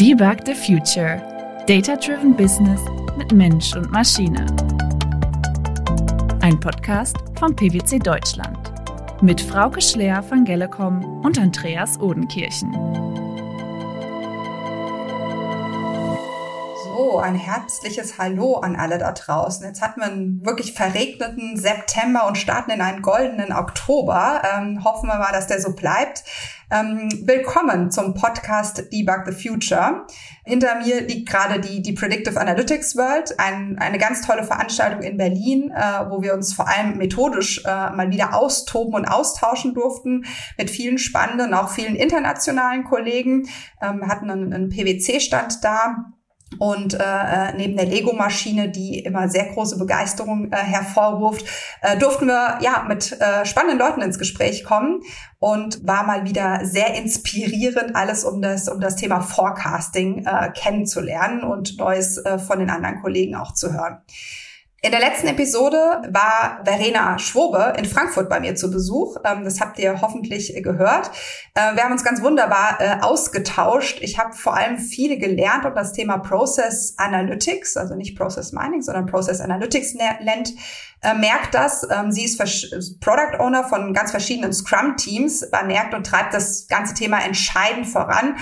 Debug 0.00 0.46
the 0.46 0.54
Future. 0.54 1.20
Data-Driven 1.66 2.34
Business 2.34 2.80
mit 3.18 3.32
Mensch 3.32 3.76
und 3.76 3.92
Maschine. 3.92 4.46
Ein 6.40 6.58
Podcast 6.58 7.18
von 7.38 7.54
PwC 7.54 7.98
Deutschland. 7.98 8.72
Mit 9.20 9.42
Frauke 9.42 9.82
Schler 9.82 10.22
von 10.22 10.46
Gellecom 10.46 11.20
und 11.22 11.38
Andreas 11.38 12.00
Odenkirchen. 12.00 12.74
Ein 17.22 17.34
herzliches 17.34 18.18
Hallo 18.18 18.56
an 18.56 18.76
alle 18.76 18.98
da 18.98 19.12
draußen. 19.12 19.66
Jetzt 19.66 19.82
hatten 19.82 20.00
wir 20.00 20.06
einen 20.06 20.44
wirklich 20.44 20.72
verregneten 20.72 21.56
September 21.56 22.26
und 22.26 22.38
starten 22.38 22.70
in 22.70 22.80
einen 22.80 23.02
goldenen 23.02 23.52
Oktober. 23.52 24.42
Ähm, 24.54 24.84
hoffen 24.84 25.08
wir 25.08 25.18
mal, 25.18 25.32
dass 25.32 25.46
der 25.46 25.60
so 25.60 25.74
bleibt. 25.74 26.24
Ähm, 26.72 27.08
willkommen 27.24 27.90
zum 27.90 28.14
Podcast 28.14 28.92
Debug 28.92 29.26
the 29.26 29.32
Future. 29.32 30.06
Hinter 30.44 30.76
mir 30.76 31.00
liegt 31.02 31.28
gerade 31.28 31.60
die, 31.60 31.82
die 31.82 31.92
Predictive 31.92 32.40
Analytics 32.40 32.96
World, 32.96 33.38
ein, 33.38 33.76
eine 33.78 33.98
ganz 33.98 34.22
tolle 34.22 34.44
Veranstaltung 34.44 35.02
in 35.02 35.16
Berlin, 35.16 35.72
äh, 35.72 36.10
wo 36.10 36.22
wir 36.22 36.32
uns 36.32 36.54
vor 36.54 36.68
allem 36.68 36.96
methodisch 36.96 37.64
äh, 37.64 37.90
mal 37.90 38.10
wieder 38.10 38.34
austoben 38.34 38.94
und 38.94 39.04
austauschen 39.06 39.74
durften 39.74 40.24
mit 40.56 40.70
vielen 40.70 40.98
spannenden, 40.98 41.54
auch 41.54 41.70
vielen 41.70 41.96
internationalen 41.96 42.84
Kollegen. 42.84 43.48
Ähm, 43.82 44.06
hatten 44.06 44.30
einen, 44.30 44.52
einen 44.52 44.68
PwC-Stand 44.68 45.64
da 45.64 46.12
und 46.58 46.94
äh, 46.94 46.98
äh, 46.98 47.52
neben 47.56 47.76
der 47.76 47.86
Lego-Maschine, 47.86 48.68
die 48.68 48.98
immer 48.98 49.28
sehr 49.28 49.46
große 49.46 49.78
Begeisterung 49.78 50.52
äh, 50.52 50.56
hervorruft, 50.56 51.46
äh, 51.80 51.96
durften 51.96 52.26
wir 52.26 52.58
ja 52.60 52.84
mit 52.88 53.12
äh, 53.20 53.46
spannenden 53.46 53.78
Leuten 53.78 54.02
ins 54.02 54.18
Gespräch 54.18 54.64
kommen 54.64 55.02
und 55.38 55.86
war 55.86 56.04
mal 56.04 56.24
wieder 56.24 56.60
sehr 56.64 56.94
inspirierend, 56.94 57.94
alles 57.94 58.24
um 58.24 58.42
das 58.42 58.68
um 58.68 58.80
das 58.80 58.96
Thema 58.96 59.20
Forecasting 59.20 60.26
äh, 60.26 60.50
kennenzulernen 60.52 61.44
und 61.44 61.78
Neues 61.78 62.18
äh, 62.18 62.38
von 62.38 62.58
den 62.58 62.70
anderen 62.70 63.00
Kollegen 63.00 63.36
auch 63.36 63.54
zu 63.54 63.72
hören. 63.72 63.98
In 64.82 64.92
der 64.92 65.00
letzten 65.00 65.26
Episode 65.26 65.76
war 66.08 66.62
Verena 66.64 67.18
Schwobe 67.18 67.74
in 67.76 67.84
Frankfurt 67.84 68.30
bei 68.30 68.40
mir 68.40 68.54
zu 68.54 68.70
Besuch. 68.70 69.18
Ähm, 69.26 69.44
das 69.44 69.60
habt 69.60 69.78
ihr 69.78 70.00
hoffentlich 70.00 70.54
gehört. 70.62 71.10
Äh, 71.54 71.76
wir 71.76 71.84
haben 71.84 71.92
uns 71.92 72.02
ganz 72.02 72.22
wunderbar 72.22 72.78
äh, 72.80 72.96
ausgetauscht. 73.02 73.98
Ich 74.00 74.18
habe 74.18 74.32
vor 74.32 74.56
allem 74.56 74.78
viel 74.78 75.18
gelernt 75.18 75.66
um 75.66 75.74
das 75.74 75.92
Thema 75.92 76.16
Process 76.16 76.94
Analytics, 76.96 77.76
also 77.76 77.94
nicht 77.94 78.16
Process 78.16 78.52
Mining, 78.52 78.80
sondern 78.80 79.04
Process 79.04 79.42
Analytics 79.42 79.96
nennt. 80.22 80.54
Äh, 81.02 81.14
merkt 81.14 81.54
das. 81.54 81.86
Ähm, 81.90 82.10
sie 82.10 82.24
ist 82.24 82.38
Product 83.00 83.38
Owner 83.38 83.64
von 83.64 83.92
ganz 83.92 84.12
verschiedenen 84.12 84.54
Scrum-Teams 84.54 85.50
bei 85.50 85.62
Merkt 85.62 85.92
und 85.92 86.06
treibt 86.06 86.32
das 86.32 86.68
ganze 86.68 86.94
Thema 86.94 87.22
entscheidend 87.22 87.86
voran. 87.86 88.36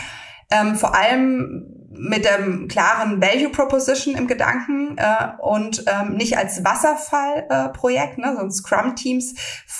Ähm, 0.52 0.76
vor 0.76 0.94
allem 0.94 1.77
mit 1.90 2.26
dem 2.26 2.68
klaren 2.68 3.20
Value 3.20 3.50
Proposition 3.50 4.14
im 4.14 4.26
Gedanken 4.26 4.96
äh, 4.98 5.28
und 5.40 5.84
ähm, 5.86 6.16
nicht 6.16 6.36
als 6.36 6.62
Wasserfallprojekt, 6.62 8.18
äh, 8.18 8.20
ne, 8.20 8.26
sondern 8.28 8.50
Scrum-Teams 8.50 9.34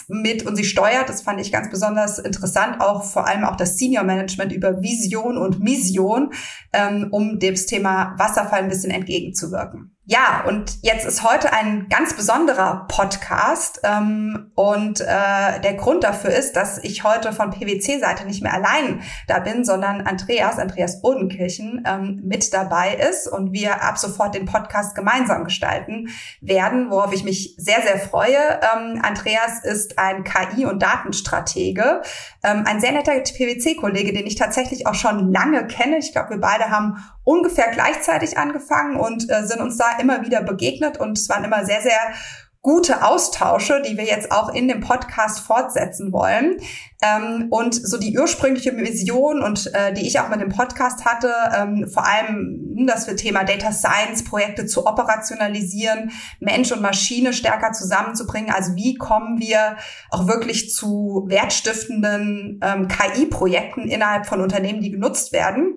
mit 0.08 0.46
und 0.46 0.56
sie 0.56 0.64
steuert. 0.64 1.08
Das 1.08 1.22
fand 1.22 1.40
ich 1.40 1.52
ganz 1.52 1.70
besonders 1.70 2.18
interessant, 2.18 2.80
auch 2.80 3.04
vor 3.04 3.26
allem 3.26 3.44
auch 3.44 3.56
das 3.56 3.76
Senior 3.76 4.04
Management 4.04 4.52
über 4.52 4.80
Vision 4.80 5.36
und 5.36 5.60
Mission, 5.60 6.32
ähm, 6.72 7.08
um 7.10 7.38
dem 7.38 7.54
Thema 7.54 8.14
Wasserfall 8.16 8.62
ein 8.62 8.68
bisschen 8.68 8.90
entgegenzuwirken. 8.90 9.97
Ja, 10.10 10.42
und 10.48 10.78
jetzt 10.80 11.04
ist 11.04 11.22
heute 11.22 11.52
ein 11.52 11.86
ganz 11.90 12.14
besonderer 12.14 12.86
Podcast 12.88 13.82
ähm, 13.84 14.50
und 14.54 15.02
äh, 15.02 15.60
der 15.62 15.74
Grund 15.74 16.02
dafür 16.02 16.30
ist, 16.30 16.56
dass 16.56 16.82
ich 16.82 17.04
heute 17.04 17.34
von 17.34 17.50
PwC-Seite 17.50 18.24
nicht 18.24 18.42
mehr 18.42 18.54
allein 18.54 19.02
da 19.26 19.38
bin, 19.38 19.66
sondern 19.66 20.00
Andreas, 20.06 20.58
Andreas 20.58 21.04
Odenkirchen 21.04 21.84
ähm, 21.86 22.22
mit 22.24 22.54
dabei 22.54 22.94
ist 22.94 23.28
und 23.28 23.52
wir 23.52 23.82
ab 23.82 23.98
sofort 23.98 24.34
den 24.34 24.46
Podcast 24.46 24.94
gemeinsam 24.94 25.44
gestalten 25.44 26.08
werden, 26.40 26.90
worauf 26.90 27.12
ich 27.12 27.22
mich 27.22 27.54
sehr, 27.58 27.82
sehr 27.82 27.98
freue. 27.98 28.38
Ähm, 28.62 29.02
Andreas 29.02 29.62
ist 29.62 29.98
ein 29.98 30.24
KI- 30.24 30.64
und 30.64 30.82
Datenstratege, 30.82 32.00
ähm, 32.42 32.64
ein 32.66 32.80
sehr 32.80 32.92
netter 32.92 33.12
PwC-Kollege, 33.12 34.14
den 34.14 34.26
ich 34.26 34.36
tatsächlich 34.36 34.86
auch 34.86 34.94
schon 34.94 35.30
lange 35.34 35.66
kenne. 35.66 35.98
Ich 35.98 36.12
glaube, 36.12 36.30
wir 36.30 36.40
beide 36.40 36.70
haben 36.70 36.96
ungefähr 37.28 37.70
gleichzeitig 37.70 38.38
angefangen 38.38 38.96
und 38.96 39.30
äh, 39.30 39.46
sind 39.46 39.60
uns 39.60 39.76
da 39.76 39.98
immer 40.00 40.24
wieder 40.24 40.42
begegnet 40.42 40.98
und 40.98 41.18
es 41.18 41.28
waren 41.28 41.44
immer 41.44 41.66
sehr, 41.66 41.82
sehr 41.82 42.14
gute 42.62 43.04
Austausche, 43.04 43.82
die 43.86 43.96
wir 43.96 44.04
jetzt 44.04 44.32
auch 44.32 44.52
in 44.52 44.66
dem 44.66 44.80
Podcast 44.80 45.40
fortsetzen 45.40 46.12
wollen. 46.12 46.56
Ähm, 47.02 47.48
und 47.50 47.74
so 47.74 47.98
die 47.98 48.18
ursprüngliche 48.18 48.76
Vision 48.76 49.42
und 49.42 49.72
äh, 49.74 49.92
die 49.92 50.06
ich 50.06 50.18
auch 50.18 50.28
mit 50.28 50.40
dem 50.40 50.48
Podcast 50.48 51.04
hatte, 51.04 51.32
ähm, 51.54 51.86
vor 51.86 52.04
allem 52.04 52.86
das 52.86 53.04
für 53.04 53.14
Thema 53.14 53.44
Data 53.44 53.72
Science 53.72 54.24
Projekte 54.24 54.66
zu 54.66 54.86
operationalisieren, 54.86 56.10
Mensch 56.40 56.72
und 56.72 56.82
Maschine 56.82 57.32
stärker 57.32 57.72
zusammenzubringen. 57.72 58.50
Also 58.50 58.74
wie 58.74 58.94
kommen 58.94 59.38
wir 59.38 59.76
auch 60.10 60.26
wirklich 60.26 60.72
zu 60.72 61.26
wertstiftenden 61.28 62.58
ähm, 62.62 62.88
KI-Projekten 62.88 63.82
innerhalb 63.88 64.26
von 64.26 64.40
Unternehmen, 64.40 64.80
die 64.80 64.90
genutzt 64.90 65.32
werden? 65.32 65.76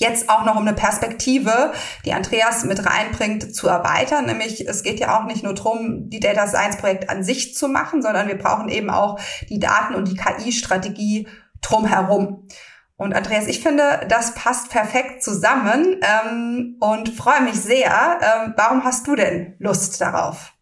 Jetzt 0.00 0.28
auch 0.28 0.44
noch 0.44 0.56
um 0.56 0.66
eine 0.66 0.74
Perspektive, 0.74 1.72
die 2.04 2.12
Andreas 2.12 2.64
mit 2.64 2.84
reinbringt, 2.84 3.54
zu 3.54 3.68
erweitern. 3.68 4.26
Nämlich 4.26 4.66
es 4.66 4.82
geht 4.82 4.98
ja 4.98 5.18
auch 5.18 5.24
nicht 5.24 5.44
nur 5.44 5.54
darum, 5.54 6.08
die 6.08 6.20
Data 6.20 6.46
Science 6.46 6.78
Projekt 6.78 7.08
an 7.08 7.22
sich 7.22 7.54
zu 7.54 7.68
machen, 7.68 8.02
sondern 8.02 8.26
wir 8.26 8.38
brauchen 8.38 8.68
eben 8.68 8.90
auch 8.90 9.20
die 9.48 9.60
Daten 9.60 9.94
und 9.94 10.08
die 10.08 10.16
KI-Strategie 10.16 11.28
drumherum. 11.60 12.48
Und 12.96 13.14
Andreas, 13.14 13.46
ich 13.46 13.62
finde, 13.62 14.06
das 14.08 14.34
passt 14.34 14.70
perfekt 14.70 15.22
zusammen 15.22 16.00
ähm, 16.02 16.76
und 16.80 17.08
freue 17.10 17.42
mich 17.42 17.54
sehr. 17.54 18.18
Ähm, 18.20 18.54
warum 18.56 18.84
hast 18.84 19.06
du 19.06 19.14
denn 19.14 19.54
Lust 19.58 20.00
darauf? 20.00 20.52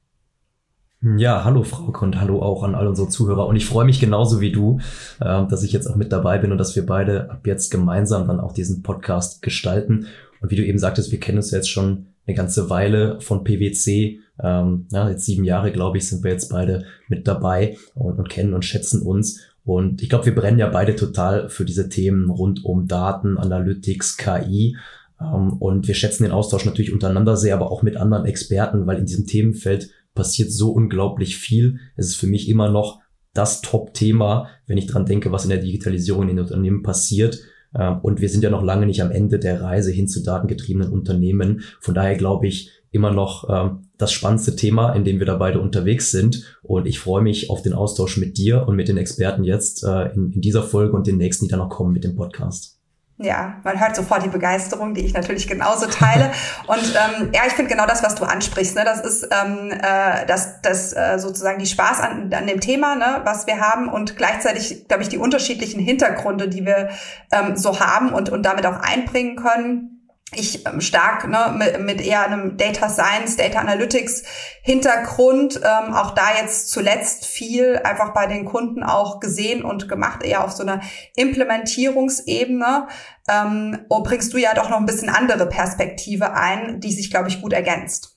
Ja, 1.00 1.44
hallo 1.44 1.62
Frau 1.62 1.92
und 2.00 2.20
hallo 2.20 2.42
auch 2.42 2.64
an 2.64 2.74
all 2.74 2.88
unsere 2.88 3.08
Zuhörer. 3.08 3.46
Und 3.46 3.54
ich 3.54 3.66
freue 3.66 3.84
mich 3.84 4.00
genauso 4.00 4.40
wie 4.40 4.50
du, 4.50 4.80
äh, 5.20 5.46
dass 5.46 5.62
ich 5.62 5.72
jetzt 5.72 5.86
auch 5.86 5.94
mit 5.94 6.10
dabei 6.10 6.38
bin 6.38 6.50
und 6.50 6.58
dass 6.58 6.74
wir 6.74 6.84
beide 6.84 7.30
ab 7.30 7.46
jetzt 7.46 7.70
gemeinsam 7.70 8.26
dann 8.26 8.40
auch 8.40 8.52
diesen 8.52 8.82
Podcast 8.82 9.40
gestalten. 9.40 10.06
Und 10.40 10.50
wie 10.50 10.56
du 10.56 10.64
eben 10.64 10.78
sagtest, 10.78 11.12
wir 11.12 11.20
kennen 11.20 11.38
uns 11.38 11.52
jetzt 11.52 11.70
schon 11.70 12.06
eine 12.26 12.34
ganze 12.34 12.68
Weile 12.68 13.20
von 13.20 13.44
PwC. 13.44 14.18
Ähm, 14.42 14.86
ja, 14.90 15.08
jetzt 15.08 15.24
sieben 15.24 15.44
Jahre, 15.44 15.70
glaube 15.70 15.98
ich, 15.98 16.08
sind 16.08 16.24
wir 16.24 16.32
jetzt 16.32 16.50
beide 16.50 16.84
mit 17.06 17.28
dabei 17.28 17.76
und, 17.94 18.18
und 18.18 18.28
kennen 18.28 18.52
und 18.52 18.64
schätzen 18.64 19.00
uns. 19.00 19.40
Und 19.64 20.02
ich 20.02 20.08
glaube, 20.08 20.26
wir 20.26 20.34
brennen 20.34 20.58
ja 20.58 20.68
beide 20.68 20.96
total 20.96 21.48
für 21.48 21.64
diese 21.64 21.88
Themen 21.88 22.28
rund 22.28 22.64
um 22.64 22.88
Daten, 22.88 23.38
Analytics, 23.38 24.16
KI. 24.16 24.76
Ähm, 25.20 25.52
und 25.60 25.86
wir 25.86 25.94
schätzen 25.94 26.24
den 26.24 26.32
Austausch 26.32 26.64
natürlich 26.64 26.92
untereinander 26.92 27.36
sehr, 27.36 27.54
aber 27.54 27.70
auch 27.70 27.84
mit 27.84 27.96
anderen 27.96 28.24
Experten, 28.24 28.88
weil 28.88 28.98
in 28.98 29.06
diesem 29.06 29.28
Themenfeld 29.28 29.90
passiert 30.18 30.50
so 30.50 30.72
unglaublich 30.72 31.36
viel. 31.36 31.78
Es 31.96 32.08
ist 32.08 32.16
für 32.16 32.26
mich 32.26 32.48
immer 32.48 32.68
noch 32.68 32.98
das 33.34 33.60
Top-Thema, 33.60 34.48
wenn 34.66 34.78
ich 34.78 34.88
dran 34.88 35.06
denke, 35.06 35.30
was 35.30 35.44
in 35.44 35.50
der 35.50 35.60
Digitalisierung 35.60 36.22
in 36.22 36.28
den 36.30 36.40
Unternehmen 36.40 36.82
passiert. 36.82 37.38
Ähm, 37.72 38.00
und 38.02 38.20
wir 38.20 38.28
sind 38.28 38.42
ja 38.42 38.50
noch 38.50 38.64
lange 38.64 38.84
nicht 38.84 39.00
am 39.00 39.12
Ende 39.12 39.38
der 39.38 39.62
Reise 39.62 39.92
hin 39.92 40.08
zu 40.08 40.24
datengetriebenen 40.24 40.92
Unternehmen. 40.92 41.62
Von 41.80 41.94
daher 41.94 42.16
glaube 42.16 42.48
ich 42.48 42.72
immer 42.90 43.12
noch 43.12 43.48
ähm, 43.48 43.84
das 43.96 44.10
spannendste 44.10 44.56
Thema, 44.56 44.92
in 44.92 45.04
dem 45.04 45.20
wir 45.20 45.26
da 45.26 45.36
beide 45.36 45.60
unterwegs 45.60 46.10
sind. 46.10 46.58
Und 46.62 46.88
ich 46.88 46.98
freue 46.98 47.22
mich 47.22 47.48
auf 47.48 47.62
den 47.62 47.74
Austausch 47.74 48.16
mit 48.16 48.38
dir 48.38 48.66
und 48.66 48.74
mit 48.74 48.88
den 48.88 48.96
Experten 48.96 49.44
jetzt 49.44 49.84
äh, 49.84 50.12
in, 50.14 50.40
dieser 50.40 50.64
Folge 50.64 50.96
und 50.96 51.06
den 51.06 51.18
nächsten, 51.18 51.44
die 51.44 51.50
dann 51.50 51.60
noch 51.60 51.70
kommen 51.70 51.92
mit 51.92 52.02
dem 52.02 52.16
Podcast. 52.16 52.77
Ja, 53.20 53.56
man 53.64 53.80
hört 53.80 53.96
sofort 53.96 54.24
die 54.24 54.28
Begeisterung, 54.28 54.94
die 54.94 55.04
ich 55.04 55.12
natürlich 55.12 55.48
genauso 55.48 55.86
teile. 55.86 56.30
Und 56.68 56.78
ähm, 56.78 57.30
ja, 57.34 57.42
ich 57.48 57.52
finde 57.52 57.70
genau 57.70 57.84
das, 57.84 58.04
was 58.04 58.14
du 58.14 58.24
ansprichst. 58.24 58.76
Ne? 58.76 58.84
Das 58.84 59.00
ist 59.00 59.24
ähm, 59.24 59.72
äh, 59.72 60.24
das, 60.26 60.60
das 60.62 60.92
äh, 60.92 61.18
sozusagen 61.18 61.58
die 61.58 61.66
Spaß 61.66 62.00
an, 62.00 62.32
an 62.32 62.46
dem 62.46 62.60
Thema, 62.60 62.94
ne, 62.94 63.22
was 63.24 63.48
wir 63.48 63.60
haben 63.60 63.88
und 63.88 64.16
gleichzeitig, 64.16 64.86
glaube 64.86 65.02
ich, 65.02 65.08
die 65.08 65.18
unterschiedlichen 65.18 65.80
Hintergründe, 65.80 66.48
die 66.48 66.64
wir 66.64 66.90
ähm, 67.32 67.56
so 67.56 67.80
haben 67.80 68.12
und, 68.12 68.30
und 68.30 68.44
damit 68.44 68.64
auch 68.66 68.80
einbringen 68.80 69.34
können 69.34 69.97
ich 70.34 70.66
ähm, 70.66 70.80
stark 70.80 71.26
ne, 71.28 71.54
mit, 71.56 71.80
mit 71.80 72.00
eher 72.06 72.26
einem 72.26 72.56
Data 72.56 72.88
Science, 72.88 73.36
Data 73.36 73.60
Analytics 73.60 74.24
Hintergrund, 74.62 75.56
ähm, 75.56 75.94
auch 75.94 76.14
da 76.14 76.36
jetzt 76.40 76.70
zuletzt 76.70 77.24
viel 77.24 77.78
einfach 77.78 78.12
bei 78.12 78.26
den 78.26 78.44
Kunden 78.44 78.82
auch 78.82 79.20
gesehen 79.20 79.62
und 79.62 79.88
gemacht, 79.88 80.22
eher 80.22 80.44
auf 80.44 80.52
so 80.52 80.62
einer 80.62 80.80
Implementierungsebene. 81.16 82.88
Ähm, 83.28 83.78
und 83.88 84.04
bringst 84.04 84.32
du 84.34 84.38
ja 84.38 84.54
doch 84.54 84.68
noch 84.68 84.78
ein 84.78 84.86
bisschen 84.86 85.08
andere 85.08 85.46
Perspektive 85.46 86.34
ein, 86.34 86.80
die 86.80 86.92
sich, 86.92 87.10
glaube 87.10 87.28
ich, 87.28 87.40
gut 87.40 87.54
ergänzt. 87.54 88.16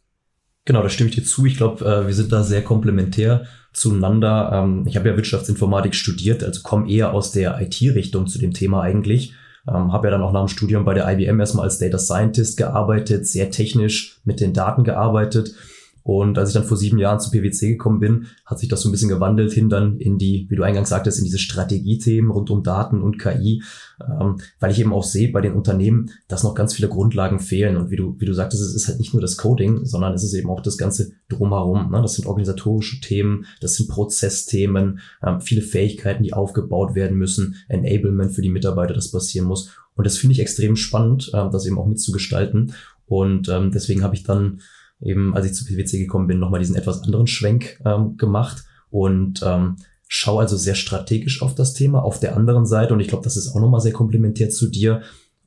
Genau, 0.66 0.84
da 0.84 0.90
stimme 0.90 1.10
ich 1.10 1.16
dir 1.16 1.24
zu. 1.24 1.46
Ich 1.46 1.58
glaube, 1.58 1.84
äh, 1.86 2.08
wir 2.08 2.14
sind 2.14 2.32
da 2.32 2.44
sehr 2.44 2.64
komplementär 2.64 3.46
zueinander. 3.74 4.52
Ähm, 4.54 4.86
ich 4.86 4.98
habe 4.98 5.10
ja 5.10 5.16
Wirtschaftsinformatik 5.16 5.96
studiert, 5.96 6.44
also 6.44 6.62
komme 6.62 6.90
eher 6.90 7.14
aus 7.14 7.32
der 7.32 7.60
IT-Richtung 7.62 8.28
zu 8.28 8.38
dem 8.38 8.54
Thema 8.54 8.82
eigentlich 8.82 9.34
ähm, 9.68 9.94
habe 9.94 10.08
ja 10.08 10.12
dann 10.12 10.24
auch 10.24 10.32
nach 10.32 10.46
dem 10.46 10.48
Studium 10.48 10.86
bei 10.86 10.94
der 10.94 11.08
IBM 11.12 11.40
erstmal 11.40 11.66
als 11.66 11.80
Data 11.80 11.98
Scientist 11.98 12.58
gearbeitet, 12.58 13.28
sehr 13.28 13.52
technisch 13.52 14.20
mit 14.24 14.40
den 14.40 14.54
Daten 14.54 14.84
gearbeitet 14.84 15.54
Und 16.04 16.38
als 16.38 16.50
ich 16.50 16.56
dann 16.56 16.64
vor 16.64 16.78
sieben 16.78 16.98
Jahren 16.98 17.20
zu 17.20 17.30
PwC 17.30 17.70
gekommen 17.70 18.00
bin, 18.00 18.28
hat 18.46 18.60
sich 18.60 18.70
das 18.70 18.82
so 18.82 18.90
ein 18.90 18.92
bisschen 18.92 19.10
gewandelt 19.10 19.52
hin 19.52 19.70
dann 19.70 19.98
in 19.98 20.18
die, 20.18 20.48
wie 20.50 20.56
du 20.56 20.64
eingangs 20.64 20.90
sagtest, 20.90 21.20
in 21.20 21.26
diese 21.26 21.38
Strategiethemen 21.38 22.32
rund 22.32 22.50
um 22.50 22.64
Daten 22.64 23.02
und 23.02 23.20
KI, 23.20 23.64
ähm, 24.02 24.38
weil 24.60 24.72
ich 24.72 24.80
eben 24.80 24.94
auch 24.94 25.04
sehe 25.04 25.32
bei 25.32 25.42
den 25.42 25.54
Unternehmen, 25.54 26.12
dass 26.28 26.44
noch 26.44 26.56
ganz 26.56 26.74
viele 26.74 26.90
Grundlagen 26.90 27.40
fehlen. 27.40 27.78
Und 27.78 27.92
wie 27.92 27.96
du, 27.96 28.16
wie 28.20 28.26
du 28.26 28.34
sagtest, 28.34 28.64
es 28.64 28.74
ist 28.74 28.88
halt 28.88 29.00
nicht 29.00 29.14
nur 29.14 29.22
das 29.22 29.38
Coding, 29.38 29.86
sondern 29.86 30.14
es 30.14 30.24
ist 30.24 30.34
eben 30.34 30.50
auch 30.50 30.62
das 30.62 30.78
Ganze 30.78 31.12
drumherum. 31.30 31.92
Ne? 31.92 32.02
Das 32.02 32.16
sind 32.16 32.28
organisatorische 32.28 33.00
Themen, 33.00 33.46
das 33.60 33.76
sind 33.76 33.90
Prozessthemen, 33.90 35.00
ähm, 35.24 35.42
viele 35.42 35.62
Fähigkeiten, 35.62 36.24
die 36.24 36.34
aufgebaut 36.34 36.96
werden 36.96 37.18
müssen, 37.18 37.56
Enablement 37.68 38.32
für 38.32 38.42
die 38.42 38.50
Mitarbeiter, 38.50 38.94
das 38.94 39.12
passieren 39.12 39.48
muss. 39.48 39.70
Und 39.96 40.06
das 40.06 40.18
finde 40.18 40.34
ich 40.34 40.40
extrem 40.40 40.76
spannend, 40.76 41.30
äh, 41.34 41.50
das 41.52 41.66
eben 41.68 41.78
auch 41.78 41.86
mitzugestalten. 41.86 42.74
Und 43.06 43.50
ähm, 43.50 43.72
deswegen 43.72 44.04
habe 44.04 44.16
ich 44.16 44.24
dann 44.24 44.62
eben, 45.02 45.36
als 45.36 45.46
ich 45.46 45.54
zu 45.54 45.66
PwC 45.66 46.00
gekommen 46.00 46.28
bin, 46.28 46.40
nochmal 46.40 46.60
diesen 46.60 46.76
etwas 46.76 47.04
anderen 47.04 47.28
Schwenk 47.28 47.80
ähm, 47.86 48.18
gemacht 48.18 48.64
und 48.90 49.42
ähm, 49.44 49.78
schaue 50.08 50.42
also 50.42 50.58
sehr 50.58 50.76
strategisch 50.76 51.42
auf 51.42 51.56
das 51.56 51.74
Thema. 51.74 52.04
Auf 52.04 52.20
der 52.20 52.36
anderen 52.36 52.66
Seite, 52.66 52.94
und 52.94 53.00
ich 53.00 53.08
glaube, 53.08 53.24
das 53.24 53.38
ist 53.38 53.54
auch 53.54 53.62
nochmal 53.62 53.82
sehr 53.82 53.94
komplementär 53.94 54.50
zu 54.50 54.70
dir, 54.70 55.02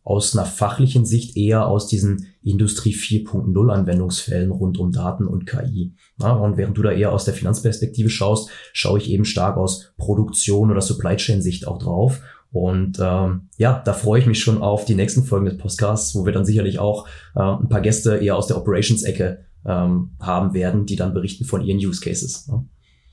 aus 0.05 0.37
einer 0.37 0.47
fachlichen 0.47 1.07
Sicht 1.07 1.37
eher 1.37 1.67
aus 1.67 1.87
diesen 1.87 2.27
Industrie 2.43 2.95
4.0 2.95 3.73
Anwendungsfällen 3.73 4.51
rund 4.51 4.79
um 4.79 4.93
Daten 4.93 5.27
und 5.27 5.47
KI. 5.47 5.95
Ja, 6.21 6.33
und 6.33 6.59
während 6.59 6.77
du 6.77 6.83
da 6.83 6.93
eher 6.93 7.13
aus 7.13 7.25
der 7.25 7.33
Finanzperspektive 7.33 8.11
schaust, 8.11 8.51
schaue 8.75 8.99
ich 8.99 9.11
eben 9.11 9.25
stark 9.25 9.57
aus 9.57 9.95
Produktion 9.97 10.71
oder 10.71 10.83
Supply 10.83 11.17
Chain 11.17 11.41
Sicht 11.41 11.67
auch 11.67 11.79
drauf 11.79 12.21
und 12.55 13.01
ähm, 13.03 13.49
ja, 13.59 13.83
da 13.85 13.93
freue 13.93 14.21
ich 14.21 14.27
mich 14.27 14.39
schon 14.39 14.63
auf 14.63 14.85
die 14.85 14.95
nächsten 14.95 15.25
Folgen 15.25 15.47
des 15.47 15.59
Podcasts, 15.59 16.15
wo 16.15 16.25
wir 16.25 16.33
dann 16.33 16.45
sicherlich 16.45 16.79
auch 16.79 17.09
äh, 17.35 17.41
ein 17.41 17.69
paar 17.69 17.81
Gäste 17.81 18.19
eher 18.19 18.37
aus 18.37 18.47
der 18.47 18.57
Operations-Ecke 18.57 19.41
ähm, 19.67 20.11
haben 20.21 20.55
werden, 20.55 20.87
die 20.87 20.95
dann 20.95 21.15
berichten 21.15 21.47
von 21.47 21.63
ihren 21.63 21.79
Use 21.79 22.01
Cases. 22.01 22.47
Ne? 22.47 22.65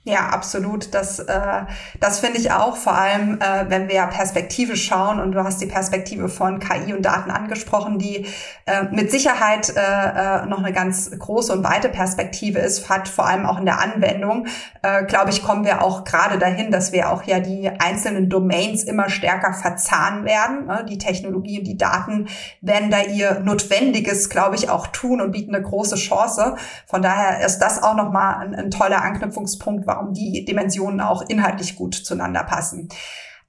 Ja, 0.03 0.30
absolut. 0.30 0.95
Das, 0.95 1.19
äh, 1.19 1.65
das 2.00 2.19
finde 2.21 2.39
ich 2.39 2.51
auch, 2.51 2.75
vor 2.75 2.98
allem 2.98 3.39
äh, 3.39 3.69
wenn 3.69 3.88
wir 3.88 4.07
Perspektive 4.07 4.75
schauen 4.75 5.19
und 5.19 5.33
du 5.33 5.44
hast 5.44 5.62
die 5.62 5.68
Perspektive 5.68 6.27
von 6.27 6.59
KI 6.59 6.95
und 6.95 7.03
Daten 7.06 7.30
angesprochen, 7.30 8.00
die 8.00 8.25
äh, 8.65 8.86
mit 8.92 9.12
Sicherheit 9.12 9.69
äh, 9.69 9.80
äh, 9.80 10.45
noch 10.48 10.57
eine 10.57 10.74
ganz 10.74 11.12
große 11.12 11.53
und 11.53 11.63
weite 11.63 11.88
Perspektive 11.88 12.57
ist, 12.57 12.89
hat 12.89 13.09
vor 13.09 13.27
allem 13.27 13.45
auch 13.45 13.59
in 13.59 13.65
der 13.65 13.80
Anwendung, 13.80 14.48
äh, 14.81 15.06
glaube 15.06 15.30
ich, 15.30 15.44
kommen 15.44 15.65
wir 15.65 15.83
auch 15.83 16.03
gerade 16.03 16.39
dahin, 16.39 16.71
dass 16.71 16.92
wir 16.92 17.12
auch 17.12 17.21
ja 17.21 17.39
die 17.39 17.69
einzelnen 17.69 18.27
Domains 18.27 18.83
immer 18.83 19.07
stärker 19.07 19.53
verzahnen 19.53 20.25
werden. 20.25 20.65
Ne? 20.65 20.83
Die 20.89 20.98
Technologie 20.98 21.59
und 21.59 21.68
die 21.68 21.77
Daten 21.77 22.27
werden 22.62 22.89
da 22.89 23.01
ihr 23.01 23.39
Notwendiges, 23.42 24.30
glaube 24.31 24.56
ich, 24.56 24.68
auch 24.68 24.88
tun 24.88 25.21
und 25.21 25.31
bieten 25.31 25.53
eine 25.53 25.63
große 25.63 25.98
Chance. 25.98 26.56
Von 26.88 27.03
daher 27.03 27.45
ist 27.45 27.59
das 27.59 27.83
auch 27.83 27.95
nochmal 27.95 28.38
ein, 28.38 28.56
ein 28.56 28.71
toller 28.71 29.03
Anknüpfungspunkt 29.03 29.90
warum 29.91 30.13
die 30.13 30.45
Dimensionen 30.45 31.01
auch 31.01 31.21
inhaltlich 31.21 31.75
gut 31.75 31.93
zueinander 31.93 32.43
passen. 32.43 32.89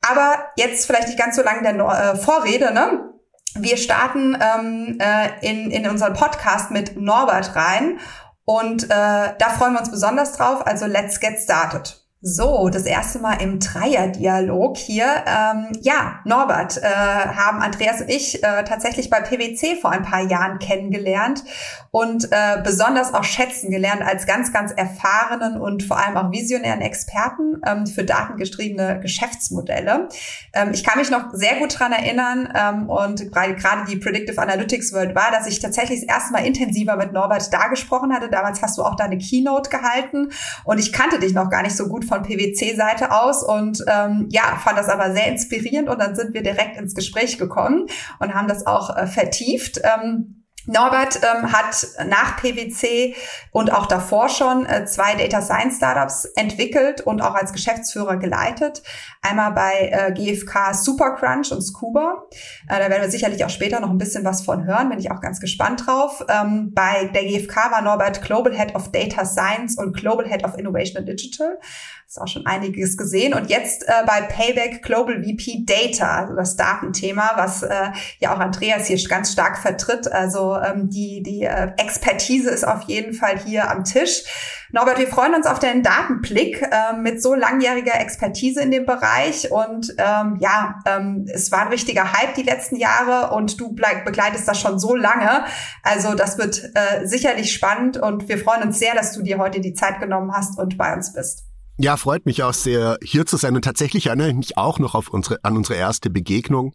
Aber 0.00 0.46
jetzt 0.56 0.86
vielleicht 0.86 1.06
nicht 1.06 1.18
ganz 1.18 1.36
so 1.36 1.42
lange 1.42 1.62
der 1.62 1.74
äh, 1.76 2.16
Vorrede, 2.16 2.74
ne? 2.74 3.08
Wir 3.54 3.76
starten 3.76 4.36
ähm, 4.40 4.98
äh, 4.98 5.28
in, 5.42 5.70
in 5.70 5.88
unseren 5.88 6.14
Podcast 6.14 6.70
mit 6.70 6.96
Norbert 6.96 7.54
rein 7.54 7.98
und 8.44 8.84
äh, 8.84 8.88
da 8.88 9.48
freuen 9.56 9.74
wir 9.74 9.80
uns 9.80 9.90
besonders 9.90 10.32
drauf. 10.32 10.66
Also 10.66 10.86
let's 10.86 11.20
get 11.20 11.38
started. 11.38 12.01
So, 12.24 12.68
das 12.68 12.84
erste 12.84 13.18
Mal 13.18 13.42
im 13.42 13.58
Dreierdialog 13.58 14.76
hier. 14.76 15.06
Ähm, 15.26 15.76
ja, 15.80 16.20
Norbert, 16.24 16.78
äh, 16.80 16.84
haben 16.84 17.60
Andreas 17.60 18.00
und 18.00 18.08
ich 18.08 18.44
äh, 18.44 18.62
tatsächlich 18.62 19.10
bei 19.10 19.20
PwC 19.20 19.74
vor 19.74 19.90
ein 19.90 20.04
paar 20.04 20.22
Jahren 20.22 20.60
kennengelernt 20.60 21.42
und 21.90 22.30
äh, 22.30 22.62
besonders 22.62 23.12
auch 23.12 23.24
schätzen 23.24 23.72
gelernt 23.72 24.02
als 24.02 24.24
ganz, 24.24 24.52
ganz 24.52 24.70
erfahrenen 24.70 25.60
und 25.60 25.82
vor 25.82 25.98
allem 25.98 26.16
auch 26.16 26.30
visionären 26.30 26.80
Experten 26.80 27.60
ähm, 27.66 27.88
für 27.88 28.04
datengestriebene 28.04 29.00
Geschäftsmodelle. 29.00 30.08
Ähm, 30.52 30.70
ich 30.72 30.84
kann 30.84 31.00
mich 31.00 31.10
noch 31.10 31.30
sehr 31.32 31.56
gut 31.56 31.76
dran 31.76 31.90
erinnern 31.90 32.52
ähm, 32.56 32.88
und 32.88 33.32
gerade 33.32 33.84
die 33.90 33.96
Predictive 33.96 34.40
Analytics 34.40 34.92
World 34.92 35.16
war, 35.16 35.32
dass 35.32 35.48
ich 35.48 35.58
tatsächlich 35.58 36.06
das 36.06 36.08
erste 36.08 36.32
Mal 36.34 36.46
intensiver 36.46 36.94
mit 36.94 37.12
Norbert 37.12 37.52
da 37.52 37.66
gesprochen 37.66 38.12
hatte. 38.14 38.30
Damals 38.30 38.62
hast 38.62 38.78
du 38.78 38.84
auch 38.84 38.94
deine 38.94 39.18
Keynote 39.18 39.70
gehalten 39.70 40.30
und 40.62 40.78
ich 40.78 40.92
kannte 40.92 41.18
dich 41.18 41.34
noch 41.34 41.50
gar 41.50 41.62
nicht 41.62 41.76
so 41.76 41.88
gut 41.88 42.11
von 42.12 42.22
PwC-Seite 42.22 43.10
aus 43.10 43.42
und 43.42 43.82
ähm, 43.88 44.28
ja, 44.30 44.58
fand 44.62 44.76
das 44.76 44.90
aber 44.90 45.12
sehr 45.12 45.28
inspirierend 45.28 45.88
und 45.88 45.98
dann 45.98 46.14
sind 46.14 46.34
wir 46.34 46.42
direkt 46.42 46.76
ins 46.76 46.94
Gespräch 46.94 47.38
gekommen 47.38 47.86
und 48.18 48.34
haben 48.34 48.48
das 48.48 48.66
auch 48.66 48.94
äh, 48.94 49.06
vertieft. 49.06 49.80
Ähm, 49.82 50.41
Norbert 50.66 51.20
ähm, 51.22 51.52
hat 51.52 51.86
nach 52.06 52.36
PwC 52.36 53.14
und 53.50 53.72
auch 53.72 53.86
davor 53.86 54.28
schon 54.28 54.66
äh, 54.66 54.84
zwei 54.84 55.14
Data 55.14 55.42
Science 55.42 55.76
Startups 55.76 56.24
entwickelt 56.36 57.00
und 57.00 57.20
auch 57.20 57.34
als 57.34 57.52
Geschäftsführer 57.52 58.16
geleitet. 58.16 58.82
Einmal 59.22 59.52
bei 59.52 59.90
äh, 59.92 60.12
GFK 60.12 60.74
Supercrunch 60.74 61.52
und 61.52 61.62
Scuba. 61.62 62.26
Äh, 62.68 62.78
da 62.78 62.90
werden 62.90 63.02
wir 63.02 63.10
sicherlich 63.10 63.44
auch 63.44 63.50
später 63.50 63.80
noch 63.80 63.90
ein 63.90 63.98
bisschen 63.98 64.24
was 64.24 64.42
von 64.42 64.64
hören, 64.64 64.88
bin 64.88 64.98
ich 64.98 65.10
auch 65.10 65.20
ganz 65.20 65.40
gespannt 65.40 65.86
drauf. 65.86 66.24
Ähm, 66.28 66.72
bei 66.74 67.10
der 67.14 67.24
GFK 67.24 67.70
war 67.70 67.82
Norbert 67.82 68.22
Global 68.22 68.54
Head 68.54 68.74
of 68.74 68.92
Data 68.92 69.24
Science 69.24 69.76
und 69.78 69.96
Global 69.96 70.26
Head 70.28 70.44
of 70.44 70.56
Innovation 70.56 70.98
and 70.98 71.08
Digital. 71.08 71.58
Ist 72.06 72.20
auch 72.20 72.28
schon 72.28 72.44
einiges 72.44 72.98
gesehen. 72.98 73.32
Und 73.32 73.48
jetzt 73.48 73.88
äh, 73.88 74.04
bei 74.06 74.20
Payback 74.20 74.82
Global 74.82 75.22
VP 75.22 75.64
Data, 75.64 76.18
also 76.18 76.34
das 76.34 76.56
Datenthema, 76.56 77.32
was 77.36 77.62
äh, 77.62 77.90
ja 78.18 78.34
auch 78.34 78.38
Andreas 78.38 78.86
hier 78.86 79.02
ganz 79.08 79.32
stark 79.32 79.56
vertritt. 79.56 80.12
Also 80.12 80.51
ähm, 80.56 80.88
die, 80.90 81.22
die 81.22 81.42
äh, 81.42 81.72
Expertise 81.76 82.50
ist 82.50 82.66
auf 82.66 82.82
jeden 82.82 83.14
Fall 83.14 83.38
hier 83.38 83.70
am 83.70 83.84
Tisch. 83.84 84.24
Norbert, 84.72 84.98
wir 84.98 85.06
freuen 85.06 85.34
uns 85.34 85.46
auf 85.46 85.58
deinen 85.58 85.82
Datenblick 85.82 86.62
äh, 86.62 86.96
mit 86.96 87.22
so 87.22 87.34
langjähriger 87.34 88.00
Expertise 88.00 88.62
in 88.62 88.70
dem 88.70 88.86
Bereich. 88.86 89.50
Und 89.52 89.94
ähm, 89.98 90.38
ja, 90.40 90.76
ähm, 90.86 91.26
es 91.32 91.52
war 91.52 91.60
ein 91.60 91.68
richtiger 91.68 92.12
Hype 92.12 92.34
die 92.34 92.42
letzten 92.42 92.76
Jahre 92.76 93.34
und 93.34 93.60
du 93.60 93.74
begleitest 93.74 94.48
das 94.48 94.58
schon 94.58 94.78
so 94.78 94.96
lange. 94.96 95.44
Also 95.82 96.14
das 96.14 96.38
wird 96.38 96.70
äh, 96.74 97.06
sicherlich 97.06 97.52
spannend 97.52 97.98
und 97.98 98.28
wir 98.28 98.38
freuen 98.38 98.62
uns 98.62 98.78
sehr, 98.78 98.94
dass 98.94 99.12
du 99.12 99.22
dir 99.22 99.38
heute 99.38 99.60
die 99.60 99.74
Zeit 99.74 100.00
genommen 100.00 100.32
hast 100.32 100.58
und 100.58 100.78
bei 100.78 100.94
uns 100.94 101.12
bist. 101.12 101.44
Ja, 101.78 101.96
freut 101.96 102.26
mich 102.26 102.42
auch 102.42 102.54
sehr, 102.54 102.98
hier 103.02 103.26
zu 103.26 103.36
sein. 103.36 103.54
Und 103.56 103.62
tatsächlich 103.64 104.06
erinnere 104.06 104.28
ich 104.28 104.36
mich 104.36 104.58
auch 104.58 104.78
noch 104.78 104.94
auf 104.94 105.08
unsere, 105.08 105.42
an 105.42 105.56
unsere 105.56 105.78
erste 105.78 106.10
Begegnung. 106.10 106.74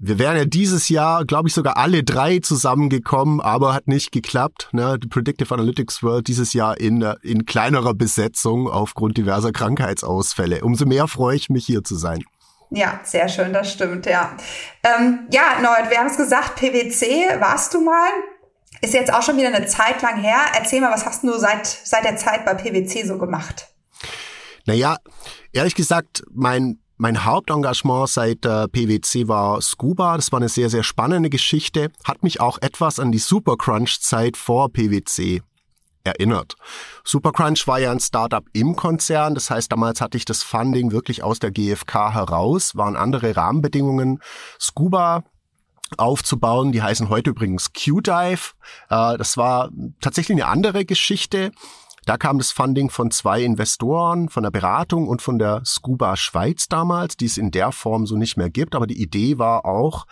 Wir 0.00 0.20
wären 0.20 0.36
ja 0.36 0.44
dieses 0.44 0.88
Jahr, 0.88 1.24
glaube 1.24 1.48
ich, 1.48 1.54
sogar 1.54 1.76
alle 1.76 2.04
drei 2.04 2.38
zusammengekommen, 2.38 3.40
aber 3.40 3.74
hat 3.74 3.88
nicht 3.88 4.12
geklappt. 4.12 4.68
Ne? 4.70 4.96
Die 4.96 5.08
Predictive 5.08 5.52
Analytics 5.52 6.04
World 6.04 6.28
dieses 6.28 6.52
Jahr 6.52 6.78
in, 6.78 7.02
in 7.22 7.46
kleinerer 7.46 7.94
Besetzung 7.94 8.68
aufgrund 8.68 9.16
diverser 9.18 9.50
Krankheitsausfälle. 9.50 10.62
Umso 10.62 10.86
mehr 10.86 11.08
freue 11.08 11.34
ich 11.34 11.50
mich, 11.50 11.66
hier 11.66 11.82
zu 11.82 11.96
sein. 11.96 12.22
Ja, 12.70 13.00
sehr 13.02 13.28
schön, 13.28 13.52
das 13.52 13.72
stimmt, 13.72 14.06
ja. 14.06 14.36
Ähm, 14.84 15.26
ja, 15.32 15.58
Norbert, 15.60 15.90
wir 15.90 15.98
haben 15.98 16.06
es 16.06 16.16
gesagt, 16.16 16.56
PwC 16.56 17.40
warst 17.40 17.74
du 17.74 17.80
mal. 17.80 18.10
Ist 18.80 18.94
jetzt 18.94 19.12
auch 19.12 19.22
schon 19.22 19.36
wieder 19.36 19.48
eine 19.48 19.66
Zeit 19.66 20.00
lang 20.02 20.20
her. 20.20 20.38
Erzähl 20.56 20.80
mal, 20.80 20.92
was 20.92 21.06
hast 21.06 21.24
du 21.24 21.36
seit, 21.38 21.66
seit 21.66 22.04
der 22.04 22.16
Zeit 22.16 22.44
bei 22.44 22.54
PwC 22.54 23.04
so 23.04 23.18
gemacht? 23.18 23.66
Naja, 24.64 24.98
ehrlich 25.52 25.74
gesagt, 25.74 26.22
mein 26.30 26.78
mein 26.98 27.24
Hauptengagement 27.24 28.08
seit 28.08 28.44
äh, 28.44 28.68
PwC 28.68 29.28
war 29.28 29.62
Scuba. 29.62 30.16
Das 30.16 30.32
war 30.32 30.40
eine 30.40 30.48
sehr, 30.48 30.68
sehr 30.68 30.82
spannende 30.82 31.30
Geschichte. 31.30 31.90
Hat 32.04 32.22
mich 32.22 32.40
auch 32.40 32.58
etwas 32.60 32.98
an 32.98 33.12
die 33.12 33.18
Supercrunch-Zeit 33.18 34.36
vor 34.36 34.72
PwC 34.72 35.42
erinnert. 36.04 36.56
Supercrunch 37.04 37.66
war 37.66 37.78
ja 37.78 37.92
ein 37.92 38.00
Startup 38.00 38.44
im 38.52 38.74
Konzern. 38.74 39.34
Das 39.34 39.50
heißt, 39.50 39.70
damals 39.70 40.00
hatte 40.00 40.16
ich 40.16 40.24
das 40.24 40.42
Funding 40.42 40.90
wirklich 40.90 41.22
aus 41.22 41.38
der 41.38 41.52
GfK 41.52 42.12
heraus, 42.14 42.76
waren 42.76 42.96
andere 42.96 43.36
Rahmenbedingungen. 43.36 44.20
Scuba 44.60 45.22
aufzubauen. 45.96 46.72
Die 46.72 46.82
heißen 46.82 47.08
heute 47.08 47.30
übrigens 47.30 47.72
Q-Dive. 47.72 48.52
Äh, 48.90 49.16
das 49.16 49.36
war 49.36 49.70
tatsächlich 50.00 50.36
eine 50.36 50.46
andere 50.46 50.84
Geschichte. 50.84 51.52
Da 52.08 52.16
kam 52.16 52.38
das 52.38 52.52
Funding 52.52 52.88
von 52.88 53.10
zwei 53.10 53.42
Investoren, 53.42 54.30
von 54.30 54.42
der 54.42 54.50
Beratung 54.50 55.08
und 55.08 55.20
von 55.20 55.38
der 55.38 55.60
Scuba 55.66 56.16
Schweiz 56.16 56.66
damals, 56.66 57.18
die 57.18 57.26
es 57.26 57.36
in 57.36 57.50
der 57.50 57.70
Form 57.70 58.06
so 58.06 58.16
nicht 58.16 58.38
mehr 58.38 58.48
gibt. 58.48 58.74
Aber 58.74 58.86
die 58.86 58.98
Idee 58.98 59.36
war 59.36 59.66
auch, 59.66 60.06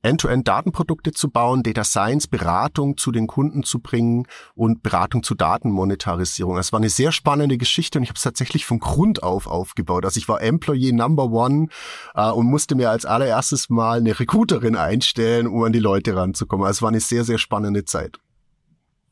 End-to-End-Datenprodukte 0.00 1.12
zu 1.12 1.28
bauen, 1.28 1.62
Data 1.62 1.84
Science, 1.84 2.26
Beratung 2.26 2.96
zu 2.96 3.12
den 3.12 3.26
Kunden 3.26 3.64
zu 3.64 3.80
bringen 3.80 4.26
und 4.54 4.82
Beratung 4.82 5.22
zu 5.22 5.34
Datenmonetarisierung. 5.34 6.56
Es 6.56 6.72
war 6.72 6.80
eine 6.80 6.88
sehr 6.88 7.12
spannende 7.12 7.58
Geschichte 7.58 7.98
und 7.98 8.04
ich 8.04 8.08
habe 8.08 8.16
es 8.16 8.22
tatsächlich 8.22 8.64
von 8.64 8.78
Grund 8.78 9.22
auf 9.22 9.46
aufgebaut. 9.46 10.06
Also 10.06 10.16
ich 10.16 10.26
war 10.26 10.40
Employee 10.40 10.92
Number 10.92 11.24
One 11.24 11.66
äh, 12.14 12.30
und 12.30 12.46
musste 12.46 12.76
mir 12.76 12.88
als 12.88 13.04
allererstes 13.04 13.68
mal 13.68 13.98
eine 13.98 14.18
Recruiterin 14.18 14.74
einstellen, 14.74 15.48
um 15.48 15.64
an 15.64 15.74
die 15.74 15.80
Leute 15.80 16.16
ranzukommen. 16.16 16.64
Also 16.64 16.78
es 16.78 16.82
war 16.82 16.88
eine 16.88 17.00
sehr, 17.00 17.24
sehr 17.24 17.36
spannende 17.36 17.84
Zeit. 17.84 18.18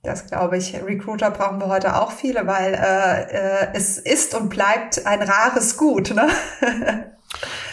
Das 0.03 0.27
glaube 0.27 0.57
ich. 0.57 0.75
Recruiter 0.75 1.31
brauchen 1.31 1.59
wir 1.59 1.67
heute 1.67 2.01
auch 2.01 2.13
viele, 2.13 2.47
weil 2.47 2.75
äh, 2.75 3.65
äh, 3.65 3.69
es 3.75 3.99
ist 3.99 4.35
und 4.35 4.49
bleibt 4.49 5.05
ein 5.07 5.23
rares 5.23 5.77
Gut. 5.77 6.15
Ne? 6.15 6.29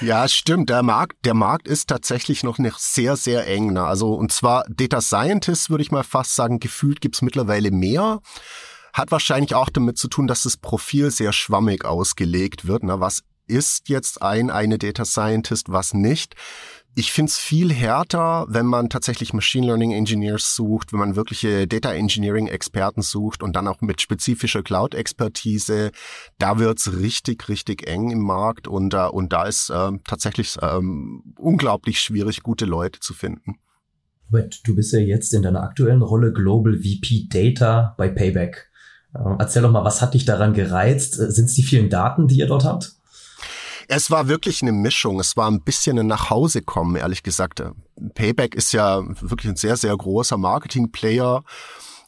Ja, 0.01 0.27
stimmt. 0.27 0.69
Der 0.69 0.83
Markt, 0.83 1.25
der 1.25 1.33
Markt 1.33 1.67
ist 1.67 1.87
tatsächlich 1.87 2.43
noch 2.43 2.57
nicht 2.57 2.77
sehr, 2.77 3.15
sehr 3.15 3.47
eng. 3.47 3.73
Ne? 3.73 3.83
Also, 3.83 4.13
und 4.13 4.31
zwar 4.31 4.65
Data 4.67 4.99
Scientists, 4.99 5.69
würde 5.69 5.81
ich 5.81 5.91
mal 5.91 6.03
fast 6.03 6.35
sagen, 6.35 6.59
gefühlt 6.59 6.99
gibt's 6.99 7.21
mittlerweile 7.21 7.71
mehr. 7.71 8.19
Hat 8.93 9.11
wahrscheinlich 9.11 9.55
auch 9.55 9.69
damit 9.69 9.97
zu 9.97 10.07
tun, 10.07 10.27
dass 10.27 10.43
das 10.43 10.57
Profil 10.57 11.09
sehr 11.09 11.31
schwammig 11.31 11.85
ausgelegt 11.85 12.67
wird. 12.67 12.83
Ne? 12.83 12.99
Was 12.99 13.23
ist 13.47 13.89
jetzt 13.89 14.21
ein, 14.21 14.49
eine 14.49 14.77
Data 14.77 15.05
Scientist, 15.05 15.71
was 15.71 15.93
nicht? 15.93 16.35
Ich 16.97 17.11
finde 17.11 17.29
es 17.29 17.37
viel 17.37 17.73
härter, 17.73 18.45
wenn 18.47 18.65
man 18.65 18.89
tatsächlich 18.89 19.33
Machine 19.33 19.67
Learning 19.67 19.91
Engineers 19.91 20.55
sucht, 20.55 20.93
wenn 20.93 20.99
man 20.99 21.17
wirkliche 21.17 21.67
Data 21.67 21.93
Engineering 21.93 22.47
Experten 22.47 23.01
sucht 23.01 23.43
und 23.43 23.53
dann 23.57 23.67
auch 23.67 23.81
mit 23.81 23.99
spezifischer 23.99 24.63
Cloud-Expertise. 24.63 25.91
Da 26.39 26.57
wird's 26.57 26.93
richtig, 26.93 27.49
richtig 27.49 27.85
eng 27.85 28.11
im 28.11 28.21
Markt 28.21 28.69
und, 28.69 28.93
äh, 28.93 29.07
und 29.07 29.33
da 29.33 29.43
ist 29.43 29.69
äh, 29.71 29.91
tatsächlich 30.07 30.55
ähm, 30.61 31.35
unglaublich 31.37 31.99
schwierig, 31.99 32.43
gute 32.43 32.63
Leute 32.63 33.01
zu 33.01 33.13
finden. 33.13 33.55
Du 34.63 34.73
bist 34.73 34.93
ja 34.93 34.99
jetzt 34.99 35.33
in 35.33 35.41
deiner 35.41 35.63
aktuellen 35.63 36.01
Rolle 36.01 36.31
Global 36.31 36.77
VP 36.77 37.27
Data 37.29 37.93
bei 37.97 38.07
Payback. 38.07 38.69
Äh, 39.13 39.19
erzähl 39.37 39.63
doch 39.63 39.71
mal, 39.71 39.83
was 39.83 40.01
hat 40.01 40.13
dich 40.13 40.23
daran 40.23 40.53
gereizt? 40.53 41.15
Sind 41.15 41.45
es 41.45 41.55
die 41.55 41.63
vielen 41.63 41.89
Daten, 41.89 42.29
die 42.29 42.37
ihr 42.37 42.47
dort 42.47 42.63
habt? 42.63 42.95
Es 43.87 44.11
war 44.11 44.27
wirklich 44.27 44.61
eine 44.61 44.71
Mischung. 44.71 45.19
Es 45.19 45.37
war 45.37 45.49
ein 45.49 45.61
bisschen 45.61 45.99
ein 45.99 46.07
Nachhausekommen, 46.07 46.95
ehrlich 46.95 47.23
gesagt. 47.23 47.63
Payback 48.13 48.55
ist 48.55 48.73
ja 48.73 49.03
wirklich 49.21 49.51
ein 49.51 49.55
sehr, 49.55 49.77
sehr 49.77 49.95
großer 49.95 50.37
Marketing-Player. 50.37 51.43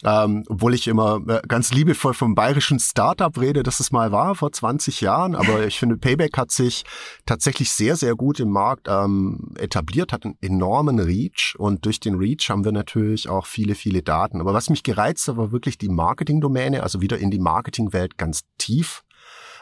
Ähm, 0.03 0.43
obwohl 0.47 0.75
ich 0.75 0.87
immer 0.87 1.19
äh, 1.27 1.41
ganz 1.47 1.73
liebevoll 1.73 2.13
vom 2.13 2.35
bayerischen 2.35 2.79
Startup 2.79 3.35
rede, 3.39 3.63
dass 3.63 3.79
es 3.79 3.91
mal 3.91 4.11
war 4.11 4.35
vor 4.35 4.51
20 4.51 5.01
Jahren. 5.01 5.35
Aber 5.35 5.65
ich 5.67 5.79
finde, 5.79 5.97
Payback 5.97 6.37
hat 6.37 6.51
sich 6.51 6.83
tatsächlich 7.25 7.71
sehr, 7.71 7.95
sehr 7.95 8.15
gut 8.15 8.39
im 8.39 8.51
Markt 8.51 8.87
ähm, 8.87 9.53
etabliert, 9.57 10.13
hat 10.13 10.25
einen 10.25 10.37
enormen 10.41 10.99
Reach 10.99 11.55
und 11.57 11.85
durch 11.85 11.99
den 11.99 12.15
Reach 12.15 12.49
haben 12.49 12.63
wir 12.63 12.71
natürlich 12.71 13.27
auch 13.27 13.47
viele, 13.47 13.73
viele 13.73 14.03
Daten. 14.03 14.39
Aber 14.39 14.53
was 14.53 14.69
mich 14.69 14.83
gereizt 14.83 15.27
hat, 15.27 15.37
war 15.37 15.51
wirklich 15.51 15.79
die 15.79 15.89
Marketing-Domäne, 15.89 16.83
also 16.83 17.01
wieder 17.01 17.17
in 17.17 17.31
die 17.31 17.39
Marketingwelt 17.39 18.17
ganz 18.17 18.41
tief 18.59 19.03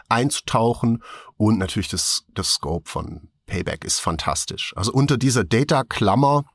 einzutauchen 0.09 1.03
und 1.37 1.57
natürlich 1.57 1.89
das, 1.89 2.25
das 2.33 2.53
Scope 2.53 2.89
von 2.89 3.29
Payback 3.45 3.83
ist 3.83 3.99
fantastisch. 3.99 4.73
Also 4.75 4.91
unter 4.91 5.17
dieser 5.17 5.43
Data-Klammer, 5.43 6.45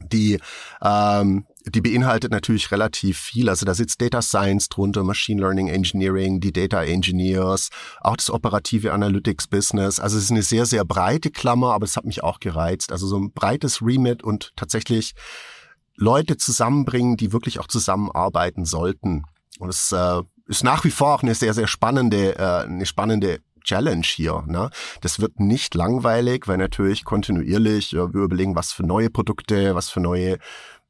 die 0.00 0.38
ähm, 0.82 1.46
die 1.68 1.80
beinhaltet 1.80 2.30
natürlich 2.30 2.70
relativ 2.70 3.18
viel. 3.18 3.48
Also 3.48 3.66
da 3.66 3.74
sitzt 3.74 4.00
Data 4.00 4.22
Science 4.22 4.68
drunter, 4.68 5.02
Machine 5.02 5.40
Learning 5.40 5.68
Engineering, 5.68 6.40
die 6.40 6.52
Data 6.52 6.82
Engineers, 6.84 7.70
auch 8.00 8.16
das 8.16 8.30
operative 8.30 8.92
Analytics 8.92 9.48
Business. 9.48 9.98
Also 9.98 10.16
es 10.16 10.24
ist 10.24 10.30
eine 10.30 10.42
sehr, 10.42 10.66
sehr 10.66 10.84
breite 10.84 11.30
Klammer, 11.30 11.72
aber 11.72 11.84
es 11.84 11.96
hat 11.96 12.04
mich 12.04 12.22
auch 12.22 12.38
gereizt. 12.38 12.92
Also 12.92 13.08
so 13.08 13.18
ein 13.18 13.32
breites 13.32 13.82
Remit 13.82 14.22
und 14.22 14.52
tatsächlich 14.54 15.14
Leute 15.96 16.36
zusammenbringen, 16.36 17.16
die 17.16 17.32
wirklich 17.32 17.58
auch 17.58 17.66
zusammenarbeiten 17.66 18.64
sollten. 18.64 19.24
Und 19.58 19.70
es 19.70 19.90
äh, 19.90 20.22
ist 20.46 20.64
nach 20.64 20.84
wie 20.84 20.90
vor 20.90 21.14
auch 21.14 21.22
eine 21.22 21.34
sehr, 21.34 21.54
sehr 21.54 21.66
spannende, 21.66 22.38
äh, 22.38 22.64
eine 22.64 22.86
spannende 22.86 23.40
Challenge 23.64 24.06
hier. 24.06 24.44
Ne? 24.46 24.70
Das 25.00 25.20
wird 25.20 25.40
nicht 25.40 25.74
langweilig, 25.74 26.46
weil 26.46 26.56
natürlich 26.56 27.04
kontinuierlich 27.04 27.92
ja, 27.92 28.12
wir 28.14 28.22
überlegen, 28.22 28.54
was 28.54 28.72
für 28.72 28.84
neue 28.84 29.10
Produkte, 29.10 29.74
was 29.74 29.90
für 29.90 30.00
neue 30.00 30.38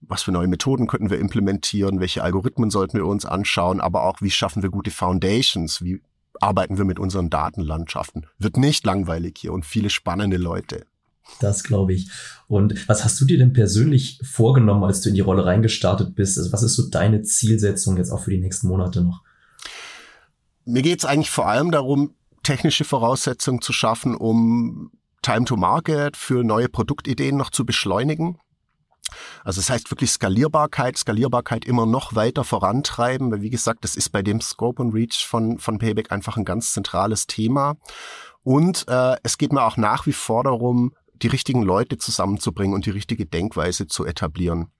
was 0.08 0.22
für 0.22 0.30
neue 0.30 0.46
Methoden 0.46 0.86
könnten 0.86 1.10
wir 1.10 1.18
implementieren, 1.18 2.00
welche 2.00 2.22
Algorithmen 2.22 2.70
sollten 2.70 2.98
wir 2.98 3.06
uns 3.06 3.25
anschauen, 3.25 3.80
aber 3.80 4.04
auch, 4.04 4.20
wie 4.20 4.30
schaffen 4.30 4.62
wir 4.62 4.70
gute 4.70 4.90
Foundations, 4.90 5.82
wie 5.82 6.02
arbeiten 6.40 6.76
wir 6.76 6.84
mit 6.84 6.98
unseren 6.98 7.30
Datenlandschaften. 7.30 8.26
Wird 8.38 8.58
nicht 8.58 8.84
langweilig 8.84 9.38
hier 9.38 9.52
und 9.52 9.64
viele 9.64 9.88
spannende 9.88 10.36
Leute. 10.36 10.84
Das 11.40 11.64
glaube 11.64 11.94
ich. 11.94 12.10
Und 12.46 12.88
was 12.88 13.04
hast 13.04 13.20
du 13.20 13.25
dir 13.25 13.38
denn 13.38 13.52
persönlich 13.52 14.20
vorgenommen, 14.22 14.84
als 14.84 15.00
du 15.00 15.08
in 15.08 15.14
die 15.14 15.22
Rolle 15.22 15.44
reingestartet 15.44 16.14
bist? 16.14 16.38
Also 16.38 16.52
was 16.52 16.62
ist 16.62 16.75
so 16.75 16.88
deine 16.88 17.22
Zielsetzung 17.22 17.96
jetzt 17.96 18.10
auch 18.10 18.22
für 18.22 18.30
die 18.30 18.40
nächsten 18.40 18.68
Monate 18.68 19.02
noch? 19.02 19.22
Mir 20.66 20.82
geht 20.82 20.99
es 20.99 21.04
eigentlich 21.04 21.30
vor 21.30 21.46
allem 21.46 21.70
darum, 21.70 22.14
technische 22.42 22.85
Voraussetzungen 22.85 23.62
zu 23.62 23.73
schaffen, 23.73 24.16
um 24.16 24.90
Time 25.23 25.44
to 25.44 25.56
Market 25.56 26.16
für 26.16 26.42
neue 26.42 26.68
Produktideen 26.68 27.37
noch 27.37 27.50
zu 27.50 27.64
beschleunigen. 27.64 28.38
Also 29.44 29.61
das 29.61 29.70
heißt 29.70 29.90
wirklich 29.92 30.11
Skalierbarkeit, 30.11 30.99
Skalierbarkeit 30.99 31.64
immer 31.64 31.87
noch 31.87 32.16
weiter 32.16 32.42
vorantreiben, 32.42 33.30
weil 33.30 33.42
wie 33.42 33.50
gesagt, 33.50 33.85
das 33.85 33.94
ist 33.94 34.11
bei 34.11 34.23
dem 34.23 34.40
Scope 34.40 34.82
und 34.82 34.92
Reach 34.92 35.25
von, 35.25 35.58
von 35.61 35.78
Payback 35.78 36.11
einfach 36.11 36.37
ein 36.37 36.44
ganz 36.44 36.73
zentrales 36.73 37.28
Thema. 37.28 37.76
Und 38.42 38.87
äh, 38.88 39.16
es 39.23 39.38
geht 39.38 39.52
mir 39.52 39.62
auch 39.62 39.76
nach 39.76 40.06
wie 40.06 40.12
vor 40.12 40.42
darum, 40.42 40.94
die 41.14 41.28
richtigen 41.28 41.62
Leute 41.62 41.96
zusammenzubringen 41.96 42.75
und 42.75 42.87
die 42.87 42.90
richtige 42.90 43.25
Denkweise 43.25 43.87
zu 43.87 44.04
etablieren 44.04 44.73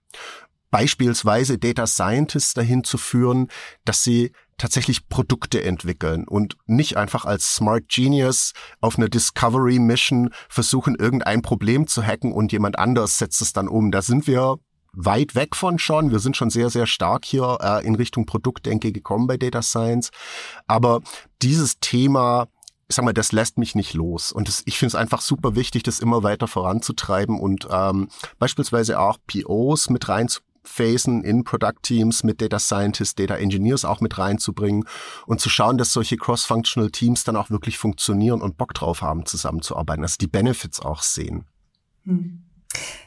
beispielsweise 0.69 1.57
Data 1.57 1.87
Scientists 1.87 2.53
dahin 2.53 2.83
zu 2.83 2.97
führen, 2.97 3.47
dass 3.85 4.03
sie 4.03 4.31
tatsächlich 4.57 5.07
Produkte 5.07 5.63
entwickeln 5.63 6.27
und 6.27 6.57
nicht 6.65 6.97
einfach 6.97 7.25
als 7.25 7.55
Smart 7.55 7.87
Genius 7.89 8.53
auf 8.81 8.97
einer 8.97 9.09
Discovery 9.09 9.79
Mission 9.79 10.31
versuchen, 10.49 10.95
irgendein 10.95 11.41
Problem 11.41 11.87
zu 11.87 12.03
hacken 12.03 12.31
und 12.31 12.51
jemand 12.51 12.79
anders 12.79 13.17
setzt 13.17 13.41
es 13.41 13.53
dann 13.53 13.67
um. 13.67 13.91
Da 13.91 14.01
sind 14.01 14.27
wir 14.27 14.57
weit 14.93 15.35
weg 15.35 15.55
von 15.55 15.77
schon. 15.77 16.11
Wir 16.11 16.19
sind 16.19 16.35
schon 16.35 16.49
sehr, 16.49 16.69
sehr 16.69 16.87
stark 16.87 17.23
hier 17.23 17.59
äh, 17.61 17.85
in 17.85 17.95
Richtung 17.95 18.25
Produktdenke 18.25 18.91
gekommen 18.91 19.27
bei 19.27 19.37
Data 19.37 19.61
Science. 19.61 20.09
Aber 20.65 21.01
dieses 21.41 21.79
Thema 21.79 22.47
ich 22.89 22.95
sag 22.95 23.03
mal, 23.03 23.13
das 23.13 23.33
lässt 23.33 23.57
mich 23.57 23.75
nicht 23.75 23.93
los. 23.93 24.31
Und 24.31 24.47
das, 24.47 24.63
ich 24.65 24.77
finde 24.77 24.89
es 24.89 24.95
einfach 24.95 25.21
super 25.21 25.55
wichtig, 25.55 25.83
das 25.83 25.99
immer 25.99 26.23
weiter 26.23 26.47
voranzutreiben 26.47 27.39
und 27.39 27.67
ähm, 27.69 28.07
beispielsweise 28.39 28.99
auch 28.99 29.17
POs 29.27 29.89
mit 29.89 30.07
rein 30.07 30.29
Phasen 30.67 31.23
in 31.23 31.43
Product 31.43 31.81
Teams 31.81 32.23
mit 32.23 32.41
Data 32.41 32.59
Scientists, 32.59 33.15
Data 33.15 33.35
Engineers 33.35 33.85
auch 33.85 34.01
mit 34.01 34.17
reinzubringen 34.17 34.85
und 35.25 35.41
zu 35.41 35.49
schauen, 35.49 35.77
dass 35.77 35.93
solche 35.93 36.17
Cross-Functional 36.17 36.91
Teams 36.91 37.23
dann 37.23 37.35
auch 37.35 37.49
wirklich 37.49 37.77
funktionieren 37.77 38.41
und 38.41 38.57
Bock 38.57 38.73
drauf 38.73 39.01
haben, 39.01 39.25
zusammenzuarbeiten, 39.25 40.01
dass 40.01 40.17
die 40.17 40.27
Benefits 40.27 40.79
auch 40.79 41.01
sehen. 41.01 41.45
Hm. 42.05 42.43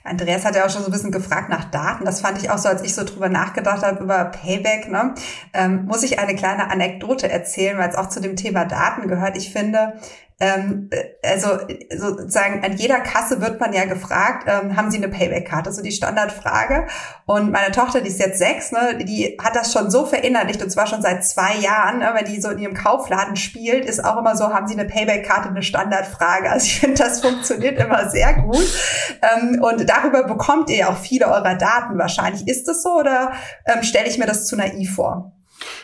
Andreas 0.03 0.45
hat 0.45 0.57
ja 0.57 0.65
auch 0.65 0.71
schon 0.71 0.83
so 0.83 0.89
ein 0.89 0.93
bisschen 0.93 1.13
gefragt 1.13 1.51
nach 1.51 1.65
Daten. 1.67 2.05
Das 2.05 2.21
fand 2.21 2.39
ich 2.39 2.51
auch 2.51 2.59
so, 2.59 2.69
als 2.69 2.83
ich 2.83 2.95
so 2.95 3.05
drüber 3.05 3.29
nachgedacht 3.29 3.83
habe 3.83 4.03
über 4.03 4.25
Payback. 4.25 4.91
Ne? 4.91 5.15
Ähm, 5.53 5.85
muss 5.85 6.03
ich 6.03 6.19
eine 6.19 6.35
kleine 6.35 6.71
Anekdote 6.71 7.31
erzählen, 7.31 7.79
weil 7.79 7.91
es 7.91 7.95
auch 7.95 8.09
zu 8.09 8.21
dem 8.21 8.37
Thema 8.37 8.65
Daten 8.65 9.09
gehört. 9.09 9.37
Ich 9.37 9.53
finde, 9.53 10.01
ähm, 10.41 10.89
also 11.23 11.49
sozusagen 11.95 12.65
an 12.65 12.77
jeder 12.77 13.01
Kasse 13.01 13.43
wird 13.43 13.61
man 13.61 13.75
ja 13.75 13.85
gefragt, 13.85 14.49
ähm, 14.49 14.77
haben 14.77 14.91
Sie 14.91 14.97
eine 14.97 15.09
Payback-Karte? 15.09 15.71
So 15.71 15.83
die 15.83 15.93
Standardfrage. 15.93 16.87
Und 17.27 17.53
meine 17.53 17.73
Tochter, 17.73 18.01
die 18.01 18.09
ist 18.09 18.19
jetzt 18.19 18.39
sechs, 18.39 18.73
ne, 18.73 18.97
die 19.05 19.37
hat 19.43 19.55
das 19.55 19.73
schon 19.73 19.91
so 19.91 20.07
verinnerlicht 20.07 20.63
und 20.63 20.71
zwar 20.71 20.87
schon 20.87 21.03
seit 21.03 21.25
zwei 21.27 21.57
Jahren, 21.57 21.99
ne, 21.99 22.11
wenn 22.15 22.25
die 22.25 22.41
so 22.41 22.49
in 22.49 22.59
ihrem 22.59 22.75
Kaufladen 22.75 23.37
spielt, 23.37 23.85
ist 23.85 24.03
auch 24.03 24.17
immer 24.19 24.35
so, 24.35 24.53
haben 24.53 24.67
Sie 24.67 24.75
eine 24.75 24.89
Payback-Karte? 24.89 25.51
Eine 25.51 25.63
Standardfrage. 25.63 26.51
Also 26.51 26.67
ich 26.67 26.81
finde, 26.81 26.97
das 26.97 27.21
funktioniert 27.21 27.79
immer 27.79 28.09
sehr 28.09 28.35
gut. 28.35 28.67
Ähm, 29.21 29.63
und 29.63 29.89
darüber 29.89 30.25
bekommt 30.25 30.71
ihr 30.71 30.77
ja 30.77 30.89
auch 30.89 30.97
viele 30.97 31.27
eurer 31.27 31.55
Daten 31.55 31.99
wahrscheinlich. 31.99 32.49
Ist 32.49 32.67
das 32.67 32.83
so 32.83 32.99
oder 32.99 33.33
ähm, 33.67 33.83
stelle 33.83 34.09
ich 34.09 34.19
mir 34.19 34.27
das 34.27 34.47
zu 34.47 34.57
naiv 34.57 34.95
vor? 34.95 35.33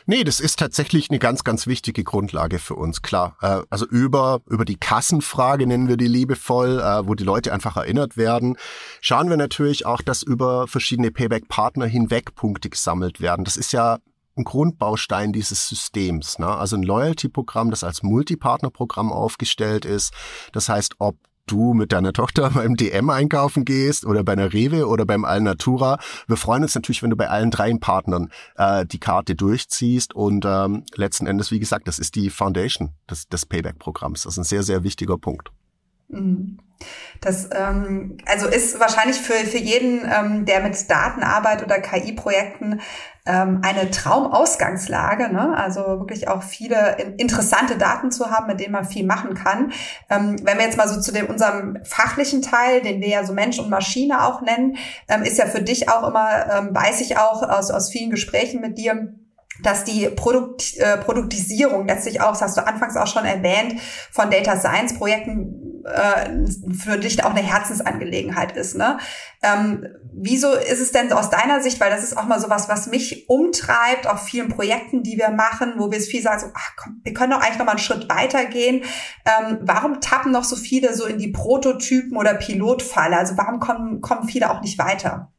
Nee, 0.08 0.22
das 0.22 0.38
ist 0.38 0.60
tatsächlich 0.60 1.10
eine 1.10 1.18
ganz, 1.18 1.42
ganz 1.42 1.66
wichtige 1.66 2.04
Grundlage 2.04 2.60
für 2.60 2.76
uns, 2.76 3.02
klar. 3.02 3.36
Äh, 3.42 3.62
also 3.70 3.86
über, 3.86 4.40
über 4.48 4.64
die 4.64 4.76
Kassenfrage 4.76 5.66
nennen 5.66 5.88
wir 5.88 5.96
die 5.96 6.06
liebevoll, 6.06 6.78
äh, 6.78 7.06
wo 7.08 7.16
die 7.16 7.24
Leute 7.24 7.52
einfach 7.52 7.76
erinnert 7.76 8.16
werden, 8.16 8.56
schauen 9.00 9.28
wir 9.28 9.36
natürlich 9.36 9.84
auch, 9.84 10.02
dass 10.02 10.22
über 10.22 10.68
verschiedene 10.68 11.10
Payback-Partner 11.10 11.86
hinweg 11.86 12.36
Punkte 12.36 12.70
gesammelt 12.70 13.20
werden. 13.20 13.44
Das 13.44 13.56
ist 13.56 13.72
ja 13.72 13.98
ein 14.36 14.44
Grundbaustein 14.44 15.32
dieses 15.32 15.68
Systems. 15.68 16.38
Ne? 16.38 16.46
Also 16.46 16.76
ein 16.76 16.84
Loyalty-Programm, 16.84 17.70
das 17.70 17.82
als 17.82 18.04
Multipartner-Programm 18.04 19.12
aufgestellt 19.12 19.84
ist. 19.84 20.12
Das 20.52 20.68
heißt, 20.68 20.96
ob 20.98 21.16
du 21.46 21.74
mit 21.74 21.92
deiner 21.92 22.12
Tochter 22.12 22.50
beim 22.54 22.76
DM 22.76 23.10
einkaufen 23.10 23.64
gehst 23.64 24.04
oder 24.04 24.24
bei 24.24 24.32
einer 24.32 24.52
Rewe 24.52 24.86
oder 24.86 25.04
beim 25.04 25.24
Alnatura. 25.24 25.98
Wir 26.26 26.36
freuen 26.36 26.62
uns 26.62 26.74
natürlich, 26.74 27.02
wenn 27.02 27.10
du 27.10 27.16
bei 27.16 27.28
allen 27.28 27.50
drei 27.50 27.72
Partnern 27.78 28.30
äh, 28.56 28.86
die 28.86 29.00
Karte 29.00 29.34
durchziehst 29.34 30.14
und 30.14 30.44
ähm, 30.46 30.84
letzten 30.94 31.26
Endes, 31.26 31.50
wie 31.50 31.60
gesagt, 31.60 31.88
das 31.88 31.98
ist 31.98 32.14
die 32.14 32.30
Foundation 32.30 32.90
des, 33.10 33.28
des 33.28 33.46
Payback-Programms. 33.46 34.22
Das 34.22 34.34
ist 34.34 34.38
ein 34.38 34.44
sehr, 34.44 34.62
sehr 34.62 34.84
wichtiger 34.84 35.18
Punkt. 35.18 35.50
Mhm. 36.08 36.58
Das 37.20 37.48
ähm, 37.52 38.18
also 38.26 38.46
ist 38.46 38.78
wahrscheinlich 38.78 39.16
für, 39.16 39.32
für 39.32 39.58
jeden, 39.58 40.02
ähm, 40.04 40.44
der 40.44 40.60
mit 40.60 40.90
Daten 40.90 41.22
arbeitet 41.22 41.66
oder 41.66 41.80
KI-Projekten 41.80 42.80
ähm, 43.26 43.60
eine 43.62 43.90
Traumausgangslage. 43.90 45.32
Ne? 45.32 45.56
Also 45.56 45.80
wirklich 45.80 46.28
auch 46.28 46.42
viele 46.42 46.96
interessante 47.18 47.76
Daten 47.76 48.10
zu 48.10 48.30
haben, 48.30 48.46
mit 48.46 48.60
denen 48.60 48.72
man 48.72 48.84
viel 48.84 49.04
machen 49.04 49.34
kann. 49.34 49.72
Ähm, 50.08 50.36
wenn 50.42 50.58
wir 50.58 50.64
jetzt 50.64 50.78
mal 50.78 50.88
so 50.88 51.00
zu 51.00 51.12
dem 51.12 51.26
unserem 51.26 51.78
fachlichen 51.84 52.42
Teil, 52.42 52.80
den 52.80 53.00
wir 53.00 53.08
ja 53.08 53.24
so 53.24 53.32
Mensch 53.32 53.58
und 53.58 53.68
Maschine 53.68 54.24
auch 54.24 54.40
nennen, 54.42 54.76
ähm, 55.08 55.22
ist 55.22 55.38
ja 55.38 55.46
für 55.46 55.62
dich 55.62 55.88
auch 55.88 56.08
immer, 56.08 56.46
ähm, 56.52 56.74
weiß 56.74 57.00
ich 57.00 57.18
auch 57.18 57.42
aus, 57.42 57.70
aus 57.70 57.90
vielen 57.90 58.10
Gesprächen 58.10 58.60
mit 58.60 58.78
dir, 58.78 59.12
dass 59.62 59.84
die 59.84 60.08
Produkt, 60.08 60.76
äh, 60.76 60.98
Produktisierung 60.98 61.86
letztlich 61.86 62.20
auch, 62.20 62.32
das 62.32 62.42
hast 62.42 62.56
du 62.56 62.66
anfangs 62.66 62.96
auch 62.96 63.06
schon 63.06 63.24
erwähnt, 63.24 63.80
von 64.10 64.30
Data 64.30 64.56
Science 64.56 64.94
Projekten 64.94 65.65
äh, 65.86 66.46
für 66.74 66.98
dich 66.98 67.22
auch 67.24 67.30
eine 67.30 67.42
Herzensangelegenheit 67.42 68.56
ist. 68.56 68.76
Ne? 68.76 68.98
Ähm, 69.42 69.86
wieso 70.12 70.52
ist 70.54 70.80
es 70.80 70.92
denn 70.92 71.12
aus 71.12 71.30
deiner 71.30 71.62
Sicht, 71.62 71.80
weil 71.80 71.90
das 71.90 72.02
ist 72.02 72.16
auch 72.16 72.26
mal 72.26 72.40
sowas, 72.40 72.68
was 72.68 72.88
mich 72.88 73.28
umtreibt, 73.28 74.06
auf 74.06 74.24
vielen 74.24 74.48
Projekten, 74.48 75.02
die 75.02 75.16
wir 75.16 75.30
machen, 75.30 75.74
wo 75.76 75.90
wir 75.90 75.98
es 75.98 76.08
viel 76.08 76.22
sagen, 76.22 76.40
so, 76.40 76.46
ach 76.54 76.72
komm, 76.76 77.00
wir 77.04 77.14
können 77.14 77.30
doch 77.30 77.40
eigentlich 77.40 77.58
noch 77.58 77.66
mal 77.66 77.72
einen 77.72 77.78
Schritt 77.78 78.08
weitergehen. 78.08 78.84
Ähm, 79.24 79.58
warum 79.62 80.00
tappen 80.00 80.32
noch 80.32 80.44
so 80.44 80.56
viele 80.56 80.94
so 80.94 81.06
in 81.06 81.18
die 81.18 81.28
Prototypen 81.28 82.16
oder 82.16 82.34
Pilotfalle? 82.34 83.16
Also 83.16 83.36
warum 83.36 83.60
kommen, 83.60 84.00
kommen 84.00 84.28
viele 84.28 84.50
auch 84.50 84.62
nicht 84.62 84.78
weiter? 84.78 85.32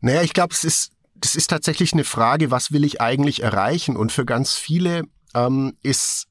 Naja, 0.00 0.22
ich 0.22 0.32
glaube, 0.32 0.54
es 0.54 0.64
ist, 0.64 0.92
das 1.14 1.36
ist 1.36 1.48
tatsächlich 1.48 1.92
eine 1.92 2.04
Frage, 2.04 2.50
was 2.50 2.72
will 2.72 2.84
ich 2.84 3.00
eigentlich 3.00 3.42
erreichen? 3.42 3.96
Und 3.96 4.12
für 4.12 4.24
ganz 4.24 4.54
viele 4.54 5.02
ähm, 5.34 5.76
ist 5.82 6.29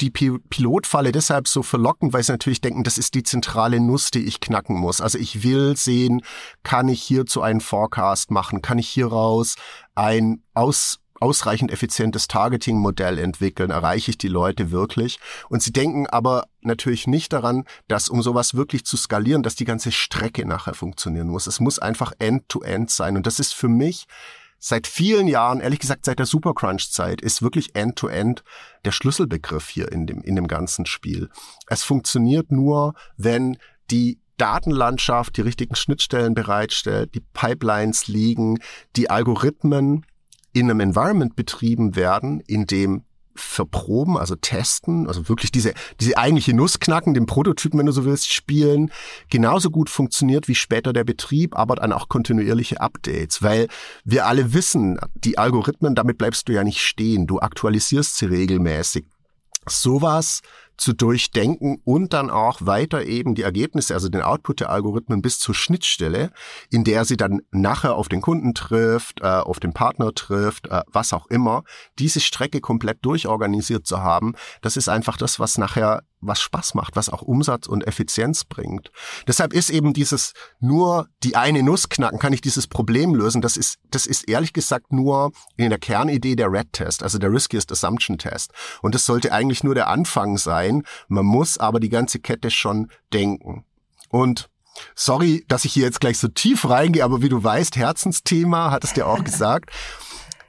die 0.00 0.12
die 0.12 0.38
Pilotfalle 0.50 1.12
deshalb 1.12 1.48
so 1.48 1.62
verlockend, 1.62 2.12
weil 2.12 2.22
sie 2.22 2.32
natürlich 2.32 2.60
denken, 2.60 2.84
das 2.84 2.98
ist 2.98 3.14
die 3.14 3.22
zentrale 3.22 3.80
Nuss, 3.80 4.10
die 4.10 4.24
ich 4.24 4.40
knacken 4.40 4.76
muss. 4.76 5.00
Also 5.00 5.18
ich 5.18 5.42
will 5.42 5.76
sehen, 5.76 6.22
kann 6.62 6.88
ich 6.88 7.02
hierzu 7.02 7.42
einen 7.42 7.60
Forecast 7.60 8.30
machen? 8.30 8.62
Kann 8.62 8.78
ich 8.78 8.88
hieraus 8.88 9.56
ein 9.94 10.42
aus 10.54 11.00
ausreichend 11.20 11.70
effizientes 11.70 12.28
Targeting-Modell 12.28 13.18
entwickeln, 13.18 13.70
erreiche 13.70 14.10
ich 14.10 14.18
die 14.18 14.28
Leute 14.28 14.70
wirklich. 14.70 15.18
Und 15.48 15.62
sie 15.62 15.72
denken 15.72 16.06
aber 16.06 16.46
natürlich 16.60 17.06
nicht 17.06 17.32
daran, 17.32 17.64
dass 17.88 18.08
um 18.08 18.22
sowas 18.22 18.54
wirklich 18.54 18.84
zu 18.84 18.96
skalieren, 18.96 19.42
dass 19.42 19.54
die 19.54 19.64
ganze 19.64 19.92
Strecke 19.92 20.46
nachher 20.46 20.74
funktionieren 20.74 21.28
muss. 21.28 21.46
Es 21.46 21.60
muss 21.60 21.78
einfach 21.78 22.12
end-to-end 22.18 22.90
-end 22.90 22.94
sein. 22.94 23.16
Und 23.16 23.26
das 23.26 23.40
ist 23.40 23.54
für 23.54 23.68
mich 23.68 24.06
seit 24.58 24.86
vielen 24.86 25.28
Jahren, 25.28 25.60
ehrlich 25.60 25.80
gesagt 25.80 26.04
seit 26.04 26.18
der 26.18 26.26
Supercrunch-Zeit, 26.26 27.20
ist 27.20 27.42
wirklich 27.42 27.74
End-to-End 27.74 28.40
-End 28.40 28.44
der 28.84 28.92
Schlüsselbegriff 28.92 29.68
hier 29.68 29.90
in 29.92 30.06
dem, 30.06 30.22
in 30.22 30.36
dem 30.36 30.48
ganzen 30.48 30.86
Spiel. 30.86 31.28
Es 31.66 31.82
funktioniert 31.82 32.50
nur, 32.50 32.94
wenn 33.16 33.58
die 33.90 34.18
Datenlandschaft 34.36 35.36
die 35.36 35.42
richtigen 35.42 35.76
Schnittstellen 35.76 36.34
bereitstellt, 36.34 37.14
die 37.14 37.20
Pipelines 37.32 38.06
liegen, 38.06 38.58
die 38.96 39.08
Algorithmen 39.10 40.04
in 40.52 40.70
einem 40.70 40.80
Environment 40.80 41.36
betrieben 41.36 41.96
werden, 41.96 42.40
in 42.40 42.66
dem 42.66 43.04
verproben, 43.40 44.16
also 44.16 44.36
testen, 44.36 45.06
also 45.06 45.28
wirklich 45.28 45.52
diese, 45.52 45.74
diese 46.00 46.16
eigentliche 46.16 46.54
Nuss 46.54 46.80
knacken, 46.80 47.14
den 47.14 47.26
Prototypen, 47.26 47.78
wenn 47.78 47.86
du 47.86 47.92
so 47.92 48.04
willst, 48.04 48.32
spielen, 48.32 48.90
genauso 49.30 49.70
gut 49.70 49.90
funktioniert 49.90 50.48
wie 50.48 50.54
später 50.54 50.92
der 50.92 51.04
Betrieb, 51.04 51.56
aber 51.56 51.76
dann 51.76 51.92
auch 51.92 52.08
kontinuierliche 52.08 52.80
Updates, 52.80 53.42
weil 53.42 53.68
wir 54.04 54.26
alle 54.26 54.52
wissen, 54.52 54.98
die 55.14 55.38
Algorithmen, 55.38 55.94
damit 55.94 56.18
bleibst 56.18 56.48
du 56.48 56.52
ja 56.52 56.64
nicht 56.64 56.80
stehen, 56.80 57.26
du 57.26 57.40
aktualisierst 57.40 58.16
sie 58.16 58.26
regelmäßig. 58.26 59.06
Sowas 59.68 60.42
zu 60.76 60.92
durchdenken 60.92 61.80
und 61.84 62.12
dann 62.12 62.30
auch 62.30 62.60
weiter 62.62 63.04
eben 63.04 63.34
die 63.34 63.42
Ergebnisse, 63.42 63.94
also 63.94 64.08
den 64.08 64.22
Output 64.22 64.60
der 64.60 64.70
Algorithmen 64.70 65.22
bis 65.22 65.38
zur 65.38 65.54
Schnittstelle, 65.54 66.30
in 66.70 66.84
der 66.84 67.04
sie 67.04 67.16
dann 67.16 67.40
nachher 67.50 67.94
auf 67.94 68.08
den 68.08 68.20
Kunden 68.20 68.54
trifft, 68.54 69.20
äh, 69.20 69.26
auf 69.26 69.60
den 69.60 69.72
Partner 69.72 70.12
trifft, 70.14 70.68
äh, 70.68 70.82
was 70.86 71.12
auch 71.12 71.26
immer, 71.26 71.64
diese 71.98 72.20
Strecke 72.20 72.60
komplett 72.60 73.04
durchorganisiert 73.04 73.86
zu 73.86 74.02
haben, 74.02 74.34
das 74.62 74.76
ist 74.76 74.88
einfach 74.88 75.16
das, 75.16 75.40
was 75.40 75.58
nachher 75.58 76.02
was 76.20 76.40
Spaß 76.40 76.74
macht, 76.74 76.96
was 76.96 77.08
auch 77.08 77.22
Umsatz 77.22 77.66
und 77.66 77.86
Effizienz 77.86 78.44
bringt. 78.44 78.90
Deshalb 79.26 79.52
ist 79.52 79.70
eben 79.70 79.92
dieses 79.92 80.32
nur 80.60 81.08
die 81.22 81.36
eine 81.36 81.62
Nuss 81.62 81.88
knacken, 81.88 82.18
kann 82.18 82.32
ich 82.32 82.40
dieses 82.40 82.66
Problem 82.66 83.14
lösen. 83.14 83.42
Das 83.42 83.56
ist, 83.56 83.78
das 83.90 84.06
ist 84.06 84.28
ehrlich 84.28 84.52
gesagt 84.52 84.92
nur 84.92 85.32
in 85.56 85.70
der 85.70 85.78
Kernidee 85.78 86.36
der 86.36 86.50
Red-Test, 86.50 87.02
also 87.02 87.18
der 87.18 87.30
Riskiest 87.30 87.70
Assumption 87.70 88.18
Test. 88.18 88.52
Und 88.82 88.94
das 88.94 89.04
sollte 89.04 89.32
eigentlich 89.32 89.62
nur 89.62 89.74
der 89.74 89.88
Anfang 89.88 90.38
sein. 90.38 90.82
Man 91.08 91.26
muss 91.26 91.58
aber 91.58 91.80
die 91.80 91.90
ganze 91.90 92.18
Kette 92.18 92.50
schon 92.50 92.90
denken. 93.12 93.64
Und 94.08 94.48
sorry, 94.94 95.44
dass 95.48 95.64
ich 95.64 95.72
hier 95.72 95.84
jetzt 95.84 96.00
gleich 96.00 96.18
so 96.18 96.28
tief 96.28 96.68
reingehe, 96.68 97.04
aber 97.04 97.22
wie 97.22 97.28
du 97.28 97.42
weißt, 97.42 97.76
Herzensthema, 97.76 98.70
hat 98.70 98.84
es 98.84 98.92
dir 98.92 99.06
auch 99.06 99.24
gesagt. 99.24 99.70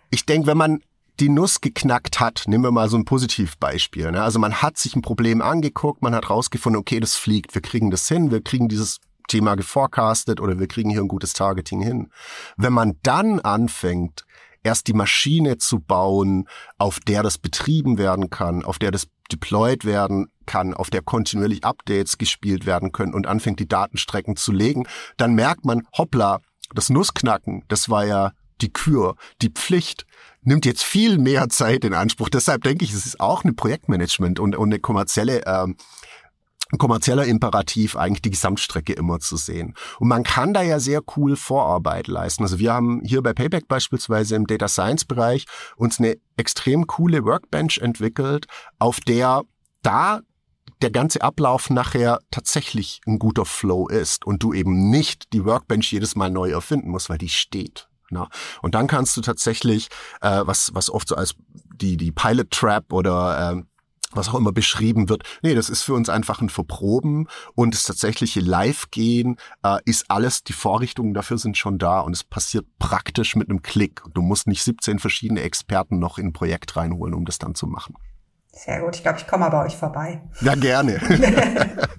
Ich 0.09 0.25
denke, 0.25 0.47
wenn 0.47 0.57
man 0.57 0.79
die 1.19 1.29
Nuss 1.29 1.61
geknackt 1.61 2.19
hat, 2.19 2.43
nehmen 2.47 2.63
wir 2.63 2.71
mal 2.71 2.89
so 2.89 2.97
ein 2.97 3.05
Positivbeispiel. 3.05 4.11
Ne? 4.11 4.21
Also 4.21 4.39
man 4.39 4.61
hat 4.61 4.77
sich 4.77 4.95
ein 4.95 5.01
Problem 5.01 5.41
angeguckt, 5.41 6.01
man 6.01 6.15
hat 6.15 6.29
rausgefunden, 6.29 6.79
okay, 6.79 6.99
das 6.99 7.15
fliegt, 7.15 7.55
wir 7.55 7.61
kriegen 7.61 7.91
das 7.91 8.07
hin, 8.07 8.31
wir 8.31 8.41
kriegen 8.41 8.67
dieses 8.67 8.99
Thema 9.27 9.55
geforecastet 9.55 10.39
oder 10.39 10.59
wir 10.59 10.67
kriegen 10.67 10.89
hier 10.89 11.01
ein 11.01 11.07
gutes 11.07 11.33
Targeting 11.33 11.81
hin. 11.81 12.11
Wenn 12.55 12.73
man 12.73 12.97
dann 13.03 13.39
anfängt, 13.39 14.25
erst 14.63 14.87
die 14.87 14.93
Maschine 14.93 15.57
zu 15.57 15.79
bauen, 15.79 16.47
auf 16.77 16.99
der 16.99 17.23
das 17.23 17.37
betrieben 17.37 17.97
werden 17.97 18.29
kann, 18.29 18.63
auf 18.63 18.79
der 18.79 18.91
das 18.91 19.07
deployed 19.31 19.85
werden 19.85 20.27
kann, 20.45 20.73
auf 20.73 20.89
der 20.89 21.01
kontinuierlich 21.01 21.63
Updates 21.63 22.17
gespielt 22.17 22.65
werden 22.65 22.91
können 22.91 23.13
und 23.13 23.27
anfängt 23.27 23.59
die 23.59 23.67
Datenstrecken 23.67 24.35
zu 24.35 24.51
legen, 24.51 24.87
dann 25.17 25.35
merkt 25.35 25.65
man, 25.65 25.87
hoppla, 25.97 26.39
das 26.73 26.89
Nussknacken, 26.89 27.63
das 27.67 27.89
war 27.89 28.05
ja 28.05 28.31
die 28.61 28.71
Kür, 28.71 29.15
die 29.41 29.49
Pflicht 29.49 30.05
nimmt 30.41 30.65
jetzt 30.65 30.83
viel 30.83 31.17
mehr 31.17 31.49
Zeit 31.49 31.83
in 31.83 31.93
Anspruch. 31.93 32.29
Deshalb 32.29 32.63
denke 32.63 32.85
ich, 32.85 32.93
es 32.93 33.05
ist 33.05 33.19
auch 33.19 33.43
eine 33.43 33.53
Projektmanagement 33.53 34.39
und, 34.39 34.55
und 34.55 34.69
eine 34.69 34.79
kommerzielle 34.79 35.45
ähm, 35.45 35.75
ein 36.71 36.77
kommerzieller 36.77 37.25
Imperativ, 37.25 37.95
eigentlich 37.95 38.21
die 38.21 38.31
Gesamtstrecke 38.31 38.93
immer 38.93 39.19
zu 39.19 39.37
sehen. 39.37 39.73
Und 39.99 40.09
man 40.09 40.23
kann 40.23 40.53
da 40.53 40.61
ja 40.61 40.79
sehr 40.79 41.01
cool 41.15 41.35
Vorarbeit 41.35 42.07
leisten. 42.07 42.43
Also 42.43 42.59
wir 42.59 42.73
haben 42.73 43.01
hier 43.05 43.21
bei 43.21 43.33
Payback 43.33 43.67
beispielsweise 43.67 44.35
im 44.35 44.47
Data 44.47 44.67
Science 44.67 45.05
Bereich 45.05 45.45
uns 45.77 45.99
eine 45.99 46.17
extrem 46.35 46.87
coole 46.87 47.23
Workbench 47.23 47.77
entwickelt, 47.77 48.47
auf 48.79 48.99
der 48.99 49.43
da 49.81 50.21
der 50.81 50.91
ganze 50.91 51.21
Ablauf 51.21 51.69
nachher 51.69 52.19
tatsächlich 52.29 53.01
ein 53.07 53.17
guter 53.17 53.45
Flow 53.45 53.87
ist 53.87 54.25
und 54.25 54.43
du 54.43 54.53
eben 54.53 54.89
nicht 54.89 55.33
die 55.33 55.45
Workbench 55.45 55.91
jedes 55.91 56.15
Mal 56.15 56.29
neu 56.29 56.51
erfinden 56.51 56.89
musst, 56.89 57.09
weil 57.09 57.17
die 57.17 57.29
steht. 57.29 57.86
Na? 58.09 58.29
Und 58.61 58.75
dann 58.75 58.87
kannst 58.87 59.15
du 59.17 59.21
tatsächlich, 59.21 59.89
äh, 60.21 60.41
was, 60.43 60.71
was 60.73 60.89
oft 60.89 61.09
so 61.09 61.15
als 61.15 61.35
die, 61.75 61.97
die 61.97 62.11
Pilot 62.11 62.51
Trap 62.51 62.93
oder 62.93 63.53
äh, 63.57 63.63
was 64.11 64.29
auch 64.29 64.35
immer 64.35 64.51
beschrieben 64.51 65.09
wird. 65.09 65.23
Nee, 65.41 65.53
das 65.53 65.69
ist 65.69 65.83
für 65.83 65.93
uns 65.93 66.09
einfach 66.09 66.41
ein 66.41 66.49
Verproben 66.49 67.27
und 67.55 67.73
das 67.73 67.83
tatsächliche 67.83 68.39
Live-Gehen 68.39 69.37
äh, 69.63 69.79
ist 69.85 70.05
alles, 70.09 70.43
die 70.43 70.53
Vorrichtungen 70.53 71.13
dafür 71.13 71.37
sind 71.37 71.57
schon 71.57 71.77
da 71.77 71.99
und 71.99 72.13
es 72.13 72.23
passiert 72.23 72.65
praktisch 72.79 73.35
mit 73.35 73.49
einem 73.49 73.61
Klick. 73.61 74.01
Du 74.13 74.21
musst 74.21 74.47
nicht 74.47 74.63
17 74.63 74.99
verschiedene 74.99 75.41
Experten 75.41 75.99
noch 75.99 76.17
in 76.17 76.27
ein 76.27 76.33
Projekt 76.33 76.75
reinholen, 76.75 77.13
um 77.13 77.25
das 77.25 77.37
dann 77.37 77.55
zu 77.55 77.67
machen. 77.67 77.95
Sehr 78.53 78.81
gut, 78.81 78.95
ich 78.95 79.03
glaube, 79.03 79.19
ich 79.19 79.27
komme 79.27 79.45
mal 79.45 79.49
bei 79.49 79.65
euch 79.65 79.75
vorbei. 79.75 80.23
Ja, 80.41 80.55
gerne. 80.55 80.99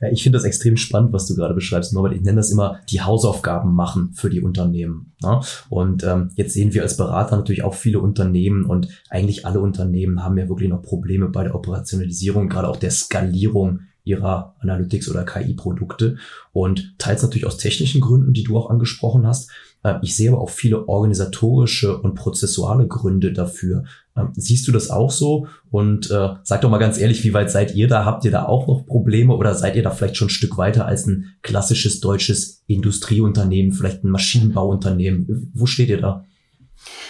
Ja, 0.00 0.08
ich 0.10 0.22
finde 0.22 0.36
das 0.36 0.44
extrem 0.44 0.76
spannend, 0.76 1.12
was 1.12 1.26
du 1.26 1.34
gerade 1.34 1.54
beschreibst, 1.54 1.92
Norbert. 1.92 2.14
Ich 2.14 2.22
nenne 2.22 2.36
das 2.36 2.50
immer 2.50 2.80
die 2.90 3.00
Hausaufgaben 3.00 3.74
machen 3.74 4.12
für 4.12 4.28
die 4.28 4.42
Unternehmen. 4.42 5.12
Ne? 5.22 5.40
Und 5.70 6.04
ähm, 6.04 6.30
jetzt 6.34 6.52
sehen 6.52 6.74
wir 6.74 6.82
als 6.82 6.96
Berater 6.96 7.36
natürlich 7.36 7.62
auch 7.62 7.74
viele 7.74 8.00
Unternehmen 8.00 8.64
und 8.64 8.88
eigentlich 9.08 9.46
alle 9.46 9.60
Unternehmen 9.60 10.22
haben 10.22 10.36
ja 10.36 10.48
wirklich 10.48 10.68
noch 10.68 10.82
Probleme 10.82 11.28
bei 11.28 11.44
der 11.44 11.54
Operationalisierung, 11.54 12.48
gerade 12.48 12.68
auch 12.68 12.76
der 12.76 12.90
Skalierung 12.90 13.80
ihrer 14.04 14.54
Analytics- 14.60 15.10
oder 15.10 15.24
KI-Produkte. 15.24 16.16
Und 16.52 16.94
teils 16.98 17.22
natürlich 17.22 17.46
aus 17.46 17.58
technischen 17.58 18.00
Gründen, 18.00 18.32
die 18.32 18.44
du 18.44 18.56
auch 18.56 18.70
angesprochen 18.70 19.26
hast. 19.26 19.50
Äh, 19.82 19.94
ich 20.02 20.16
sehe 20.16 20.30
aber 20.30 20.40
auch 20.40 20.50
viele 20.50 20.88
organisatorische 20.88 21.98
und 21.98 22.14
prozessuale 22.14 22.86
Gründe 22.86 23.32
dafür. 23.32 23.84
Ähm, 24.16 24.32
siehst 24.34 24.66
du 24.66 24.72
das 24.72 24.90
auch 24.90 25.10
so? 25.10 25.46
Und 25.70 26.10
äh, 26.10 26.30
sag 26.42 26.62
doch 26.62 26.70
mal 26.70 26.78
ganz 26.78 26.98
ehrlich, 26.98 27.24
wie 27.24 27.34
weit 27.34 27.50
seid 27.50 27.74
ihr 27.74 27.88
da? 27.88 28.04
Habt 28.04 28.24
ihr 28.24 28.30
da 28.30 28.46
auch 28.46 28.66
noch 28.66 28.86
Probleme 28.86 29.34
oder 29.34 29.54
seid 29.54 29.76
ihr 29.76 29.82
da 29.82 29.90
vielleicht 29.90 30.16
schon 30.16 30.28
ein 30.28 30.30
Stück 30.30 30.56
weiter 30.56 30.86
als 30.86 31.06
ein 31.06 31.36
klassisches 31.42 32.00
deutsches 32.00 32.62
Industrieunternehmen, 32.66 33.72
vielleicht 33.72 34.04
ein 34.04 34.10
Maschinenbauunternehmen? 34.10 35.52
Wo 35.54 35.66
steht 35.66 35.88
ihr 35.88 36.00
da? 36.00 36.24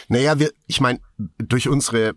Naja, 0.08 0.38
wir, 0.38 0.50
ich 0.66 0.80
meine, 0.80 1.00
durch 1.38 1.68
unsere 1.68 2.14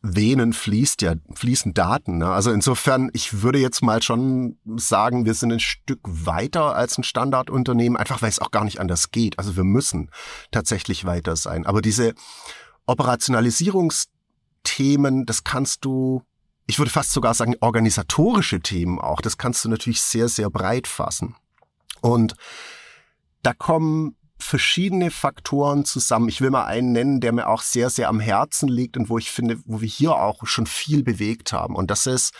Venen 0.00 0.52
fließt 0.52 1.02
ja, 1.02 1.14
fließen 1.34 1.74
Daten. 1.74 2.18
Ne? 2.18 2.26
Also 2.26 2.52
insofern, 2.52 3.10
ich 3.12 3.42
würde 3.42 3.58
jetzt 3.58 3.82
mal 3.82 4.00
schon 4.00 4.56
sagen, 4.76 5.26
wir 5.26 5.34
sind 5.34 5.52
ein 5.52 5.60
Stück 5.60 6.00
weiter 6.04 6.76
als 6.76 6.98
ein 6.98 7.02
Standardunternehmen, 7.04 7.96
einfach 7.96 8.22
weil 8.22 8.28
es 8.28 8.38
auch 8.38 8.52
gar 8.52 8.64
nicht 8.64 8.80
anders 8.80 9.10
geht. 9.10 9.38
Also 9.38 9.56
wir 9.56 9.64
müssen 9.64 10.10
tatsächlich 10.52 11.04
weiter 11.04 11.34
sein. 11.34 11.66
Aber 11.66 11.82
diese 11.82 12.14
Operationalisierungsthemen, 12.88 15.26
das 15.26 15.44
kannst 15.44 15.84
du, 15.84 16.22
ich 16.66 16.78
würde 16.78 16.90
fast 16.90 17.12
sogar 17.12 17.34
sagen, 17.34 17.54
organisatorische 17.60 18.60
Themen 18.60 18.98
auch, 18.98 19.20
das 19.20 19.38
kannst 19.38 19.64
du 19.64 19.68
natürlich 19.68 20.00
sehr, 20.00 20.28
sehr 20.28 20.50
breit 20.50 20.86
fassen. 20.86 21.36
Und 22.00 22.34
da 23.42 23.52
kommen 23.52 24.16
verschiedene 24.38 25.10
Faktoren 25.10 25.84
zusammen. 25.84 26.28
Ich 26.28 26.40
will 26.40 26.50
mal 26.50 26.64
einen 26.64 26.92
nennen, 26.92 27.20
der 27.20 27.32
mir 27.32 27.48
auch 27.48 27.62
sehr, 27.62 27.90
sehr 27.90 28.08
am 28.08 28.20
Herzen 28.20 28.68
liegt 28.68 28.96
und 28.96 29.10
wo 29.10 29.18
ich 29.18 29.30
finde, 29.30 29.58
wo 29.64 29.80
wir 29.80 29.88
hier 29.88 30.14
auch 30.14 30.46
schon 30.46 30.66
viel 30.66 31.02
bewegt 31.02 31.52
haben. 31.52 31.74
Und 31.74 31.90
das 31.90 32.06
ist 32.06 32.32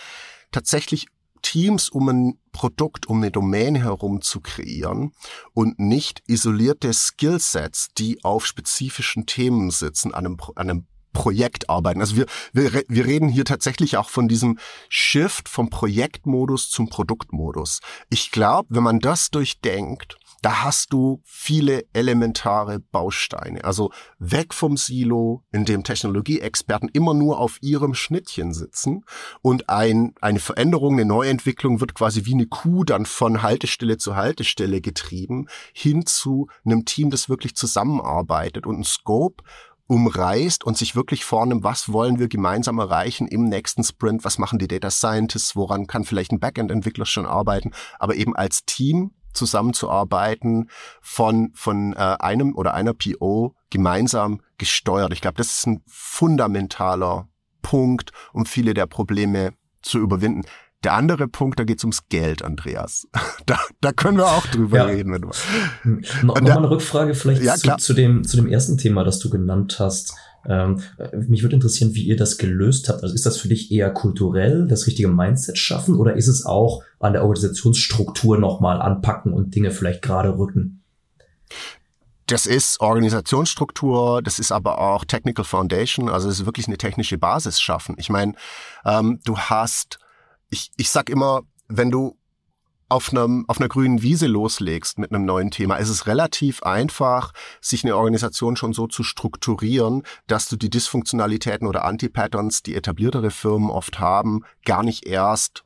tatsächlich 0.52 1.08
Teams 1.48 1.88
um 1.88 2.10
ein 2.10 2.38
Produkt, 2.52 3.06
um 3.06 3.22
eine 3.22 3.30
Domäne 3.30 3.78
herum 3.78 4.20
zu 4.20 4.40
kreieren 4.42 5.12
und 5.54 5.78
nicht 5.78 6.22
isolierte 6.26 6.92
Skillsets, 6.92 7.88
die 7.96 8.22
auf 8.22 8.44
spezifischen 8.44 9.24
Themen 9.24 9.70
sitzen, 9.70 10.12
an 10.12 10.26
einem, 10.26 10.36
an 10.56 10.68
einem 10.68 10.86
Projekt 11.14 11.70
arbeiten. 11.70 12.02
Also 12.02 12.16
wir, 12.16 12.26
wir, 12.52 12.84
wir 12.86 13.06
reden 13.06 13.30
hier 13.30 13.46
tatsächlich 13.46 13.96
auch 13.96 14.10
von 14.10 14.28
diesem 14.28 14.58
Shift 14.90 15.48
vom 15.48 15.70
Projektmodus 15.70 16.68
zum 16.68 16.90
Produktmodus. 16.90 17.80
Ich 18.10 18.30
glaube, 18.30 18.68
wenn 18.72 18.82
man 18.82 19.00
das 19.00 19.30
durchdenkt, 19.30 20.18
da 20.42 20.62
hast 20.62 20.92
du 20.92 21.20
viele 21.24 21.84
elementare 21.92 22.78
Bausteine. 22.78 23.64
Also 23.64 23.90
weg 24.18 24.54
vom 24.54 24.76
Silo, 24.76 25.44
in 25.52 25.64
dem 25.64 25.84
Technologieexperten 25.84 26.88
immer 26.92 27.14
nur 27.14 27.38
auf 27.38 27.58
ihrem 27.60 27.94
Schnittchen 27.94 28.52
sitzen 28.52 29.04
und 29.42 29.68
ein, 29.68 30.14
eine 30.20 30.38
Veränderung, 30.38 30.94
eine 30.94 31.04
Neuentwicklung 31.04 31.80
wird 31.80 31.94
quasi 31.94 32.24
wie 32.24 32.34
eine 32.34 32.46
Kuh 32.46 32.84
dann 32.84 33.06
von 33.06 33.42
Haltestelle 33.42 33.98
zu 33.98 34.16
Haltestelle 34.16 34.80
getrieben, 34.80 35.46
hin 35.72 36.06
zu 36.06 36.48
einem 36.64 36.84
Team, 36.84 37.10
das 37.10 37.28
wirklich 37.28 37.56
zusammenarbeitet 37.56 38.66
und 38.66 38.80
ein 38.80 38.84
Scope 38.84 39.42
umreißt 39.88 40.64
und 40.64 40.76
sich 40.76 40.94
wirklich 40.94 41.24
vornimmt, 41.24 41.64
was 41.64 41.92
wollen 41.92 42.18
wir 42.18 42.28
gemeinsam 42.28 42.78
erreichen 42.78 43.26
im 43.26 43.44
nächsten 43.44 43.82
Sprint, 43.82 44.22
was 44.22 44.38
machen 44.38 44.58
die 44.58 44.68
Data 44.68 44.90
Scientists, 44.90 45.56
woran 45.56 45.86
kann 45.86 46.04
vielleicht 46.04 46.30
ein 46.30 46.40
Backend-Entwickler 46.40 47.06
schon 47.06 47.26
arbeiten, 47.26 47.72
aber 47.98 48.14
eben 48.14 48.36
als 48.36 48.64
Team 48.66 49.12
zusammenzuarbeiten, 49.38 50.68
von, 51.00 51.50
von 51.54 51.94
äh, 51.94 52.16
einem 52.18 52.54
oder 52.54 52.74
einer 52.74 52.94
PO 52.94 53.54
gemeinsam 53.70 54.40
gesteuert. 54.58 55.12
Ich 55.12 55.20
glaube, 55.20 55.36
das 55.36 55.58
ist 55.58 55.66
ein 55.66 55.82
fundamentaler 55.86 57.28
Punkt, 57.62 58.12
um 58.32 58.46
viele 58.46 58.74
der 58.74 58.86
Probleme 58.86 59.52
zu 59.82 59.98
überwinden. 59.98 60.42
Der 60.84 60.92
andere 60.92 61.26
Punkt, 61.26 61.58
da 61.58 61.64
geht 61.64 61.78
es 61.78 61.84
ums 61.84 62.08
Geld, 62.08 62.42
Andreas. 62.42 63.06
Da, 63.46 63.58
da 63.80 63.92
können 63.92 64.18
wir 64.18 64.26
auch 64.26 64.46
drüber 64.46 64.76
ja. 64.76 64.84
reden. 64.84 65.10
Wenn 65.10 65.22
du 65.22 65.30
no, 65.84 66.34
Nochmal 66.34 66.58
eine 66.58 66.68
Rückfrage 66.70 67.14
vielleicht 67.14 67.40
ja, 67.40 67.56
zu, 67.56 67.74
zu, 67.78 67.94
dem, 67.94 68.22
zu 68.24 68.36
dem 68.36 68.46
ersten 68.46 68.76
Thema, 68.76 69.04
das 69.04 69.20
du 69.20 69.30
genannt 69.30 69.76
hast. 69.78 70.14
Ähm, 70.46 70.80
mich 71.28 71.42
würde 71.42 71.56
interessieren, 71.56 71.94
wie 71.94 72.04
ihr 72.04 72.16
das 72.16 72.38
gelöst 72.38 72.88
habt. 72.88 73.02
Also 73.02 73.14
ist 73.14 73.26
das 73.26 73.38
für 73.38 73.48
dich 73.48 73.70
eher 73.70 73.90
kulturell, 73.90 74.66
das 74.66 74.86
richtige 74.86 75.08
Mindset 75.08 75.58
schaffen 75.58 75.96
oder 75.96 76.16
ist 76.16 76.28
es 76.28 76.44
auch 76.44 76.82
an 77.00 77.12
der 77.12 77.22
Organisationsstruktur 77.22 78.38
nochmal 78.38 78.80
anpacken 78.80 79.32
und 79.32 79.54
Dinge 79.54 79.70
vielleicht 79.70 80.02
gerade 80.02 80.36
rücken? 80.38 80.82
Das 82.26 82.46
ist 82.46 82.80
Organisationsstruktur, 82.80 84.20
das 84.20 84.38
ist 84.38 84.52
aber 84.52 84.78
auch 84.80 85.06
Technical 85.06 85.46
Foundation, 85.46 86.10
also 86.10 86.28
es 86.28 86.40
ist 86.40 86.46
wirklich 86.46 86.66
eine 86.66 86.76
technische 86.76 87.16
Basis 87.16 87.58
schaffen. 87.58 87.94
Ich 87.98 88.10
meine, 88.10 88.34
ähm, 88.84 89.20
du 89.24 89.38
hast, 89.38 89.98
ich, 90.50 90.70
ich 90.76 90.90
sag 90.90 91.08
immer, 91.08 91.42
wenn 91.68 91.90
du 91.90 92.17
auf, 92.88 93.10
einem, 93.10 93.44
auf 93.48 93.58
einer 93.58 93.68
grünen 93.68 94.02
Wiese 94.02 94.26
loslegst 94.26 94.98
mit 94.98 95.12
einem 95.12 95.24
neuen 95.24 95.50
Thema, 95.50 95.76
ist 95.76 95.88
es 95.88 96.06
relativ 96.06 96.62
einfach, 96.62 97.32
sich 97.60 97.84
eine 97.84 97.96
Organisation 97.96 98.56
schon 98.56 98.72
so 98.72 98.86
zu 98.86 99.02
strukturieren, 99.02 100.02
dass 100.26 100.48
du 100.48 100.56
die 100.56 100.70
Dysfunktionalitäten 100.70 101.66
oder 101.66 101.84
Anti-Patterns, 101.84 102.62
die 102.62 102.74
etabliertere 102.74 103.30
Firmen 103.30 103.70
oft 103.70 103.98
haben, 103.98 104.42
gar 104.64 104.82
nicht 104.82 105.06
erst 105.06 105.64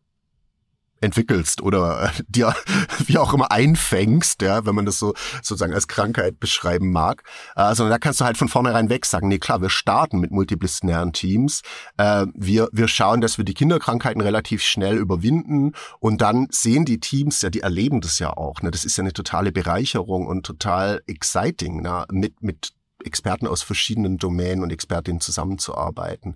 entwickelst 1.03 1.61
oder 1.61 2.05
äh, 2.05 2.23
dir 2.29 2.55
wie 3.07 3.19
auch 3.19 3.35
immer 3.35 3.51
einfängst, 3.51 4.43
ja, 4.43 4.65
wenn 4.65 4.75
man 4.75 4.87
das 4.87 4.99
so 4.99 5.15
sozusagen 5.43 5.75
als 5.75 5.89
Krankheit 5.89 6.41
beschreiben 6.41 6.93
mag. 6.93 7.23
Äh, 7.57 7.75
sondern 7.75 7.93
da 7.93 7.99
kannst 7.99 8.21
du 8.21 8.25
halt 8.25 8.37
von 8.37 8.49
vornherein 8.49 8.89
weg 8.89 9.05
sagen, 9.07 9.29
nee 9.29 9.39
klar, 9.39 9.61
wir 9.61 9.71
starten 9.71 10.19
mit 10.19 10.31
multidisziplinären 10.31 11.13
Teams. 11.13 11.63
Äh, 11.97 12.27
wir, 12.35 12.69
wir 12.73 12.89
schauen, 12.89 13.21
dass 13.21 13.39
wir 13.39 13.45
die 13.45 13.55
Kinderkrankheiten 13.55 14.23
relativ 14.23 14.63
schnell 14.63 14.97
überwinden 14.97 15.73
und 15.99 16.23
dann 16.23 16.49
sehen 16.51 16.85
die 16.85 17.01
Teams 17.01 17.43
ja, 17.43 17.51
die 17.51 17.61
erleben 17.61 18.01
das 18.01 18.19
ja 18.19 18.31
auch. 18.37 18.63
Ne? 18.63 18.71
Das 18.71 18.85
ist 18.85 18.97
ja 18.97 19.03
eine 19.03 19.13
totale 19.13 19.53
Bereicherung 19.53 20.27
und 20.27 20.47
total 20.47 21.03
exciting, 21.07 21.83
ne? 21.83 22.05
mit, 22.11 22.43
mit 22.43 22.73
Experten 23.05 23.47
aus 23.47 23.63
verschiedenen 23.63 24.19
Domänen 24.19 24.63
und 24.63 24.71
Expertinnen 24.71 25.21
zusammenzuarbeiten. 25.21 26.35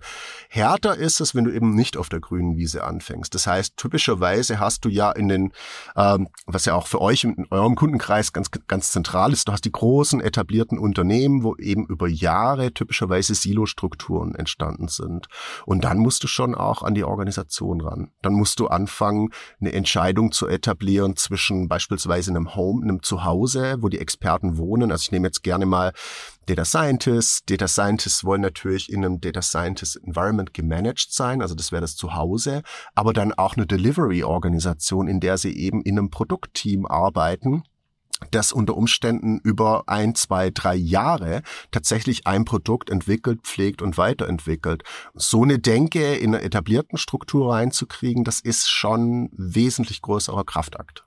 Härter 0.49 0.95
ist 0.95 1.19
es, 1.19 1.35
wenn 1.35 1.45
du 1.45 1.51
eben 1.51 1.75
nicht 1.75 1.97
auf 1.97 2.09
der 2.09 2.19
grünen 2.19 2.55
Wiese 2.55 2.83
anfängst. 2.83 3.33
Das 3.33 3.47
heißt, 3.47 3.77
typischerweise 3.77 4.59
hast 4.59 4.85
du 4.85 4.89
ja 4.89 5.11
in 5.11 5.27
den, 5.27 5.53
ähm, 5.95 6.29
was 6.45 6.65
ja 6.65 6.75
auch 6.75 6.87
für 6.87 7.01
euch 7.01 7.23
in 7.23 7.47
eurem 7.49 7.75
Kundenkreis 7.75 8.33
ganz, 8.33 8.49
ganz 8.67 8.91
zentral 8.91 9.33
ist, 9.33 9.47
du 9.47 9.51
hast 9.51 9.65
die 9.65 9.71
großen 9.71 10.21
etablierten 10.21 10.79
Unternehmen, 10.79 11.43
wo 11.43 11.55
eben 11.55 11.85
über 11.87 12.07
Jahre 12.07 12.73
typischerweise 12.73 13.35
Silostrukturen 13.35 14.35
entstanden 14.35 14.87
sind. 14.87 15.27
Und 15.65 15.83
dann 15.83 15.97
musst 15.97 16.23
du 16.23 16.27
schon 16.27 16.55
auch 16.55 16.83
an 16.83 16.95
die 16.95 17.03
Organisation 17.03 17.81
ran. 17.81 18.11
Dann 18.21 18.33
musst 18.33 18.59
du 18.59 18.67
anfangen, 18.67 19.29
eine 19.59 19.73
Entscheidung 19.73 20.31
zu 20.31 20.47
etablieren 20.47 21.15
zwischen 21.15 21.67
beispielsweise 21.67 22.31
einem 22.31 22.55
Home, 22.55 22.83
einem 22.83 23.03
Zuhause, 23.03 23.77
wo 23.79 23.89
die 23.89 23.99
Experten 23.99 24.57
wohnen. 24.57 24.91
Also 24.91 25.03
ich 25.03 25.11
nehme 25.11 25.27
jetzt 25.27 25.43
gerne 25.43 25.65
mal 25.65 25.93
Data 26.47 26.63
Scientists. 26.63 27.43
Data 27.45 27.67
Scientists 27.67 28.23
wollen 28.23 28.41
natürlich 28.41 28.91
in 28.91 29.03
einem 29.03 29.19
Data 29.19 29.41
Scientist 29.41 29.97
Environment 29.97 30.53
gemanagt 30.53 31.11
sein, 31.11 31.41
also 31.41 31.55
das 31.55 31.71
wäre 31.73 31.81
das 31.81 31.97
Zuhause, 31.97 32.63
aber 32.95 33.11
dann 33.11 33.33
auch 33.33 33.57
eine 33.57 33.67
Delivery-Organisation, 33.67 35.09
in 35.09 35.19
der 35.19 35.37
sie 35.37 35.55
eben 35.55 35.81
in 35.81 35.99
einem 35.99 36.09
Produktteam 36.09 36.85
arbeiten 36.85 37.63
das 38.31 38.51
unter 38.51 38.75
Umständen 38.75 39.39
über 39.43 39.83
ein, 39.85 40.15
zwei, 40.15 40.49
drei 40.49 40.73
Jahre 40.73 41.43
tatsächlich 41.69 42.25
ein 42.25 42.45
Produkt 42.45 42.89
entwickelt, 42.89 43.41
pflegt 43.43 43.83
und 43.83 43.97
weiterentwickelt. 43.99 44.83
So 45.13 45.43
eine 45.43 45.59
Denke 45.59 46.15
in 46.15 46.33
einer 46.33 46.43
etablierten 46.43 46.97
Struktur 46.97 47.53
reinzukriegen, 47.53 48.23
das 48.23 48.39
ist 48.39 48.69
schon 48.69 49.29
wesentlich 49.33 50.01
größerer 50.01 50.45
Kraftakt. 50.45 51.06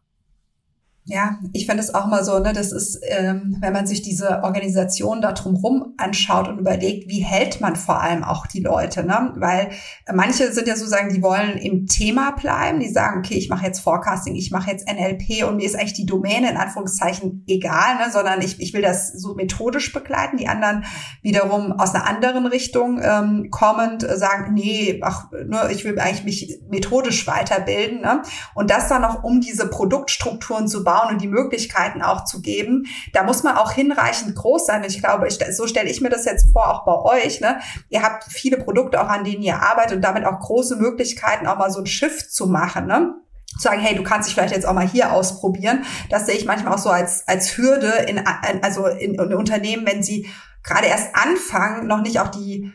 Ja, 1.06 1.38
ich 1.54 1.66
finde 1.66 1.82
es 1.82 1.94
auch 1.94 2.06
mal 2.06 2.22
so, 2.22 2.38
ne, 2.38 2.52
das 2.52 2.72
ist, 2.72 3.00
ähm, 3.08 3.56
wenn 3.60 3.72
man 3.72 3.86
sich 3.86 4.02
diese 4.02 4.44
Organisation 4.44 5.22
da 5.22 5.32
drumherum 5.32 5.94
anschaut 5.96 6.46
und 6.46 6.58
überlegt, 6.58 7.08
wie 7.08 7.20
hält 7.20 7.60
man 7.60 7.74
vor 7.74 8.02
allem 8.02 8.22
auch 8.22 8.46
die 8.46 8.60
Leute, 8.60 9.02
ne? 9.02 9.32
Weil 9.36 9.70
manche 10.12 10.52
sind 10.52 10.68
ja 10.68 10.76
sozusagen, 10.76 11.12
die 11.12 11.22
wollen 11.22 11.56
im 11.56 11.86
Thema 11.86 12.32
bleiben, 12.32 12.80
die 12.80 12.90
sagen, 12.90 13.20
okay, 13.20 13.34
ich 13.34 13.48
mache 13.48 13.64
jetzt 13.64 13.80
Forecasting, 13.80 14.36
ich 14.36 14.50
mache 14.50 14.70
jetzt 14.70 14.86
NLP 14.86 15.48
und 15.48 15.56
mir 15.56 15.64
ist 15.64 15.74
eigentlich 15.74 15.94
die 15.94 16.06
Domäne 16.06 16.50
in 16.50 16.58
Anführungszeichen 16.58 17.44
egal, 17.48 17.96
ne, 17.96 18.12
sondern 18.12 18.42
ich, 18.42 18.60
ich 18.60 18.74
will 18.74 18.82
das 18.82 19.08
so 19.08 19.34
methodisch 19.34 19.94
begleiten. 19.94 20.36
Die 20.36 20.48
anderen 20.48 20.84
wiederum 21.22 21.72
aus 21.72 21.94
einer 21.94 22.06
anderen 22.06 22.46
Richtung 22.46 23.00
ähm, 23.02 23.48
kommend 23.50 24.02
sagen, 24.02 24.52
nee, 24.52 25.00
ach, 25.02 25.30
ne, 25.32 25.70
ich 25.72 25.84
will 25.84 25.98
eigentlich 25.98 26.24
mich 26.24 26.60
methodisch 26.68 27.26
weiterbilden, 27.26 28.02
ne? 28.02 28.20
Und 28.54 28.70
das 28.70 28.88
dann 28.88 29.00
noch 29.00 29.24
um 29.24 29.40
diese 29.40 29.66
Produktstrukturen 29.66 30.68
zu 30.68 30.84
bauen 30.90 31.10
und 31.10 31.20
die 31.20 31.28
Möglichkeiten 31.28 32.02
auch 32.02 32.24
zu 32.24 32.42
geben. 32.42 32.86
Da 33.12 33.22
muss 33.22 33.44
man 33.44 33.56
auch 33.56 33.70
hinreichend 33.70 34.34
groß 34.34 34.66
sein. 34.66 34.82
Ich 34.84 35.00
glaube, 35.00 35.28
ich, 35.28 35.38
so 35.52 35.68
stelle 35.68 35.88
ich 35.88 36.00
mir 36.00 36.08
das 36.08 36.24
jetzt 36.24 36.50
vor, 36.50 36.68
auch 36.68 36.84
bei 36.84 37.24
euch. 37.24 37.40
Ne? 37.40 37.60
Ihr 37.90 38.02
habt 38.02 38.24
viele 38.24 38.56
Produkte 38.56 39.00
auch, 39.00 39.08
an 39.08 39.22
denen 39.22 39.42
ihr 39.42 39.62
arbeitet 39.62 39.96
und 39.96 40.02
damit 40.02 40.24
auch 40.24 40.40
große 40.40 40.76
Möglichkeiten, 40.76 41.46
auch 41.46 41.58
mal 41.58 41.70
so 41.70 41.78
ein 41.78 41.86
Shift 41.86 42.32
zu 42.32 42.46
machen. 42.46 42.86
Ne? 42.86 43.14
zu 43.52 43.58
sagen, 43.58 43.80
hey, 43.80 43.96
du 43.96 44.04
kannst 44.04 44.28
dich 44.28 44.34
vielleicht 44.34 44.54
jetzt 44.54 44.66
auch 44.66 44.72
mal 44.72 44.88
hier 44.88 45.12
ausprobieren. 45.12 45.84
Das 46.08 46.26
sehe 46.26 46.36
ich 46.36 46.44
manchmal 46.44 46.74
auch 46.74 46.78
so 46.78 46.90
als, 46.90 47.26
als 47.26 47.56
Hürde 47.56 47.90
in, 48.06 48.24
also 48.62 48.86
in, 48.86 49.14
in 49.14 49.34
Unternehmen, 49.34 49.86
wenn 49.86 50.04
sie 50.04 50.28
gerade 50.62 50.86
erst 50.86 51.14
anfangen, 51.14 51.86
noch 51.86 52.00
nicht 52.00 52.20
auch 52.20 52.28
die 52.28 52.72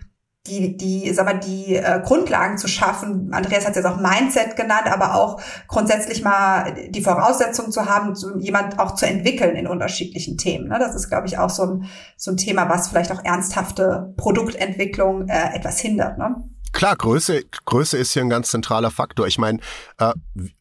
die, 0.47 0.77
die, 0.77 1.11
sag 1.13 1.25
mal, 1.25 1.39
die 1.39 1.75
äh, 1.75 2.01
Grundlagen 2.03 2.57
zu 2.57 2.67
schaffen. 2.67 3.33
Andreas 3.33 3.65
hat 3.65 3.71
es 3.71 3.77
jetzt 3.77 3.85
auch 3.85 3.99
Mindset 3.99 4.55
genannt, 4.55 4.91
aber 4.91 5.15
auch 5.15 5.41
grundsätzlich 5.67 6.23
mal 6.23 6.73
die 6.89 7.01
Voraussetzung 7.01 7.71
zu 7.71 7.85
haben, 7.85 8.15
so 8.15 8.37
jemand 8.37 8.79
auch 8.79 8.95
zu 8.95 9.07
entwickeln 9.07 9.55
in 9.55 9.67
unterschiedlichen 9.67 10.37
Themen. 10.37 10.67
Ne? 10.67 10.77
Das 10.79 10.95
ist, 10.95 11.09
glaube 11.09 11.27
ich, 11.27 11.37
auch 11.37 11.49
so 11.49 11.63
ein, 11.63 11.85
so 12.15 12.31
ein 12.31 12.37
Thema, 12.37 12.69
was 12.69 12.87
vielleicht 12.89 13.11
auch 13.11 13.23
ernsthafte 13.23 14.13
Produktentwicklung 14.17 15.27
äh, 15.27 15.55
etwas 15.55 15.79
hindert. 15.79 16.17
Ne? 16.17 16.35
Klar, 16.75 16.97
Größe, 16.97 17.45
Größe 17.63 17.97
ist 17.97 18.11
hier 18.11 18.21
ein 18.21 18.29
ganz 18.29 18.49
zentraler 18.49 18.91
Faktor. 18.91 19.27
Ich 19.27 19.37
meine, 19.37 19.59
äh, 19.97 20.11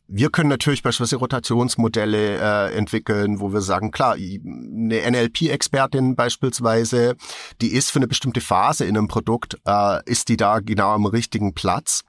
wir 0.07 0.31
können 0.31 0.49
natürlich 0.49 0.85
beispielsweise 0.85 1.17
Rotationsmodelle 1.17 2.39
äh, 2.39 2.77
entwickeln, 2.77 3.41
wo 3.41 3.53
wir 3.53 3.61
sagen, 3.63 3.91
klar, 3.91 4.15
eine 4.15 5.11
NLP-Expertin 5.11 6.15
beispielsweise, 6.15 7.17
die 7.61 7.73
ist 7.73 7.91
für 7.91 7.99
eine 7.99 8.07
bestimmte 8.07 8.41
Phase 8.41 8.85
in 8.85 8.97
einem 8.97 9.09
Produkt, 9.09 9.59
äh, 9.67 10.09
ist 10.09 10.29
die 10.29 10.37
da 10.37 10.61
genau 10.61 10.93
am 10.93 11.05
richtigen 11.05 11.53
Platz. 11.53 12.03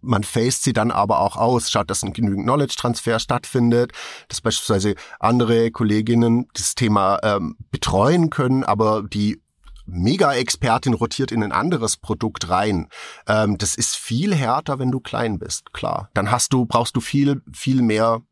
Man 0.00 0.24
faced 0.24 0.62
sie 0.62 0.72
dann 0.72 0.90
aber 0.90 1.20
auch 1.20 1.36
aus, 1.36 1.70
schaut, 1.70 1.90
dass 1.90 2.02
ein 2.02 2.14
genügend 2.14 2.44
Knowledge-Transfer 2.44 3.18
stattfindet, 3.18 3.92
dass 4.28 4.40
beispielsweise 4.40 4.94
andere 5.20 5.70
Kolleginnen 5.70 6.48
das 6.54 6.74
Thema 6.74 7.18
ähm, 7.22 7.58
betreuen 7.70 8.30
können, 8.30 8.64
aber 8.64 9.02
die 9.02 9.42
Mega-Expertin 9.86 10.94
rotiert 10.94 11.32
in 11.32 11.42
ein 11.42 11.52
anderes 11.52 11.96
Produkt 11.96 12.48
rein. 12.50 12.88
Ähm, 13.26 13.58
das 13.58 13.74
ist 13.74 13.96
viel 13.96 14.34
härter, 14.34 14.78
wenn 14.78 14.90
du 14.90 15.00
klein 15.00 15.38
bist, 15.38 15.72
klar. 15.72 16.10
Dann 16.14 16.30
hast 16.30 16.52
du, 16.52 16.66
brauchst 16.66 16.96
du 16.96 17.00
viel, 17.00 17.42
viel 17.52 17.82
mehr 17.82 18.22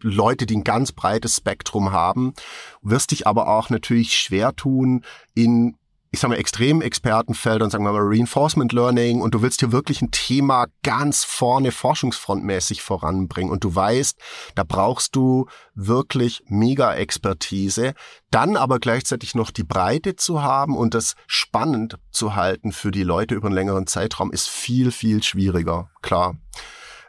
Leute, 0.00 0.46
die 0.46 0.56
ein 0.56 0.64
ganz 0.64 0.92
breites 0.92 1.36
Spektrum 1.36 1.92
haben, 1.92 2.34
wirst 2.82 3.10
dich 3.10 3.26
aber 3.26 3.48
auch 3.48 3.70
natürlich 3.70 4.18
schwer 4.18 4.56
tun, 4.56 5.04
in 5.34 5.76
ich 6.14 6.20
sage 6.20 6.34
mal, 6.34 6.38
Extremexpertenfeldern, 6.38 7.70
sagen 7.70 7.82
wir 7.82 7.90
mal 7.90 8.00
Reinforcement 8.00 8.72
Learning 8.72 9.20
und 9.20 9.34
du 9.34 9.42
willst 9.42 9.58
hier 9.58 9.72
wirklich 9.72 10.00
ein 10.00 10.12
Thema 10.12 10.66
ganz 10.84 11.24
vorne 11.24 11.72
forschungsfrontmäßig 11.72 12.82
voranbringen 12.82 13.50
und 13.50 13.64
du 13.64 13.74
weißt, 13.74 14.16
da 14.54 14.62
brauchst 14.62 15.16
du 15.16 15.46
wirklich 15.74 16.44
mega 16.46 16.94
Expertise, 16.94 17.94
dann 18.30 18.56
aber 18.56 18.78
gleichzeitig 18.78 19.34
noch 19.34 19.50
die 19.50 19.64
Breite 19.64 20.14
zu 20.14 20.40
haben 20.40 20.76
und 20.76 20.94
das 20.94 21.16
spannend 21.26 21.98
zu 22.12 22.36
halten 22.36 22.70
für 22.70 22.92
die 22.92 23.02
Leute 23.02 23.34
über 23.34 23.48
einen 23.48 23.56
längeren 23.56 23.88
Zeitraum 23.88 24.30
ist 24.30 24.48
viel, 24.48 24.92
viel 24.92 25.20
schwieriger, 25.20 25.90
klar. 26.00 26.36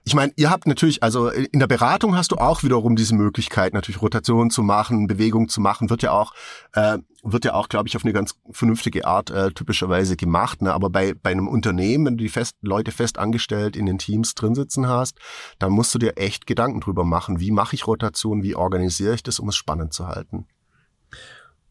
Ich 0.08 0.14
meine, 0.14 0.32
ihr 0.36 0.52
habt 0.52 0.68
natürlich, 0.68 1.02
also 1.02 1.30
in 1.30 1.60
der 1.60 1.66
Beratung 1.66 2.16
hast 2.16 2.32
du 2.32 2.36
auch 2.36 2.62
wiederum 2.62 2.96
diese 2.96 3.16
Möglichkeit, 3.16 3.74
natürlich 3.74 4.04
Rotation 4.04 4.52
zu 4.52 4.62
machen, 4.62 5.08
Bewegung 5.08 5.50
zu 5.50 5.62
machen, 5.62 5.90
wird 5.90 6.04
ja 6.04 6.12
auch, 6.12 6.32
äh, 6.74 7.00
wird 7.24 7.44
ja 7.44 7.56
auch, 7.56 7.70
glaube 7.70 7.88
ich, 7.88 7.96
auf 7.96 8.06
eine 8.06 8.14
ganz 8.14 8.36
vernünftige 8.52 9.08
Art 9.08 9.32
äh, 9.32 9.50
typischerweise 9.52 10.16
gemacht. 10.16 10.62
Ne? 10.62 10.72
Aber 10.72 10.92
bei, 10.92 11.16
bei 11.16 11.32
einem 11.32 11.48
Unternehmen, 11.48 12.06
wenn 12.06 12.18
du 12.18 12.24
die 12.24 12.30
fest, 12.30 12.56
Leute 12.62 12.92
fest 12.92 13.18
angestellt 13.18 13.76
in 13.76 13.88
den 13.88 13.98
Teams 13.98 14.36
drin 14.36 14.54
sitzen 14.54 14.88
hast, 14.88 15.18
dann 15.58 15.72
musst 15.72 15.96
du 15.96 15.98
dir 15.98 16.18
echt 16.18 16.46
Gedanken 16.46 16.82
drüber 16.82 17.04
machen, 17.04 17.40
wie 17.40 17.50
mache 17.50 17.74
ich 17.76 17.88
Rotation, 17.88 18.44
wie 18.44 18.54
organisiere 18.54 19.16
ich 19.16 19.24
das, 19.24 19.40
um 19.40 19.50
es 19.50 19.56
spannend 19.56 19.92
zu 19.92 20.08
halten. 20.08 20.46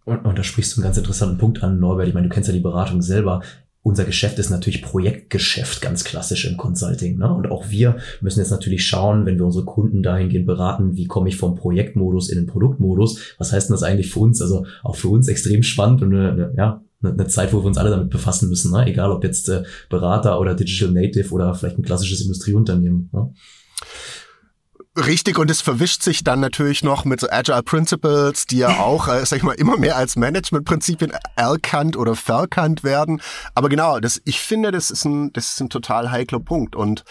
Und, 0.04 0.24
und 0.24 0.36
da 0.36 0.42
sprichst 0.42 0.76
du 0.76 0.80
einen 0.80 0.86
ganz 0.86 0.98
interessanten 0.98 1.38
Punkt 1.38 1.62
an, 1.62 1.78
Norbert. 1.78 2.08
Ich 2.08 2.14
meine, 2.14 2.26
du 2.28 2.34
kennst 2.34 2.48
ja 2.48 2.52
die 2.52 2.60
Beratung 2.60 3.00
selber 3.00 3.42
unser 3.84 4.06
Geschäft 4.06 4.38
ist 4.38 4.48
natürlich 4.48 4.80
Projektgeschäft, 4.80 5.82
ganz 5.82 6.04
klassisch 6.04 6.46
im 6.46 6.56
Consulting. 6.56 7.18
Ne? 7.18 7.30
Und 7.30 7.50
auch 7.50 7.68
wir 7.68 7.98
müssen 8.22 8.40
jetzt 8.40 8.50
natürlich 8.50 8.86
schauen, 8.86 9.26
wenn 9.26 9.36
wir 9.36 9.44
unsere 9.44 9.66
Kunden 9.66 10.02
dahingehend 10.02 10.46
beraten, 10.46 10.96
wie 10.96 11.04
komme 11.06 11.28
ich 11.28 11.36
vom 11.36 11.54
Projektmodus 11.54 12.30
in 12.30 12.38
den 12.38 12.46
Produktmodus, 12.46 13.34
was 13.36 13.52
heißt 13.52 13.68
denn 13.68 13.74
das 13.74 13.82
eigentlich 13.82 14.10
für 14.10 14.20
uns? 14.20 14.40
Also 14.40 14.64
auch 14.82 14.96
für 14.96 15.08
uns 15.08 15.28
extrem 15.28 15.62
spannend 15.62 16.00
und 16.00 16.14
eine, 16.14 16.54
ja, 16.56 16.82
eine 17.02 17.26
Zeit, 17.26 17.52
wo 17.52 17.62
wir 17.62 17.66
uns 17.66 17.76
alle 17.76 17.90
damit 17.90 18.08
befassen 18.08 18.48
müssen, 18.48 18.72
ne? 18.72 18.86
egal 18.86 19.12
ob 19.12 19.22
jetzt 19.22 19.50
äh, 19.50 19.64
Berater 19.90 20.40
oder 20.40 20.54
Digital 20.54 20.90
Native 20.90 21.30
oder 21.34 21.54
vielleicht 21.54 21.78
ein 21.78 21.84
klassisches 21.84 22.22
Industrieunternehmen. 22.22 23.10
Ne? 23.12 23.34
Richtig, 24.96 25.40
und 25.40 25.50
es 25.50 25.61
verwischt 25.61 26.02
sich 26.02 26.22
dann 26.22 26.38
natürlich 26.38 26.85
noch 26.85 27.04
mit 27.04 27.18
so 27.18 27.28
Agile 27.28 27.64
Principles, 27.64 28.46
die 28.46 28.59
ja 28.59 28.68
auch, 28.78 29.09
äh, 29.09 29.26
sag 29.26 29.38
ich 29.38 29.42
mal, 29.42 29.54
immer 29.54 29.76
mehr 29.76 29.96
als 29.96 30.14
Managementprinzipien 30.14 31.12
erkannt 31.35 31.96
oder 31.96 32.14
verkannt 32.14 32.85
werden. 32.85 33.20
Aber 33.57 33.68
genau, 33.68 33.98
das, 33.98 34.22
ich 34.24 34.40
finde, 34.40 34.70
das 34.70 34.92
ist 34.92 35.04
ein, 35.04 35.33
das 35.33 35.52
ist 35.52 35.61
ein 35.61 35.68
total 35.68 36.12
heikler 36.12 36.38
Punkt. 36.38 36.76
Und 36.76 37.04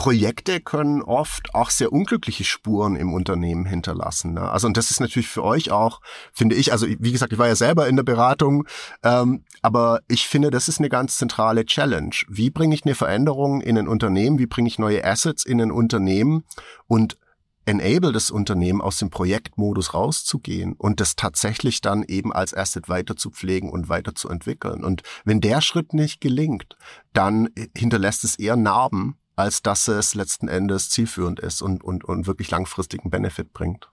Projekte 0.00 0.60
können 0.60 1.02
oft 1.02 1.54
auch 1.54 1.68
sehr 1.68 1.92
unglückliche 1.92 2.44
Spuren 2.44 2.96
im 2.96 3.12
Unternehmen 3.12 3.66
hinterlassen. 3.66 4.32
Ne? 4.32 4.50
Also 4.50 4.66
und 4.66 4.78
das 4.78 4.90
ist 4.90 4.98
natürlich 4.98 5.28
für 5.28 5.44
euch 5.44 5.72
auch, 5.72 6.00
finde 6.32 6.54
ich, 6.54 6.72
also 6.72 6.86
wie 6.88 7.12
gesagt, 7.12 7.34
ich 7.34 7.38
war 7.38 7.48
ja 7.48 7.54
selber 7.54 7.86
in 7.86 7.96
der 7.96 8.02
Beratung, 8.02 8.66
ähm, 9.02 9.44
aber 9.60 10.00
ich 10.08 10.26
finde, 10.26 10.50
das 10.50 10.68
ist 10.68 10.78
eine 10.78 10.88
ganz 10.88 11.18
zentrale 11.18 11.66
Challenge. 11.66 12.16
Wie 12.28 12.48
bringe 12.48 12.74
ich 12.74 12.86
eine 12.86 12.94
Veränderung 12.94 13.60
in 13.60 13.76
ein 13.76 13.88
Unternehmen? 13.88 14.38
Wie 14.38 14.46
bringe 14.46 14.68
ich 14.68 14.78
neue 14.78 15.04
Assets 15.04 15.44
in 15.44 15.60
ein 15.60 15.70
Unternehmen 15.70 16.44
und 16.86 17.18
enable 17.66 18.12
das 18.12 18.30
Unternehmen 18.30 18.80
aus 18.80 18.96
dem 18.96 19.10
Projektmodus 19.10 19.92
rauszugehen 19.92 20.72
und 20.78 21.00
das 21.00 21.14
tatsächlich 21.14 21.82
dann 21.82 22.04
eben 22.04 22.32
als 22.32 22.54
Asset 22.54 22.88
weiter 22.88 23.16
zu 23.16 23.30
pflegen 23.30 23.68
und 23.68 23.90
weiter 23.90 24.14
zu 24.14 24.30
entwickeln. 24.30 24.82
Und 24.82 25.02
wenn 25.26 25.42
der 25.42 25.60
Schritt 25.60 25.92
nicht 25.92 26.22
gelingt, 26.22 26.78
dann 27.12 27.50
hinterlässt 27.76 28.24
es 28.24 28.38
eher 28.38 28.56
Narben 28.56 29.18
als 29.36 29.62
dass 29.62 29.88
es 29.88 30.14
letzten 30.14 30.48
Endes 30.48 30.90
zielführend 30.90 31.40
ist 31.40 31.62
und, 31.62 31.82
und, 31.82 32.04
und 32.04 32.26
wirklich 32.26 32.50
langfristigen 32.50 33.10
Benefit 33.10 33.52
bringt. 33.52 33.90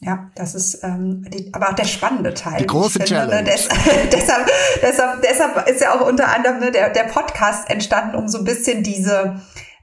Ja, 0.00 0.30
das 0.36 0.54
ist 0.54 0.84
ähm, 0.84 1.26
die, 1.28 1.52
aber 1.52 1.70
auch 1.70 1.74
der 1.74 1.84
spannende 1.84 2.32
Teil. 2.32 2.58
Die 2.58 2.66
große 2.66 3.00
finde, 3.00 3.14
ne, 3.14 3.18
Challenge. 3.18 3.42
Ne, 3.42 3.50
des, 3.50 3.68
deshalb, 4.12 4.48
deshalb, 4.80 5.22
deshalb 5.22 5.68
ist 5.68 5.80
ja 5.80 5.94
auch 5.94 6.06
unter 6.06 6.28
anderem 6.28 6.60
ne, 6.60 6.70
der, 6.70 6.90
der 6.90 7.04
Podcast 7.04 7.68
entstanden, 7.68 8.14
um 8.14 8.28
so 8.28 8.38
ein 8.38 8.44
bisschen 8.44 8.84
diese 8.84 9.40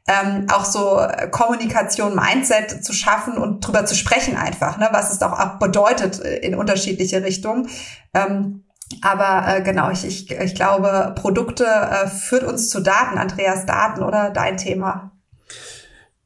ähm, 0.08 0.46
auch 0.54 0.66
so 0.66 1.02
Kommunikation, 1.32 2.16
Mindset 2.16 2.86
zu 2.86 2.94
schaffen 2.94 3.38
und 3.38 3.62
drüber 3.62 3.86
zu 3.86 3.96
sprechen 3.96 4.38
einfach, 4.38 4.78
ne, 4.78 4.88
was 4.92 5.12
es 5.12 5.22
auch, 5.22 5.38
auch 5.38 5.60
bedeutet 5.60 6.20
in 6.20 6.56
unterschiedliche 6.56 7.24
Richtungen. 7.24 7.68
Ähm, 8.14 8.64
aber 9.02 9.48
äh, 9.48 9.62
genau, 9.62 9.90
ich, 9.90 10.06
ich, 10.06 10.32
ich 10.32 10.56
glaube, 10.56 11.14
Produkte 11.16 11.66
äh, 11.66 12.08
führt 12.08 12.44
uns 12.44 12.70
zu 12.70 12.82
Daten. 12.82 13.18
Andreas, 13.18 13.66
Daten 13.66 14.04
oder 14.04 14.30
dein 14.30 14.58
Thema? 14.58 15.15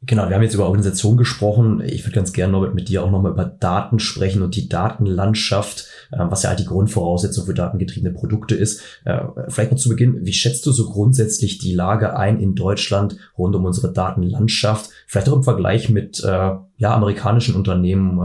Genau, 0.02 0.30
wir 0.30 0.36
haben 0.36 0.44
jetzt 0.44 0.54
über 0.54 0.66
Organisation 0.66 1.18
gesprochen. 1.18 1.82
Ich 1.82 2.06
würde 2.06 2.16
ganz 2.16 2.32
gerne 2.32 2.54
noch 2.54 2.74
mit 2.74 2.88
dir 2.88 3.04
auch 3.04 3.12
nochmal 3.12 3.34
über 3.34 3.44
Daten 3.44 4.00
sprechen 4.00 4.42
und 4.42 4.56
die 4.56 4.70
Datenlandschaft, 4.70 5.88
äh, 6.12 6.20
was 6.20 6.44
ja 6.44 6.50
halt 6.50 6.60
die 6.60 6.66
Grundvoraussetzung 6.66 7.46
für 7.46 7.54
datengetriebene 7.54 8.14
Produkte 8.14 8.56
ist. 8.56 8.82
Äh, 9.04 9.20
vielleicht 9.50 9.72
noch 9.72 9.78
zu 9.78 9.90
Beginn, 9.90 10.26
wie 10.26 10.32
schätzt 10.32 10.66
du 10.66 10.72
so 10.72 10.90
grundsätzlich 10.90 11.58
die 11.58 11.74
Lage 11.74 12.16
ein 12.16 12.40
in 12.40 12.56
Deutschland 12.56 13.18
rund 13.38 13.54
um 13.58 13.66
unsere 13.66 13.92
Datenlandschaft? 13.92 14.90
Vielleicht 15.06 15.28
auch 15.28 15.36
im 15.36 15.44
Vergleich 15.44 15.90
mit 15.90 16.24
äh, 16.24 16.28
ja, 16.28 16.96
amerikanischen 16.96 17.56
Unternehmen 17.56 18.20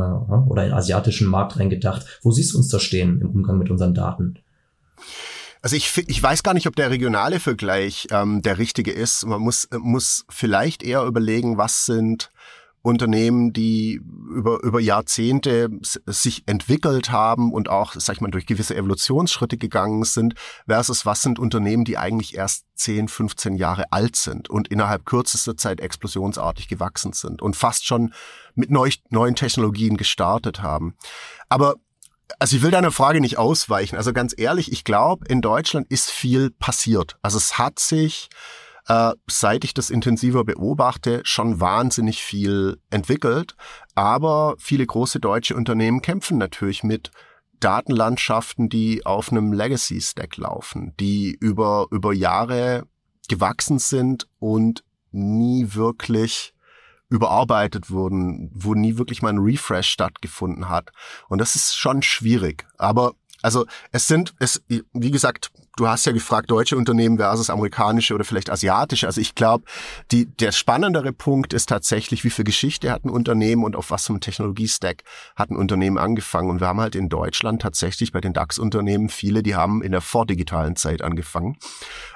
oder 0.46 0.64
in 0.64 0.72
asiatischen 0.72 1.26
Markt 1.26 1.58
reingedacht. 1.58 2.20
Wo 2.22 2.30
siehst 2.30 2.54
du 2.54 2.58
uns 2.58 2.68
da 2.68 2.78
stehen 2.78 3.20
im 3.20 3.30
Umgang 3.30 3.58
mit 3.58 3.68
unseren 3.68 3.94
Daten? 3.94 4.36
Also 5.64 5.76
ich, 5.76 5.96
ich 6.08 6.22
weiß 6.22 6.42
gar 6.42 6.52
nicht, 6.52 6.66
ob 6.66 6.76
der 6.76 6.90
regionale 6.90 7.40
Vergleich 7.40 8.06
ähm, 8.10 8.42
der 8.42 8.58
richtige 8.58 8.92
ist. 8.92 9.24
Man 9.24 9.40
muss, 9.40 9.66
muss 9.72 10.26
vielleicht 10.28 10.82
eher 10.82 11.04
überlegen, 11.04 11.56
was 11.56 11.86
sind 11.86 12.28
Unternehmen, 12.82 13.54
die 13.54 13.98
über, 14.30 14.62
über 14.62 14.78
Jahrzehnte 14.78 15.70
sich 15.80 16.42
entwickelt 16.44 17.10
haben 17.10 17.50
und 17.50 17.70
auch, 17.70 17.94
sag 17.96 18.16
ich 18.16 18.20
mal, 18.20 18.30
durch 18.30 18.44
gewisse 18.44 18.76
Evolutionsschritte 18.76 19.56
gegangen 19.56 20.04
sind, 20.04 20.34
versus 20.66 21.06
was 21.06 21.22
sind 21.22 21.38
Unternehmen, 21.38 21.86
die 21.86 21.96
eigentlich 21.96 22.34
erst 22.34 22.66
10, 22.74 23.08
15 23.08 23.54
Jahre 23.54 23.90
alt 23.90 24.16
sind 24.16 24.50
und 24.50 24.68
innerhalb 24.68 25.06
kürzester 25.06 25.56
Zeit 25.56 25.80
explosionsartig 25.80 26.68
gewachsen 26.68 27.14
sind 27.14 27.40
und 27.40 27.56
fast 27.56 27.86
schon 27.86 28.12
mit 28.54 28.70
neu, 28.70 28.90
neuen 29.08 29.34
Technologien 29.34 29.96
gestartet 29.96 30.60
haben. 30.60 30.94
Aber 31.48 31.76
also 32.38 32.56
ich 32.56 32.62
will 32.62 32.70
deiner 32.70 32.90
Frage 32.90 33.20
nicht 33.20 33.38
ausweichen. 33.38 33.96
Also 33.96 34.12
ganz 34.12 34.34
ehrlich, 34.36 34.72
ich 34.72 34.84
glaube, 34.84 35.26
in 35.28 35.40
Deutschland 35.40 35.90
ist 35.90 36.10
viel 36.10 36.50
passiert. 36.50 37.16
Also 37.22 37.38
es 37.38 37.58
hat 37.58 37.78
sich, 37.78 38.28
äh, 38.88 39.12
seit 39.26 39.64
ich 39.64 39.74
das 39.74 39.90
intensiver 39.90 40.44
beobachte, 40.44 41.20
schon 41.24 41.60
wahnsinnig 41.60 42.22
viel 42.22 42.78
entwickelt. 42.90 43.54
Aber 43.94 44.54
viele 44.58 44.86
große 44.86 45.20
deutsche 45.20 45.56
Unternehmen 45.56 46.02
kämpfen 46.02 46.38
natürlich 46.38 46.82
mit 46.82 47.10
Datenlandschaften, 47.60 48.68
die 48.68 49.06
auf 49.06 49.30
einem 49.30 49.52
Legacy-Stack 49.52 50.36
laufen, 50.36 50.94
die 51.00 51.36
über, 51.40 51.86
über 51.90 52.12
Jahre 52.12 52.84
gewachsen 53.28 53.78
sind 53.78 54.26
und 54.38 54.84
nie 55.12 55.68
wirklich 55.70 56.52
überarbeitet 57.14 57.90
wurden, 57.90 58.50
wo 58.52 58.74
nie 58.74 58.98
wirklich 58.98 59.22
mal 59.22 59.28
ein 59.28 59.38
Refresh 59.38 59.88
stattgefunden 59.88 60.68
hat. 60.68 60.90
Und 61.28 61.38
das 61.38 61.54
ist 61.54 61.76
schon 61.76 62.02
schwierig. 62.02 62.66
Aber 62.76 63.14
also 63.40 63.66
es 63.92 64.06
sind, 64.06 64.34
es, 64.38 64.62
wie 64.68 65.10
gesagt, 65.10 65.52
du 65.76 65.86
hast 65.86 66.06
ja 66.06 66.12
gefragt, 66.12 66.50
deutsche 66.50 66.78
Unternehmen 66.78 67.18
versus 67.18 67.50
amerikanische 67.50 68.14
oder 68.14 68.24
vielleicht 68.24 68.48
asiatische. 68.48 69.06
Also 69.06 69.20
ich 69.20 69.34
glaube, 69.34 69.64
die, 70.10 70.26
der 70.26 70.50
spannendere 70.50 71.12
Punkt 71.12 71.52
ist 71.52 71.68
tatsächlich, 71.68 72.24
wie 72.24 72.30
viel 72.30 72.46
Geschichte 72.46 72.90
hat 72.90 73.04
ein 73.04 73.10
Unternehmen 73.10 73.64
und 73.64 73.76
auf 73.76 73.90
was 73.90 74.06
für 74.06 74.14
einem 74.14 74.20
Technologiestack 74.20 75.02
hat 75.36 75.50
ein 75.50 75.56
Unternehmen 75.56 75.98
angefangen. 75.98 76.48
Und 76.48 76.60
wir 76.60 76.68
haben 76.68 76.80
halt 76.80 76.94
in 76.94 77.10
Deutschland 77.10 77.60
tatsächlich 77.60 78.12
bei 78.12 78.22
den 78.22 78.32
DAX-Unternehmen 78.32 79.10
viele, 79.10 79.42
die 79.42 79.54
haben 79.54 79.82
in 79.82 79.92
der 79.92 80.00
vordigitalen 80.00 80.74
Zeit 80.74 81.02
angefangen. 81.02 81.58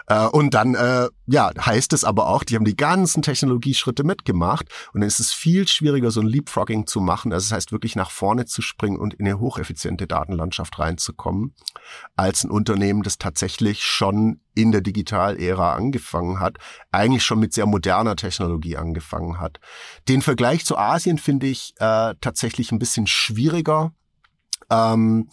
Äh, 0.09 0.27
und 0.27 0.55
dann, 0.55 0.75
äh, 0.75 1.09
ja, 1.27 1.51
heißt 1.59 1.93
es 1.93 2.05
aber 2.05 2.29
auch, 2.29 2.43
die 2.43 2.57
haben 2.57 2.65
die 2.65 2.77
ganzen 2.77 3.23
Technologieschritte 3.23 4.05
mitgemacht. 4.05 4.67
Und 4.93 5.01
dann 5.01 5.09
ist 5.09 5.21
es 5.21 5.33
viel 5.33 5.69
schwieriger, 5.69 6.11
so 6.11 6.21
ein 6.21 6.27
Leapfrogging 6.27 6.87
zu 6.87 7.01
machen. 7.01 7.33
Also 7.33 7.49
das 7.49 7.57
heißt, 7.57 7.73
wirklich 7.73 7.95
nach 7.95 8.11
vorne 8.11 8.47
zu 8.47 8.63
springen 8.63 8.99
und 8.99 9.15
in 9.15 9.27
eine 9.27 9.39
hocheffiziente 9.39 10.07
Datenlandschaft 10.07 10.79
reinzukommen, 10.79 11.55
als 12.17 12.45
ein 12.45 12.51
Unternehmen, 12.51 13.03
das 13.03 13.19
tatsächlich 13.19 13.85
schon 13.85 14.41
in 14.55 14.73
der 14.73 14.81
Digitalära 14.81 15.75
angefangen 15.75 16.41
hat, 16.41 16.57
eigentlich 16.91 17.23
schon 17.23 17.39
mit 17.39 17.53
sehr 17.53 17.67
moderner 17.67 18.17
Technologie 18.17 18.77
angefangen 18.77 19.39
hat. 19.39 19.61
Den 20.09 20.23
Vergleich 20.23 20.65
zu 20.65 20.77
Asien 20.77 21.19
finde 21.19 21.47
ich 21.47 21.75
äh, 21.79 22.15
tatsächlich 22.21 22.73
ein 22.73 22.79
bisschen 22.79 23.07
schwieriger. 23.07 23.93
Ähm, 24.71 25.29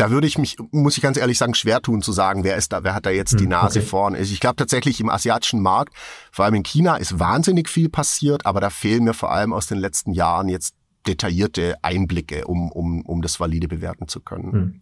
da 0.00 0.10
würde 0.10 0.26
ich 0.26 0.38
mich, 0.38 0.56
muss 0.70 0.96
ich 0.96 1.02
ganz 1.02 1.18
ehrlich 1.18 1.36
sagen, 1.36 1.54
schwer 1.54 1.82
tun 1.82 2.00
zu 2.00 2.12
sagen, 2.12 2.42
wer 2.42 2.56
ist 2.56 2.72
da, 2.72 2.82
wer 2.84 2.94
hat 2.94 3.04
da 3.04 3.10
jetzt 3.10 3.38
die 3.38 3.44
hm, 3.44 3.50
Nase 3.50 3.80
okay. 3.80 3.88
vorn. 3.88 4.14
Ich 4.14 4.40
glaube 4.40 4.56
tatsächlich 4.56 4.98
im 5.00 5.10
asiatischen 5.10 5.60
Markt, 5.60 5.94
vor 6.32 6.46
allem 6.46 6.54
in 6.54 6.62
China, 6.62 6.96
ist 6.96 7.18
wahnsinnig 7.18 7.68
viel 7.68 7.90
passiert, 7.90 8.46
aber 8.46 8.60
da 8.60 8.70
fehlen 8.70 9.04
mir 9.04 9.12
vor 9.12 9.30
allem 9.30 9.52
aus 9.52 9.66
den 9.66 9.78
letzten 9.78 10.12
Jahren 10.12 10.48
jetzt 10.48 10.74
detaillierte 11.06 11.76
Einblicke, 11.82 12.46
um, 12.46 12.72
um, 12.72 13.02
um 13.02 13.20
das 13.20 13.40
valide 13.40 13.68
bewerten 13.68 14.08
zu 14.08 14.20
können. 14.20 14.52
Hm. 14.52 14.80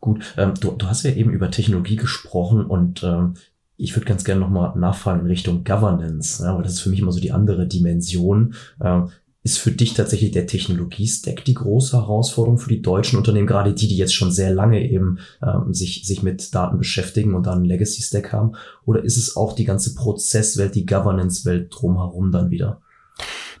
Gut, 0.00 0.34
ähm, 0.38 0.54
du, 0.58 0.72
du 0.72 0.86
hast 0.86 1.02
ja 1.02 1.10
eben 1.10 1.30
über 1.30 1.50
Technologie 1.50 1.96
gesprochen 1.96 2.64
und 2.64 3.02
ähm, 3.02 3.34
ich 3.76 3.94
würde 3.94 4.06
ganz 4.06 4.24
gerne 4.24 4.40
nochmal 4.40 4.76
nachfragen 4.78 5.20
in 5.20 5.26
Richtung 5.26 5.62
Governance, 5.62 6.42
ja, 6.42 6.54
weil 6.54 6.62
das 6.62 6.72
ist 6.72 6.80
für 6.80 6.88
mich 6.88 7.00
immer 7.00 7.12
so 7.12 7.20
die 7.20 7.32
andere 7.32 7.66
Dimension. 7.66 8.54
Ähm, 8.82 9.10
ist 9.42 9.58
für 9.58 9.72
dich 9.72 9.94
tatsächlich 9.94 10.32
der 10.32 10.46
Technologie-Stack 10.46 11.44
die 11.46 11.54
große 11.54 11.96
Herausforderung 11.96 12.58
für 12.58 12.68
die 12.68 12.82
deutschen 12.82 13.16
Unternehmen, 13.16 13.46
gerade 13.46 13.72
die, 13.72 13.88
die 13.88 13.96
jetzt 13.96 14.14
schon 14.14 14.30
sehr 14.30 14.52
lange 14.52 14.86
eben 14.86 15.18
ähm, 15.42 15.72
sich, 15.72 16.06
sich 16.06 16.22
mit 16.22 16.54
Daten 16.54 16.76
beschäftigen 16.76 17.34
und 17.34 17.46
dann 17.46 17.58
einen 17.58 17.64
Legacy-Stack 17.64 18.32
haben? 18.32 18.52
Oder 18.84 19.02
ist 19.02 19.16
es 19.16 19.36
auch 19.36 19.54
die 19.54 19.64
ganze 19.64 19.94
Prozesswelt, 19.94 20.74
die 20.74 20.84
Governance-Welt 20.84 21.68
drumherum 21.70 22.32
dann 22.32 22.50
wieder? 22.50 22.82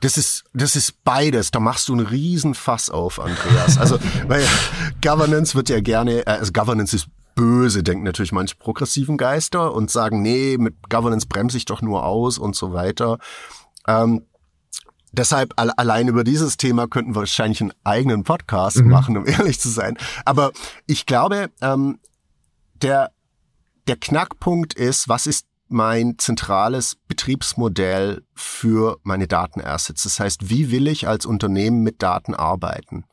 Das 0.00 0.18
ist, 0.18 0.44
das 0.52 0.76
ist 0.76 1.02
beides. 1.04 1.50
Da 1.50 1.60
machst 1.60 1.88
du 1.88 1.94
einen 1.94 2.06
riesen 2.06 2.54
Fass 2.54 2.90
auf, 2.90 3.18
Andreas. 3.18 3.78
Also, 3.78 3.98
weil 4.28 4.44
Governance 5.02 5.54
wird 5.54 5.70
ja 5.70 5.80
gerne, 5.80 6.26
äh, 6.26 6.30
also 6.30 6.52
Governance 6.52 6.94
ist 6.94 7.08
böse, 7.34 7.82
denken 7.82 8.04
natürlich 8.04 8.32
manche 8.32 8.56
progressiven 8.56 9.16
Geister 9.16 9.72
und 9.72 9.90
sagen, 9.90 10.20
nee, 10.20 10.58
mit 10.58 10.90
Governance 10.90 11.26
bremse 11.26 11.56
ich 11.56 11.64
doch 11.64 11.80
nur 11.80 12.04
aus 12.04 12.36
und 12.36 12.54
so 12.54 12.74
weiter. 12.74 13.18
Ähm, 13.86 14.26
Deshalb 15.12 15.54
allein 15.56 16.08
über 16.08 16.24
dieses 16.24 16.56
Thema 16.56 16.86
könnten 16.86 17.14
wir 17.14 17.20
wahrscheinlich 17.20 17.60
einen 17.60 17.72
eigenen 17.84 18.24
Podcast 18.24 18.78
mhm. 18.78 18.88
machen, 18.88 19.16
um 19.16 19.26
ehrlich 19.26 19.60
zu 19.60 19.68
sein. 19.68 19.96
Aber 20.24 20.52
ich 20.86 21.06
glaube, 21.06 21.50
ähm, 21.60 21.98
der, 22.74 23.10
der 23.86 23.96
Knackpunkt 23.96 24.74
ist, 24.74 25.08
was 25.08 25.26
ist 25.26 25.46
mein 25.68 26.18
zentrales 26.18 26.96
Betriebsmodell 27.08 28.22
für 28.34 28.98
meine 29.02 29.28
Datenassets? 29.28 30.02
Das 30.02 30.20
heißt, 30.20 30.50
wie 30.50 30.70
will 30.70 30.88
ich 30.88 31.06
als 31.08 31.26
Unternehmen 31.26 31.82
mit 31.82 32.02
Daten 32.02 32.34
arbeiten? 32.34 33.04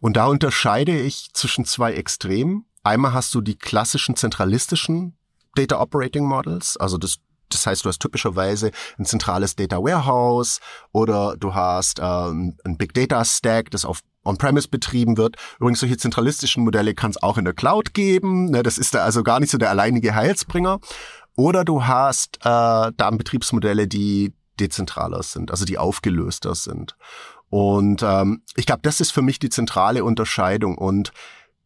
Und 0.00 0.16
da 0.16 0.26
unterscheide 0.26 0.98
ich 0.98 1.30
zwischen 1.34 1.64
zwei 1.64 1.92
Extremen. 1.92 2.64
Einmal 2.82 3.12
hast 3.12 3.34
du 3.34 3.40
die 3.40 3.56
klassischen 3.56 4.16
zentralistischen 4.16 5.16
Data 5.54 5.80
Operating 5.80 6.24
Models, 6.24 6.76
also 6.76 6.96
das 6.96 7.18
das 7.52 7.66
heißt, 7.66 7.84
du 7.84 7.88
hast 7.88 8.00
typischerweise 8.00 8.70
ein 8.98 9.04
zentrales 9.04 9.56
Data 9.56 9.76
Warehouse 9.78 10.60
oder 10.92 11.36
du 11.36 11.54
hast 11.54 12.00
ähm, 12.00 12.56
ein 12.64 12.76
Big 12.76 12.94
Data 12.94 13.24
Stack, 13.24 13.70
das 13.70 13.84
auf 13.84 14.00
On-Premise 14.24 14.68
betrieben 14.68 15.16
wird. 15.16 15.36
Übrigens, 15.58 15.80
solche 15.80 15.96
zentralistischen 15.96 16.64
Modelle 16.64 16.94
kann 16.94 17.10
es 17.10 17.22
auch 17.22 17.38
in 17.38 17.44
der 17.44 17.54
Cloud 17.54 17.94
geben. 17.94 18.50
Ne? 18.50 18.62
Das 18.62 18.78
ist 18.78 18.94
da 18.94 19.04
also 19.04 19.22
gar 19.22 19.40
nicht 19.40 19.50
so 19.50 19.58
der 19.58 19.70
alleinige 19.70 20.14
Heilsbringer. 20.14 20.78
Oder 21.36 21.64
du 21.64 21.84
hast 21.84 22.38
äh, 22.44 22.92
dann 22.96 23.18
Betriebsmodelle, 23.18 23.88
die 23.88 24.34
dezentraler 24.58 25.22
sind, 25.22 25.50
also 25.50 25.64
die 25.64 25.78
aufgelöster 25.78 26.54
sind. 26.54 26.96
Und 27.48 28.02
ähm, 28.02 28.42
ich 28.56 28.66
glaube, 28.66 28.82
das 28.82 29.00
ist 29.00 29.10
für 29.10 29.22
mich 29.22 29.38
die 29.38 29.48
zentrale 29.48 30.04
Unterscheidung. 30.04 30.76
Und 30.76 31.12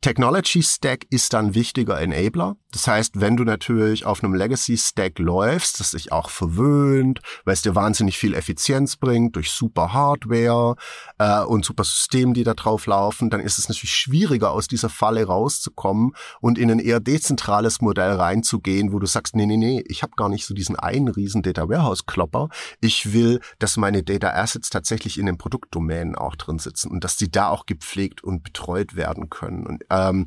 Technology 0.05 0.63
Stack 0.63 1.07
ist 1.09 1.33
dann 1.33 1.55
wichtiger 1.55 1.99
Enabler. 1.99 2.59
Das 2.73 2.87
heißt, 2.87 3.21
wenn 3.23 3.39
du 3.39 3.45
natürlich 3.45 4.05
auf 4.05 4.23
einem 4.23 4.35
Legacy 4.35 4.77
Stack 4.77 5.19
läufst, 5.19 5.81
das 5.81 5.93
sich 5.93 6.13
auch 6.13 6.29
verwöhnt, 6.29 7.21
weil 7.47 7.55
es 7.55 7.63
dir 7.63 7.75
wahnsinnig 7.75 8.19
viel 8.19 8.35
Effizienz 8.35 8.97
bringt 8.97 9.37
durch 9.37 9.51
super 9.51 9.95
Hardware 9.95 10.77
äh, 11.19 11.41
und 11.45 11.65
super 11.65 11.85
Systeme, 11.85 12.35
die 12.35 12.45
da 12.45 12.53
drauf 12.53 12.85
laufen, 12.85 13.31
dann 13.31 13.41
ist 13.41 13.59
es 13.59 13.71
natürlich 13.71 13.95
schwieriger, 13.95 14.51
aus 14.51 14.69
dieser 14.69 14.91
Falle 14.91 15.25
rauszukommen 15.25 16.15
und 16.41 16.59
in 16.59 16.71
ein 16.71 16.81
eher 16.81 17.01
dezentrales 17.01 17.81
Modell 17.81 18.11
reinzugehen, 18.11 18.93
wo 18.93 18.99
du 18.99 19.07
sagst, 19.07 19.35
nee, 19.35 19.47
nee, 19.47 19.57
nee, 19.57 19.85
ich 19.87 20.03
habe 20.03 20.13
gar 20.17 20.29
nicht 20.29 20.45
so 20.45 20.53
diesen 20.53 20.77
einen 20.77 21.09
riesen 21.09 21.41
Data 21.41 21.67
Warehouse 21.67 22.05
Klopper. 22.05 22.51
Ich 22.83 23.15
will, 23.15 23.41
dass 23.59 23.79
meine 23.79 24.03
Data 24.03 24.31
Assets 24.33 24.69
tatsächlich 24.69 25.17
in 25.17 25.25
den 25.25 25.39
Produktdomänen 25.39 26.15
auch 26.15 26.37
drin 26.37 26.59
sitzen 26.59 26.91
und 26.91 27.05
dass 27.05 27.17
die 27.17 27.31
da 27.31 27.49
auch 27.49 27.65
gepflegt 27.65 28.23
und 28.23 28.43
betreut 28.43 28.97
werden 28.97 29.31
können. 29.31 29.65
Und 29.65 29.85
ähm, 29.95 30.27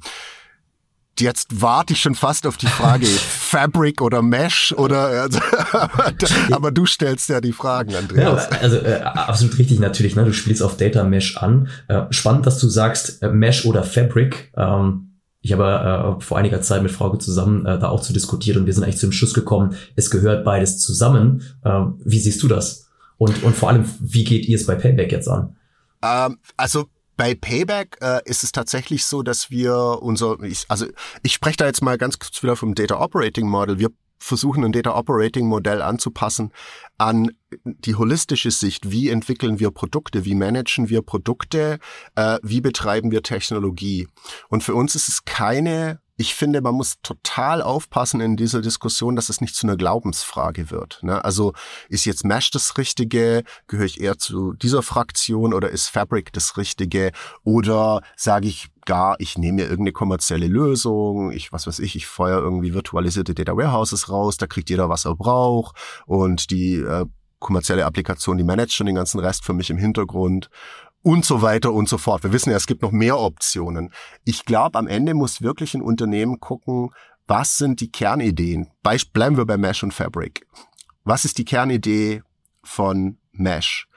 jetzt 1.20 1.62
warte 1.62 1.94
ich 1.94 2.02
schon 2.02 2.16
fast 2.16 2.46
auf 2.46 2.58
die 2.58 2.68
Frage 2.68 3.06
Fabric 3.08 4.02
oder 4.02 4.22
Mesh 4.22 4.74
oder 4.78 5.24
also, 5.24 5.40
aber 6.52 6.72
du 6.72 6.86
stellst 6.86 7.30
ja 7.30 7.42
die 7.42 7.54
Fragen, 7.54 7.96
Andreas. 7.96 8.50
Ja, 8.52 8.58
also 8.60 8.78
äh, 8.78 9.02
absolut 9.02 9.58
richtig 9.58 9.80
natürlich. 9.80 10.16
Ne? 10.16 10.26
Du 10.26 10.34
spielst 10.34 10.62
auf 10.62 10.78
Data 10.78 11.04
Mesh 11.04 11.38
an. 11.38 11.70
Äh, 11.88 12.04
spannend, 12.12 12.46
dass 12.46 12.60
du 12.60 12.68
sagst 12.68 13.22
äh, 13.24 13.30
Mesh 13.30 13.66
oder 13.66 13.84
Fabric. 13.84 14.52
Ähm, 14.56 15.08
ich 15.42 15.54
habe 15.54 16.18
äh, 16.18 16.24
vor 16.24 16.38
einiger 16.38 16.62
Zeit 16.62 16.84
mit 16.84 16.92
Frauke 16.92 17.20
zusammen 17.20 17.66
äh, 17.66 17.80
da 17.80 17.90
auch 17.90 18.02
zu 18.02 18.12
diskutiert 18.12 18.58
und 18.58 18.66
wir 18.66 18.74
sind 18.74 18.84
eigentlich 18.84 18.98
zu 18.98 19.08
dem 19.08 19.14
Schluss 19.14 19.34
gekommen, 19.34 19.76
es 19.96 20.10
gehört 20.10 20.44
beides 20.44 20.80
zusammen. 20.80 21.44
Äh, 21.64 21.82
wie 22.04 22.20
siehst 22.20 22.44
du 22.44 22.48
das? 22.48 22.90
Und, 23.18 23.44
und 23.44 23.56
vor 23.56 23.70
allem, 23.70 23.86
wie 24.00 24.24
geht 24.24 24.46
ihr 24.48 24.58
es 24.58 24.66
bei 24.66 24.76
Payback 24.76 25.12
jetzt 25.12 25.28
an? 25.28 25.56
Ähm, 26.04 26.38
also 26.56 26.88
bei 27.18 27.36
Payback 27.36 27.98
äh, 28.02 28.22
ist 28.26 28.44
es 28.44 28.52
tatsächlich 28.52 29.06
so, 29.06 29.24
dass 29.24 29.50
wir 29.50 30.00
unser, 30.02 30.40
ich, 30.44 30.66
also 30.70 30.86
ich 31.24 31.34
spreche 31.34 31.58
da 31.58 31.66
jetzt 31.66 31.82
mal 31.82 31.98
ganz 31.98 32.20
kurz 32.20 32.42
wieder 32.42 32.56
vom 32.56 32.76
Data 32.76 33.00
Operating 33.00 33.48
Model. 33.48 33.80
Wir 33.80 33.90
versuchen 34.20 34.64
ein 34.64 34.72
Data 34.72 34.96
Operating 34.96 35.48
Modell 35.48 35.82
anzupassen 35.82 36.52
an 36.98 37.32
die 37.64 37.96
holistische 37.96 38.52
Sicht. 38.52 38.92
Wie 38.92 39.10
entwickeln 39.10 39.60
wir 39.60 39.72
Produkte? 39.72 40.26
Wie 40.26 40.36
managen 40.36 40.90
wir 40.90 41.02
Produkte? 41.02 41.80
Äh, 42.16 42.40
wie 42.44 42.62
betreiben 42.62 43.12
wir 43.12 43.24
Technologie? 43.24 44.08
Und 44.50 44.64
für 44.64 44.76
uns 44.76 44.96
ist 44.96 45.08
es 45.08 45.26
keine 45.26 46.00
ich 46.20 46.34
finde, 46.34 46.62
man 46.62 46.74
muss 46.74 46.96
total 47.04 47.62
aufpassen 47.62 48.22
in 48.22 48.38
dieser 48.38 48.62
Diskussion, 48.62 49.16
dass 49.16 49.30
es 49.30 49.40
nicht 49.40 49.56
zu 49.56 49.68
einer 49.68 49.78
Glaubensfrage 49.78 50.72
wird. 50.72 51.00
Ne? 51.04 51.24
Also 51.24 51.54
ist 51.90 52.06
jetzt 52.06 52.26
Mesh 52.26 52.50
das 52.50 52.78
Richtige? 52.80 53.44
Gehöre 53.68 53.86
ich 53.86 54.02
eher 54.02 54.18
zu 54.18 54.54
dieser 54.54 54.82
Fraktion 54.82 55.54
oder 55.54 55.70
ist 55.70 55.90
Fabric 55.90 56.34
das 56.34 56.58
Richtige? 56.58 57.12
Oder 57.44 58.02
sage 58.16 58.48
ich 58.48 58.70
gar, 58.86 59.16
ich 59.20 59.38
nehme 59.38 59.58
mir 59.58 59.64
irgendeine 59.64 59.92
kommerzielle 59.92 60.48
Lösung, 60.48 61.32
ich, 61.32 61.54
was 61.54 61.68
weiß 61.68 61.78
ich, 61.80 61.96
ich 61.96 62.08
feuer 62.08 62.40
irgendwie 62.40 62.74
virtualisierte 62.74 63.36
Data 63.36 63.56
Warehouses 63.56 64.10
raus, 64.10 64.38
da 64.38 64.48
kriegt 64.48 64.72
jeder, 64.72 64.90
was 64.90 65.06
er 65.06 65.16
braucht 65.16 65.76
und 66.08 66.50
die 66.50 66.76
äh, 66.76 67.06
kommerzielle 67.40 67.86
Applikation, 67.86 68.38
die 68.38 68.44
managt 68.44 68.74
schon 68.74 68.88
den 68.88 68.96
ganzen 68.96 69.20
Rest 69.20 69.46
für 69.46 69.54
mich 69.54 69.70
im 69.70 69.78
Hintergrund 69.78 70.50
und 71.08 71.24
so 71.24 71.42
weiter 71.42 71.72
und 71.72 71.88
so 71.88 71.98
fort. 71.98 72.24
Wir 72.24 72.34
wissen 72.34 72.50
ja, 72.50 72.58
es 72.58 72.68
gibt 72.68 72.82
noch 72.82 72.92
mehr 72.92 73.18
Optionen. 73.18 73.94
Ich 74.26 74.44
glaube, 74.44 74.78
am 74.78 74.88
Ende 74.88 75.14
muss 75.14 75.42
wirklich 75.42 75.74
ein 75.74 75.82
Unternehmen 75.82 76.42
gucken, 76.42 76.90
was 77.28 77.56
sind 77.56 77.80
die 77.80 77.90
Kernideen? 77.90 78.68
Beisp 78.84 79.14
bleiben 79.14 79.38
wir 79.38 79.46
bei 79.46 79.56
Mesh 79.56 79.84
und 79.84 79.94
Fabric. 79.94 80.46
Was 81.06 81.24
ist 81.24 81.38
die 81.38 81.46
Kernidee 81.46 82.24
von 82.62 83.20
Mesh? 83.32 83.88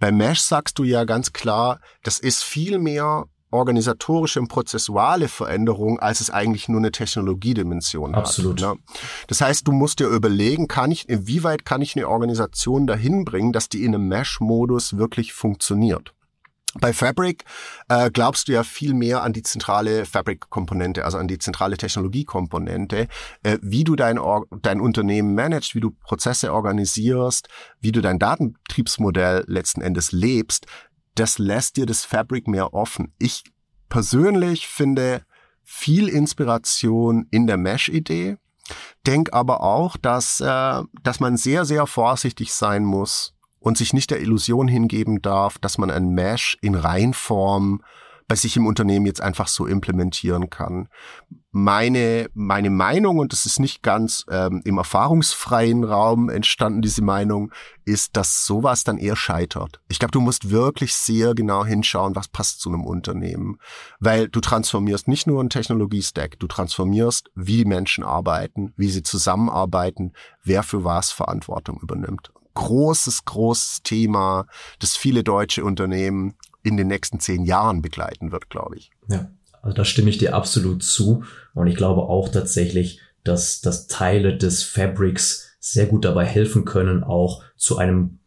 Bei 0.00 0.10
Mesh 0.10 0.40
sagst 0.40 0.80
du 0.80 0.82
ja 0.82 1.04
ganz 1.04 1.32
klar, 1.32 1.78
das 2.02 2.18
ist 2.18 2.42
viel 2.42 2.80
mehr 2.80 3.26
organisatorische 3.52 4.40
und 4.40 4.48
prozessuale 4.48 5.28
Veränderung, 5.28 6.00
als 6.00 6.20
es 6.20 6.30
eigentlich 6.30 6.68
nur 6.68 6.80
eine 6.80 6.90
Technologiedimension 6.90 8.16
Absolut. 8.16 8.60
hat. 8.60 8.70
Absolut. 8.70 8.90
Ne? 8.90 9.24
Das 9.28 9.40
heißt, 9.40 9.68
du 9.68 9.70
musst 9.70 10.00
dir 10.00 10.08
überlegen, 10.08 10.66
kann 10.66 10.90
ich, 10.90 11.08
inwieweit 11.08 11.64
kann 11.64 11.80
ich 11.80 11.94
eine 11.94 12.08
Organisation 12.08 12.88
dahin 12.88 13.24
bringen, 13.24 13.52
dass 13.52 13.68
die 13.68 13.84
in 13.84 13.94
einem 13.94 14.08
Mesh-Modus 14.08 14.96
wirklich 14.96 15.32
funktioniert. 15.32 16.15
Bei 16.80 16.92
Fabric 16.92 17.44
äh, 17.88 18.10
glaubst 18.10 18.48
du 18.48 18.52
ja 18.52 18.62
viel 18.62 18.94
mehr 18.94 19.22
an 19.22 19.32
die 19.32 19.42
zentrale 19.42 20.04
Fabric-Komponente, 20.04 21.04
also 21.04 21.18
an 21.18 21.28
die 21.28 21.38
zentrale 21.38 21.76
Technologiekomponente, 21.76 23.08
äh, 23.42 23.58
wie 23.62 23.84
du 23.84 23.96
dein, 23.96 24.18
dein 24.62 24.80
Unternehmen 24.80 25.34
managst, 25.34 25.74
wie 25.74 25.80
du 25.80 25.90
Prozesse 25.90 26.52
organisierst, 26.52 27.48
wie 27.80 27.92
du 27.92 28.00
dein 28.00 28.18
Datenbetriebsmodell 28.18 29.44
letzten 29.46 29.80
Endes 29.80 30.12
lebst. 30.12 30.66
Das 31.14 31.38
lässt 31.38 31.76
dir 31.76 31.86
das 31.86 32.04
Fabric 32.04 32.46
mehr 32.46 32.74
offen. 32.74 33.12
Ich 33.18 33.44
persönlich 33.88 34.66
finde 34.66 35.22
viel 35.62 36.08
Inspiration 36.08 37.26
in 37.30 37.46
der 37.46 37.56
Mesh-Idee, 37.56 38.36
denk 39.06 39.32
aber 39.32 39.62
auch, 39.62 39.96
dass, 39.96 40.40
äh, 40.40 40.82
dass 41.02 41.20
man 41.20 41.36
sehr, 41.36 41.64
sehr 41.64 41.86
vorsichtig 41.86 42.52
sein 42.52 42.84
muss, 42.84 43.35
und 43.66 43.76
sich 43.76 43.92
nicht 43.92 44.12
der 44.12 44.20
Illusion 44.20 44.68
hingeben 44.68 45.22
darf, 45.22 45.58
dass 45.58 45.76
man 45.76 45.90
ein 45.90 46.10
Mesh 46.10 46.56
in 46.60 46.76
Reinform 46.76 47.82
bei 48.28 48.36
sich 48.36 48.56
im 48.56 48.64
Unternehmen 48.64 49.06
jetzt 49.06 49.20
einfach 49.20 49.48
so 49.48 49.66
implementieren 49.66 50.50
kann. 50.50 50.86
Meine, 51.50 52.28
meine 52.32 52.70
Meinung, 52.70 53.18
und 53.18 53.32
das 53.32 53.44
ist 53.44 53.58
nicht 53.58 53.82
ganz 53.82 54.24
ähm, 54.30 54.62
im 54.64 54.78
erfahrungsfreien 54.78 55.82
Raum 55.82 56.28
entstanden, 56.28 56.80
diese 56.80 57.02
Meinung, 57.02 57.50
ist, 57.84 58.16
dass 58.16 58.46
sowas 58.46 58.84
dann 58.84 58.98
eher 58.98 59.16
scheitert. 59.16 59.80
Ich 59.88 59.98
glaube, 59.98 60.12
du 60.12 60.20
musst 60.20 60.50
wirklich 60.50 60.94
sehr 60.94 61.34
genau 61.34 61.64
hinschauen, 61.64 62.14
was 62.14 62.28
passt 62.28 62.60
zu 62.60 62.68
einem 62.68 62.84
Unternehmen. 62.84 63.58
Weil 63.98 64.28
du 64.28 64.38
transformierst 64.40 65.08
nicht 65.08 65.26
nur 65.26 65.40
einen 65.40 65.50
Technologie-Stack, 65.50 66.38
du 66.38 66.46
transformierst, 66.46 67.30
wie 67.34 67.64
Menschen 67.64 68.04
arbeiten, 68.04 68.74
wie 68.76 68.90
sie 68.90 69.02
zusammenarbeiten, 69.02 70.12
wer 70.44 70.62
für 70.62 70.84
was 70.84 71.10
Verantwortung 71.10 71.80
übernimmt 71.82 72.30
großes, 72.56 73.24
großes 73.24 73.82
Thema, 73.84 74.46
das 74.80 74.96
viele 74.96 75.22
deutsche 75.22 75.64
Unternehmen 75.64 76.34
in 76.64 76.76
den 76.76 76.88
nächsten 76.88 77.20
zehn 77.20 77.44
Jahren 77.44 77.80
begleiten 77.80 78.32
wird, 78.32 78.50
glaube 78.50 78.76
ich. 78.76 78.90
Ja, 79.08 79.30
also 79.62 79.76
da 79.76 79.84
stimme 79.84 80.10
ich 80.10 80.18
dir 80.18 80.34
absolut 80.34 80.82
zu. 80.82 81.22
Und 81.54 81.68
ich 81.68 81.76
glaube 81.76 82.02
auch 82.02 82.28
tatsächlich, 82.28 83.00
dass, 83.22 83.60
dass 83.60 83.86
Teile 83.86 84.36
des 84.36 84.64
Fabrics 84.64 85.56
sehr 85.60 85.86
gut 85.86 86.04
dabei 86.04 86.24
helfen 86.24 86.64
können, 86.64 87.04
auch 87.04 87.42
zu 87.56 87.78
einem 87.78 88.18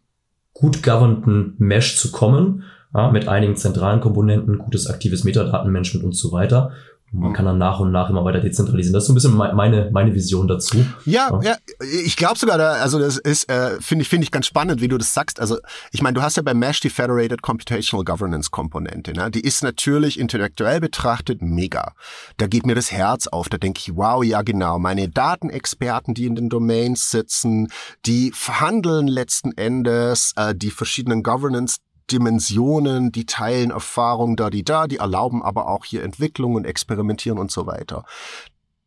gut 0.54 0.84
governten 0.84 1.56
Mesh 1.58 1.98
zu 1.98 2.12
kommen, 2.12 2.64
ja, 2.94 3.12
mit 3.12 3.28
einigen 3.28 3.56
zentralen 3.56 4.02
Komponenten, 4.02 4.58
gutes 4.58 4.88
aktives 4.88 5.24
Metadatenmanagement 5.24 6.06
und 6.06 6.14
so 6.14 6.32
weiter. 6.32 6.72
Man 7.12 7.34
kann 7.34 7.46
dann 7.46 7.58
nach 7.58 7.80
und 7.80 7.92
nach 7.92 8.10
immer 8.10 8.24
weiter 8.24 8.40
dezentralisieren. 8.40 8.94
Das 8.94 9.04
ist 9.04 9.08
so 9.08 9.14
ein 9.14 9.16
bisschen 9.16 9.36
meine, 9.36 9.90
meine 9.92 10.14
Vision 10.14 10.48
dazu. 10.48 10.86
Ja, 11.06 11.40
ja, 11.42 11.56
ich 12.04 12.16
glaube 12.16 12.38
sogar, 12.38 12.58
da, 12.58 12.74
also 12.74 13.00
das 13.00 13.18
ist, 13.18 13.50
äh, 13.50 13.82
finde 13.82 14.04
ich, 14.04 14.10
finde 14.10 14.26
ich 14.26 14.32
ganz 14.32 14.46
spannend, 14.46 14.80
wie 14.82 14.88
du 14.88 14.98
das 14.98 15.14
sagst. 15.14 15.40
Also 15.40 15.58
ich 15.92 16.02
meine, 16.04 16.14
du 16.14 16.22
hast 16.22 16.38
ja 16.38 16.44
bei 16.44 16.54
Mesh 16.54 16.82
die 16.82 16.90
Federated 16.90 17.42
Computational 17.42 18.04
Governance 18.04 18.52
Komponente. 18.52 19.14
Ne? 19.14 19.32
Die 19.32 19.42
ist 19.42 19.64
natürlich 19.64 20.20
intellektuell 20.20 20.80
betrachtet 20.80 21.42
mega. 21.42 21.94
Da 22.38 22.48
geht 22.48 22.66
mir 22.66 22.76
das 22.76 22.92
Herz 22.92 23.28
auf. 23.28 23.50
Da 23.50 23.58
denke 23.58 23.80
ich, 23.80 23.96
wow, 23.96 24.24
ja 24.24 24.44
genau, 24.44 24.78
meine 24.78 25.10
Datenexperten, 25.10 26.14
die 26.14 26.26
in 26.26 26.36
den 26.36 26.50
Domains 26.50 27.10
sitzen, 27.10 27.70
die 28.06 28.32
verhandeln 28.36 29.08
letzten 29.08 29.52
Endes 29.58 30.34
äh, 30.36 30.54
die 30.54 30.72
verschiedenen 30.72 31.24
Governance 31.24 31.78
Dimensionen, 32.12 33.12
die 33.12 33.26
teilen 33.26 33.72
Erfahrungen 33.72 34.36
da, 34.36 34.50
die 34.50 34.64
da, 34.64 34.88
die 34.88 34.98
erlauben 34.98 35.44
aber 35.44 35.68
auch 35.68 35.86
hier 35.86 36.04
Entwicklung 36.04 36.56
und 36.56 36.66
Experimentieren 36.66 37.40
und 37.40 37.52
so 37.52 37.66
weiter. 37.66 38.06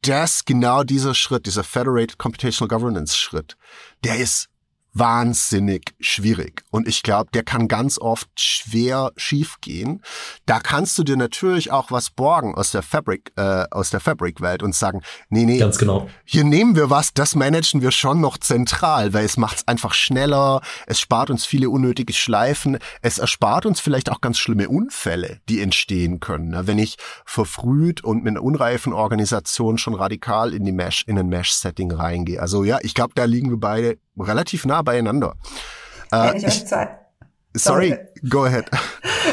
Das, 0.02 0.44
genau 0.44 0.82
dieser 0.82 1.14
Schritt, 1.14 1.46
dieser 1.46 1.64
Federated 1.64 2.18
Computational 2.18 2.68
Governance 2.68 3.16
Schritt, 3.16 3.56
der 4.02 4.16
ist 4.16 4.48
wahnsinnig 4.94 5.94
schwierig. 6.00 6.62
Und 6.70 6.86
ich 6.86 7.02
glaube, 7.02 7.30
der 7.32 7.42
kann 7.42 7.68
ganz 7.68 7.98
oft 7.98 8.28
schwer 8.38 9.12
schiefgehen. 9.16 10.02
Da 10.44 10.60
kannst 10.60 10.98
du 10.98 11.02
dir 11.02 11.16
natürlich 11.16 11.70
auch 11.70 11.90
was 11.90 12.10
borgen 12.10 12.54
aus 12.54 12.72
der 12.72 12.82
Fabric, 12.82 13.32
äh, 13.36 13.64
aus 13.70 13.90
der 13.90 14.00
Fabric-Welt 14.00 14.62
und 14.62 14.74
sagen, 14.74 15.00
nee, 15.30 15.44
nee, 15.44 15.58
ganz 15.58 15.78
genau. 15.78 16.08
Hier 16.24 16.44
nehmen 16.44 16.76
wir 16.76 16.90
was, 16.90 17.14
das 17.14 17.34
managen 17.34 17.80
wir 17.80 17.90
schon 17.90 18.20
noch 18.20 18.36
zentral, 18.36 19.14
weil 19.14 19.24
es 19.24 19.36
macht 19.36 19.58
es 19.58 19.68
einfach 19.68 19.94
schneller, 19.94 20.60
es 20.86 21.00
spart 21.00 21.30
uns 21.30 21.46
viele 21.46 21.70
unnötige 21.70 22.12
Schleifen, 22.12 22.78
es 23.00 23.18
erspart 23.18 23.64
uns 23.64 23.80
vielleicht 23.80 24.10
auch 24.10 24.20
ganz 24.20 24.38
schlimme 24.38 24.68
Unfälle, 24.68 25.40
die 25.48 25.60
entstehen 25.60 26.20
können. 26.20 26.50
Ne? 26.50 26.66
Wenn 26.66 26.78
ich 26.78 26.96
verfrüht 27.24 28.04
und 28.04 28.24
mit 28.24 28.32
einer 28.32 28.42
unreifen 28.42 28.92
Organisation 28.92 29.78
schon 29.78 29.94
radikal 29.94 30.52
in 30.52 30.64
die 30.64 30.72
Mesh, 30.72 31.04
in 31.06 31.18
ein 31.18 31.28
Mesh-Setting 31.28 31.92
reingehe. 31.92 32.40
Also 32.40 32.64
ja, 32.64 32.78
ich 32.82 32.94
glaube, 32.94 33.12
da 33.14 33.24
liegen 33.24 33.50
wir 33.50 33.58
beide 33.58 33.98
relativ 34.18 34.64
nah 34.64 34.82
beieinander. 34.82 35.34
Äh, 36.12 36.36
ich, 36.36 36.46
ich 36.46 36.66
zwei, 36.66 36.88
sorry, 37.54 37.90
sorry, 37.90 37.98
go 38.28 38.44
ahead. 38.44 38.70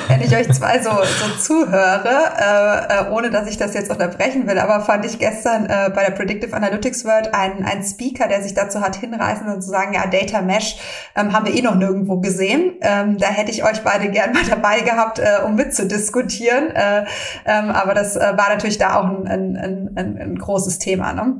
Wenn 0.07 0.21
ich 0.21 0.35
euch 0.35 0.51
zwei 0.51 0.79
so, 0.81 0.89
so 0.89 1.37
zuhöre, 1.37 2.09
äh, 2.39 3.09
äh, 3.09 3.11
ohne 3.11 3.29
dass 3.29 3.47
ich 3.47 3.57
das 3.57 3.75
jetzt 3.75 3.91
unterbrechen 3.91 4.47
will, 4.47 4.57
aber 4.57 4.81
fand 4.81 5.05
ich 5.05 5.19
gestern 5.19 5.65
äh, 5.65 5.91
bei 5.93 6.03
der 6.03 6.11
Predictive 6.11 6.55
Analytics 6.55 7.05
World 7.05 7.33
einen, 7.33 7.63
einen 7.63 7.83
Speaker, 7.83 8.27
der 8.27 8.41
sich 8.41 8.55
dazu 8.55 8.81
hat 8.81 8.95
hinreißen 8.95 9.47
und 9.47 9.61
zu 9.61 9.69
sagen, 9.69 9.93
ja, 9.93 10.07
Data 10.07 10.41
Mesh 10.41 10.77
ähm, 11.15 11.33
haben 11.33 11.45
wir 11.45 11.53
eh 11.53 11.61
noch 11.61 11.75
nirgendwo 11.75 12.19
gesehen. 12.19 12.73
Ähm, 12.81 13.17
da 13.17 13.27
hätte 13.27 13.51
ich 13.51 13.63
euch 13.63 13.83
beide 13.83 14.09
gern 14.09 14.33
mal 14.33 14.43
dabei 14.49 14.81
gehabt, 14.81 15.19
äh, 15.19 15.43
um 15.45 15.55
mitzudiskutieren. 15.55 16.71
Äh, 16.71 17.05
ähm, 17.45 17.69
aber 17.69 17.93
das 17.93 18.15
äh, 18.15 18.33
war 18.35 18.49
natürlich 18.49 18.79
da 18.79 18.95
auch 18.95 19.05
ein, 19.05 19.27
ein, 19.27 19.91
ein, 19.95 20.17
ein 20.17 20.35
großes 20.39 20.79
Thema. 20.79 21.13
Ne? 21.13 21.35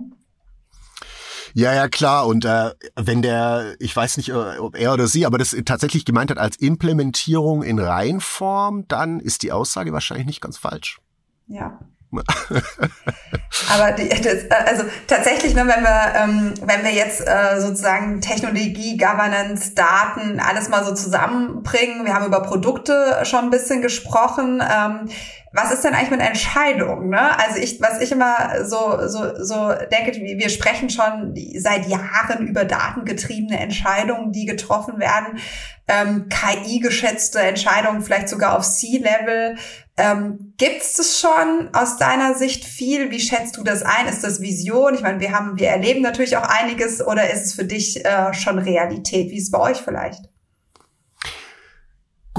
Ja, 1.54 1.74
ja, 1.74 1.88
klar. 1.88 2.28
Und 2.28 2.46
äh, 2.46 2.72
wenn 2.96 3.22
der, 3.22 3.76
ich 3.80 3.96
weiß 3.96 4.18
nicht, 4.18 4.30
äh, 4.30 4.58
ob 4.60 4.76
er 4.76 4.94
oder 4.94 5.08
sie, 5.08 5.26
aber 5.26 5.38
das 5.38 5.56
tatsächlich 5.66 6.06
gemeint 6.06 6.32
hat 6.32 6.38
als 6.38 6.58
Implementierung 6.58 7.64
in 7.64 7.80
Reihenform, 7.80 8.88
dann 8.88 9.20
ist 9.20 9.44
die 9.44 9.52
Aussage 9.52 9.94
wahrscheinlich 9.94 10.28
nicht 10.28 10.42
ganz 10.42 10.58
falsch. 10.58 11.00
Ja. 11.48 11.80
Aber 13.72 13.92
die, 13.92 14.10
das, 14.10 14.50
also 14.50 14.84
tatsächlich, 15.06 15.54
ne, 15.54 15.62
wenn 15.68 15.84
wir 15.84 16.14
ähm, 16.16 16.54
wenn 16.64 16.84
wir 16.84 16.92
jetzt 16.92 17.22
äh, 17.22 17.62
sozusagen 17.62 18.20
Technologie, 18.20 18.98
Governance, 18.98 19.76
Daten, 19.76 20.40
alles 20.40 20.70
mal 20.70 20.84
so 20.84 20.96
zusammenbringen, 20.96 22.06
wir 22.06 22.16
haben 22.16 22.26
über 22.26 22.42
Produkte 22.42 23.20
schon 23.26 23.46
ein 23.46 23.50
bisschen 23.52 23.84
gesprochen. 23.84 24.60
Ähm, 24.62 25.10
was 25.52 25.72
ist 25.72 25.84
denn 25.84 25.94
eigentlich 25.94 26.12
mit 26.12 26.22
Entscheidungen? 26.22 27.10
Ne? 27.10 27.40
Also 27.40 27.60
ich, 27.60 27.82
was 27.82 28.00
ich 28.02 28.12
immer 28.12 28.64
so, 28.66 29.08
so, 29.08 29.44
so 29.44 29.74
denke, 29.92 30.14
wir 30.14 30.50
sprechen 30.50 30.90
schon 30.90 31.34
seit 31.58 31.88
Jahren 31.88 32.48
über 32.48 32.66
datengetriebene 32.66 33.60
Entscheidungen, 33.60 34.32
die 34.32 34.46
getroffen 34.46 35.00
werden, 35.00 35.40
ähm, 35.88 36.30
KI-geschätzte 36.30 37.40
Entscheidungen, 37.40 38.02
vielleicht 38.02 38.30
sogar 38.30 38.58
auf 38.58 38.64
C-Level. 38.64 39.58
Ähm, 39.98 40.54
Gibt 40.58 40.82
es 40.82 40.94
das 40.94 41.20
schon 41.20 41.70
aus 41.74 41.98
deiner 41.98 42.36
Sicht 42.36 42.64
viel? 42.64 43.10
Wie 43.10 43.20
schätzt 43.20 43.58
du 43.58 43.64
das 43.64 43.82
ein? 43.82 44.08
Ist 44.08 44.24
das 44.24 44.42
Vision? 44.42 44.94
Ich 44.94 45.02
meine, 45.02 45.20
wir 45.20 45.32
haben, 45.32 45.58
wir 45.58 45.70
erleben 45.70 46.02
natürlich 46.02 46.38
auch 46.38 46.48
einiges, 46.48 47.06
oder 47.06 47.32
ist 47.32 47.46
es 47.46 47.54
für 47.54 47.66
dich 47.66 48.06
äh, 48.06 48.34
schon 48.34 48.60
Realität? 48.60 49.32
Wie 49.32 49.38
ist 49.38 49.46
es 49.46 49.52
bei 49.52 49.60
euch 49.60 49.78
vielleicht? 49.78 50.30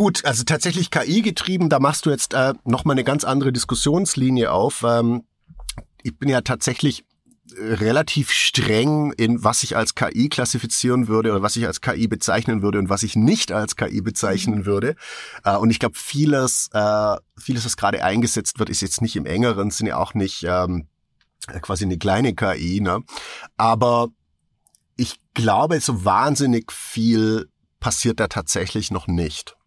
Gut, 0.00 0.24
also 0.24 0.44
tatsächlich 0.44 0.90
KI 0.90 1.20
getrieben, 1.20 1.68
da 1.68 1.78
machst 1.78 2.06
du 2.06 2.10
jetzt 2.10 2.32
äh, 2.32 2.54
nochmal 2.64 2.94
eine 2.94 3.04
ganz 3.04 3.22
andere 3.22 3.52
Diskussionslinie 3.52 4.50
auf. 4.50 4.82
Ähm, 4.82 5.24
ich 6.02 6.16
bin 6.16 6.30
ja 6.30 6.40
tatsächlich 6.40 7.04
äh, 7.54 7.74
relativ 7.74 8.30
streng 8.30 9.12
in 9.12 9.44
was 9.44 9.62
ich 9.62 9.76
als 9.76 9.94
KI 9.94 10.30
klassifizieren 10.30 11.06
würde 11.06 11.32
oder 11.32 11.42
was 11.42 11.54
ich 11.56 11.66
als 11.66 11.82
KI 11.82 12.08
bezeichnen 12.08 12.62
würde 12.62 12.78
und 12.78 12.88
was 12.88 13.02
ich 13.02 13.14
nicht 13.14 13.52
als 13.52 13.76
KI 13.76 14.00
bezeichnen 14.00 14.60
mhm. 14.60 14.64
würde. 14.64 14.96
Äh, 15.44 15.58
und 15.58 15.68
ich 15.68 15.78
glaube, 15.78 15.96
vieles, 15.98 16.70
äh, 16.72 17.16
vieles, 17.36 17.66
was 17.66 17.76
gerade 17.76 18.02
eingesetzt 18.02 18.58
wird, 18.58 18.70
ist 18.70 18.80
jetzt 18.80 19.02
nicht 19.02 19.16
im 19.16 19.26
engeren 19.26 19.70
Sinne 19.70 19.98
auch 19.98 20.14
nicht 20.14 20.46
ähm, 20.48 20.86
quasi 21.60 21.84
eine 21.84 21.98
kleine 21.98 22.34
KI. 22.34 22.80
Ne? 22.80 23.02
Aber 23.58 24.08
ich 24.96 25.20
glaube, 25.34 25.78
so 25.78 26.06
wahnsinnig 26.06 26.72
viel 26.72 27.50
passiert 27.80 28.18
da 28.18 28.28
tatsächlich 28.28 28.90
noch 28.90 29.06
nicht. 29.06 29.58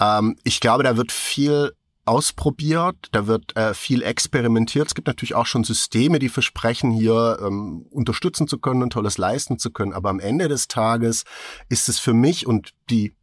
Ähm, 0.00 0.36
ich 0.44 0.60
glaube, 0.60 0.82
da 0.82 0.96
wird 0.96 1.12
viel 1.12 1.72
ausprobiert, 2.08 2.96
da 3.12 3.26
wird 3.26 3.54
äh, 3.54 3.74
viel 3.74 4.02
experimentiert. 4.02 4.86
Es 4.86 4.94
gibt 4.94 5.06
natürlich 5.06 5.34
auch 5.34 5.46
schon 5.46 5.62
Systeme, 5.62 6.18
die 6.18 6.30
versprechen, 6.30 6.90
hier 6.90 7.38
ähm, 7.42 7.86
unterstützen 7.90 8.48
zu 8.48 8.58
können 8.58 8.82
und 8.82 8.94
Tolles 8.94 9.18
leisten 9.18 9.58
zu 9.58 9.70
können. 9.70 9.92
Aber 9.92 10.08
am 10.08 10.18
Ende 10.18 10.48
des 10.48 10.68
Tages 10.68 11.24
ist 11.68 11.88
es 11.88 11.98
für 11.98 12.14
mich 12.14 12.46
und 12.46 12.70
die 12.88 13.14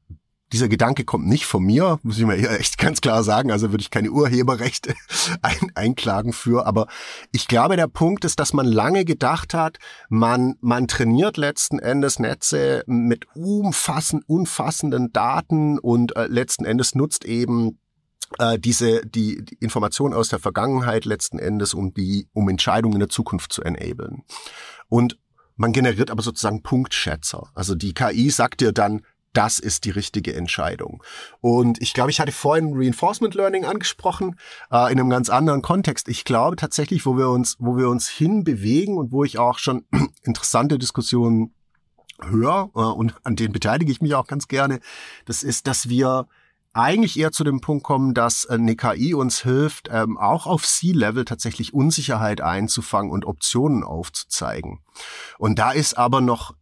dieser 0.54 0.68
Gedanke 0.68 1.06
kommt 1.06 1.28
nicht 1.28 1.46
von 1.46 1.64
mir, 1.64 2.00
muss 2.04 2.18
ich 2.18 2.26
mir 2.26 2.38
echt 2.60 2.78
ganz 2.78 3.02
klar 3.02 3.24
sagen. 3.24 3.52
Also 3.52 3.72
würde 3.72 3.82
ich 3.82 3.90
keine 3.90 4.12
Urheberrechte 4.12 4.94
ein, 5.42 5.72
einklagen 5.74 6.34
für. 6.34 6.66
Aber 6.66 6.88
ich 7.32 7.48
glaube, 7.48 7.76
der 7.76 7.88
Punkt 7.88 8.26
ist, 8.26 8.40
dass 8.40 8.54
man 8.54 8.68
lange 8.68 9.06
gedacht 9.06 9.54
hat, 9.54 9.78
man, 10.08 10.56
man 10.62 10.88
trainiert 10.88 11.38
letzten 11.38 11.80
Endes 11.80 12.20
Netze 12.20 12.84
mit 12.86 13.28
umfassend, 13.34 14.24
umfassenden 14.28 15.12
Daten 15.12 15.80
und 15.80 16.16
äh, 16.16 16.28
letzten 16.28 16.66
Endes 16.66 16.94
nutzt 16.94 17.26
eben 17.26 17.80
äh, 18.40 18.60
diese 18.60 19.02
die, 19.06 19.44
die 19.44 19.56
Information 19.56 20.14
aus 20.14 20.30
der 20.30 20.40
Vergangenheit 20.40 21.06
letzten 21.06 21.40
Endes, 21.40 21.74
um 21.74 21.94
die 21.94 22.28
um 22.34 22.50
Entscheidungen 22.50 22.96
in 22.96 23.00
der 23.00 23.10
Zukunft 23.10 23.52
zu 23.52 23.64
enablen. 23.64 24.24
Und 24.90 25.18
man 25.56 25.72
generiert 25.72 26.12
aber 26.12 26.22
sozusagen 26.22 26.64
Punktschätzer. 26.64 27.50
Also 27.54 27.76
die 27.76 27.94
KI 27.94 28.30
sagt 28.30 28.62
dir 28.62 28.74
dann, 28.74 29.02
das 29.36 29.60
ist 29.60 29.86
die 29.86 29.92
richtige 29.92 30.34
Entscheidung. 30.34 31.04
Und 31.42 31.82
ich 31.82 31.94
glaube, 31.94 32.12
ich 32.12 32.20
hatte 32.20 32.32
vorhin 32.32 32.74
Reinforcement 32.76 33.36
Learning 33.36 33.66
angesprochen, 33.66 34.36
äh, 34.72 34.92
in 34.92 35.00
einem 35.00 35.10
ganz 35.10 35.30
anderen 35.30 35.62
Kontext. 35.62 36.08
Ich 36.08 36.24
glaube 36.26 36.56
tatsächlich, 36.56 37.06
wo 37.06 37.18
wir 37.18 37.30
uns, 37.30 37.58
wo 37.60 37.78
wir 37.78 37.90
uns 37.90 38.10
hinbewegen 38.10 38.98
und 38.98 39.12
wo 39.12 39.24
ich 39.24 39.38
auch 39.38 39.60
schon 39.60 39.86
interessante 40.24 40.80
Diskussionen 40.80 41.54
höre, 42.22 42.70
äh, 42.76 42.80
und 42.80 43.16
an 43.24 43.36
denen 43.36 43.54
beteilige 43.54 43.92
ich 43.92 44.02
mich 44.02 44.16
auch 44.16 44.28
ganz 44.28 44.48
gerne, 44.48 44.80
das 45.26 45.44
ist, 45.44 45.68
dass 45.68 45.90
wir 45.90 46.28
eigentlich 46.76 47.18
eher 47.18 47.32
zu 47.32 47.46
dem 47.46 47.62
Punkt 47.62 47.86
kommen, 47.86 48.14
dass 48.14 48.46
eine 48.46 48.76
KI 48.76 49.14
uns 49.14 49.42
hilft, 49.44 49.88
ähm, 49.92 50.18
auch 50.18 50.46
auf 50.46 50.66
C-Level 50.66 51.24
tatsächlich 51.24 51.74
Unsicherheit 51.74 52.42
einzufangen 52.42 53.12
und 53.12 53.26
Optionen 53.26 53.84
aufzuzeigen. 53.84 54.80
Und 55.38 55.58
da 55.58 55.72
ist 55.72 55.98
aber 55.98 56.20
noch 56.20 56.54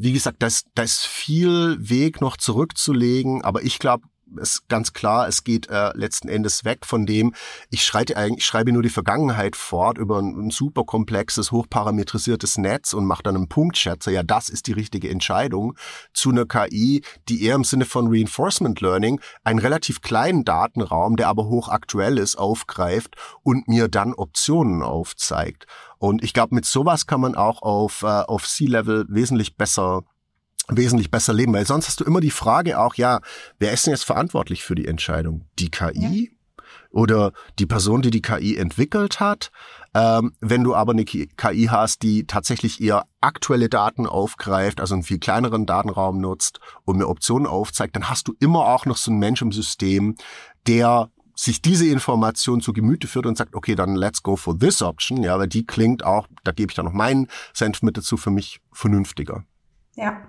wie 0.00 0.12
gesagt, 0.12 0.42
da 0.42 0.46
ist, 0.46 0.66
da 0.74 0.82
ist 0.84 1.06
viel 1.06 1.76
Weg 1.80 2.20
noch 2.20 2.36
zurückzulegen, 2.36 3.42
aber 3.42 3.62
ich 3.64 3.78
glaube, 3.78 4.06
ist 4.36 4.68
ganz 4.68 4.92
klar, 4.92 5.28
es 5.28 5.44
geht 5.44 5.68
äh, 5.68 5.90
letzten 5.96 6.28
Endes 6.28 6.64
weg 6.64 6.84
von 6.84 7.06
dem, 7.06 7.34
ich 7.70 7.84
schreibe, 7.84 8.14
ich 8.36 8.44
schreibe 8.44 8.72
nur 8.72 8.82
die 8.82 8.88
Vergangenheit 8.88 9.56
fort 9.56 9.98
über 9.98 10.18
ein, 10.18 10.46
ein 10.46 10.50
super 10.50 10.84
komplexes, 10.84 11.52
hochparametrisiertes 11.52 12.58
Netz 12.58 12.92
und 12.92 13.06
mache 13.06 13.22
dann 13.22 13.36
einen 13.36 13.48
Punktschätzer. 13.48 14.10
Ja, 14.10 14.22
das 14.22 14.48
ist 14.48 14.66
die 14.66 14.72
richtige 14.72 15.10
Entscheidung 15.10 15.76
zu 16.12 16.30
einer 16.30 16.46
KI, 16.46 17.02
die 17.28 17.44
eher 17.44 17.54
im 17.54 17.64
Sinne 17.64 17.84
von 17.84 18.08
Reinforcement 18.08 18.80
Learning 18.80 19.20
einen 19.44 19.58
relativ 19.58 20.00
kleinen 20.00 20.44
Datenraum, 20.44 21.16
der 21.16 21.28
aber 21.28 21.46
hochaktuell 21.46 22.18
ist, 22.18 22.36
aufgreift 22.36 23.16
und 23.42 23.68
mir 23.68 23.88
dann 23.88 24.14
Optionen 24.14 24.82
aufzeigt. 24.82 25.66
Und 25.98 26.22
ich 26.22 26.32
glaube, 26.32 26.54
mit 26.54 26.64
sowas 26.64 27.06
kann 27.06 27.20
man 27.20 27.34
auch 27.34 27.62
auf, 27.62 28.02
äh, 28.02 28.06
auf 28.06 28.46
C-Level 28.46 29.06
wesentlich 29.08 29.56
besser 29.56 30.02
wesentlich 30.68 31.10
besser 31.10 31.32
leben, 31.32 31.52
weil 31.52 31.66
sonst 31.66 31.88
hast 31.88 32.00
du 32.00 32.04
immer 32.04 32.20
die 32.20 32.30
Frage 32.30 32.78
auch, 32.78 32.94
ja, 32.94 33.20
wer 33.58 33.72
ist 33.72 33.86
denn 33.86 33.92
jetzt 33.92 34.04
verantwortlich 34.04 34.62
für 34.62 34.74
die 34.74 34.86
Entscheidung? 34.86 35.46
Die 35.58 35.70
KI 35.70 36.30
ja. 36.30 36.64
oder 36.90 37.32
die 37.58 37.66
Person, 37.66 38.02
die 38.02 38.10
die 38.10 38.22
KI 38.22 38.56
entwickelt 38.56 39.20
hat? 39.20 39.50
Ähm, 39.94 40.32
wenn 40.40 40.64
du 40.64 40.74
aber 40.74 40.92
eine 40.92 41.04
KI 41.04 41.68
hast, 41.70 42.02
die 42.02 42.26
tatsächlich 42.26 42.80
eher 42.80 43.04
aktuelle 43.20 43.68
Daten 43.68 44.06
aufgreift, 44.06 44.80
also 44.80 44.94
einen 44.94 45.02
viel 45.02 45.18
kleineren 45.18 45.64
Datenraum 45.64 46.20
nutzt 46.20 46.60
und 46.84 46.98
mir 46.98 47.08
Optionen 47.08 47.46
aufzeigt, 47.46 47.96
dann 47.96 48.08
hast 48.08 48.28
du 48.28 48.34
immer 48.38 48.66
auch 48.66 48.84
noch 48.84 48.98
so 48.98 49.10
einen 49.10 49.20
Mensch 49.20 49.40
im 49.40 49.52
System, 49.52 50.16
der 50.66 51.10
sich 51.34 51.62
diese 51.62 51.86
Information 51.86 52.60
zu 52.60 52.72
Gemüte 52.72 53.06
führt 53.06 53.24
und 53.24 53.38
sagt, 53.38 53.54
okay, 53.54 53.76
dann 53.76 53.94
let's 53.94 54.24
go 54.24 54.34
for 54.34 54.58
this 54.58 54.82
option, 54.82 55.22
ja, 55.22 55.38
weil 55.38 55.46
die 55.46 55.64
klingt 55.64 56.04
auch, 56.04 56.26
da 56.42 56.50
gebe 56.50 56.72
ich 56.72 56.74
dann 56.74 56.84
noch 56.84 56.92
meinen 56.92 57.28
Senf 57.54 57.80
mit 57.80 57.96
dazu, 57.96 58.16
für 58.16 58.32
mich 58.32 58.60
vernünftiger. 58.72 59.44
Ja. 59.98 60.22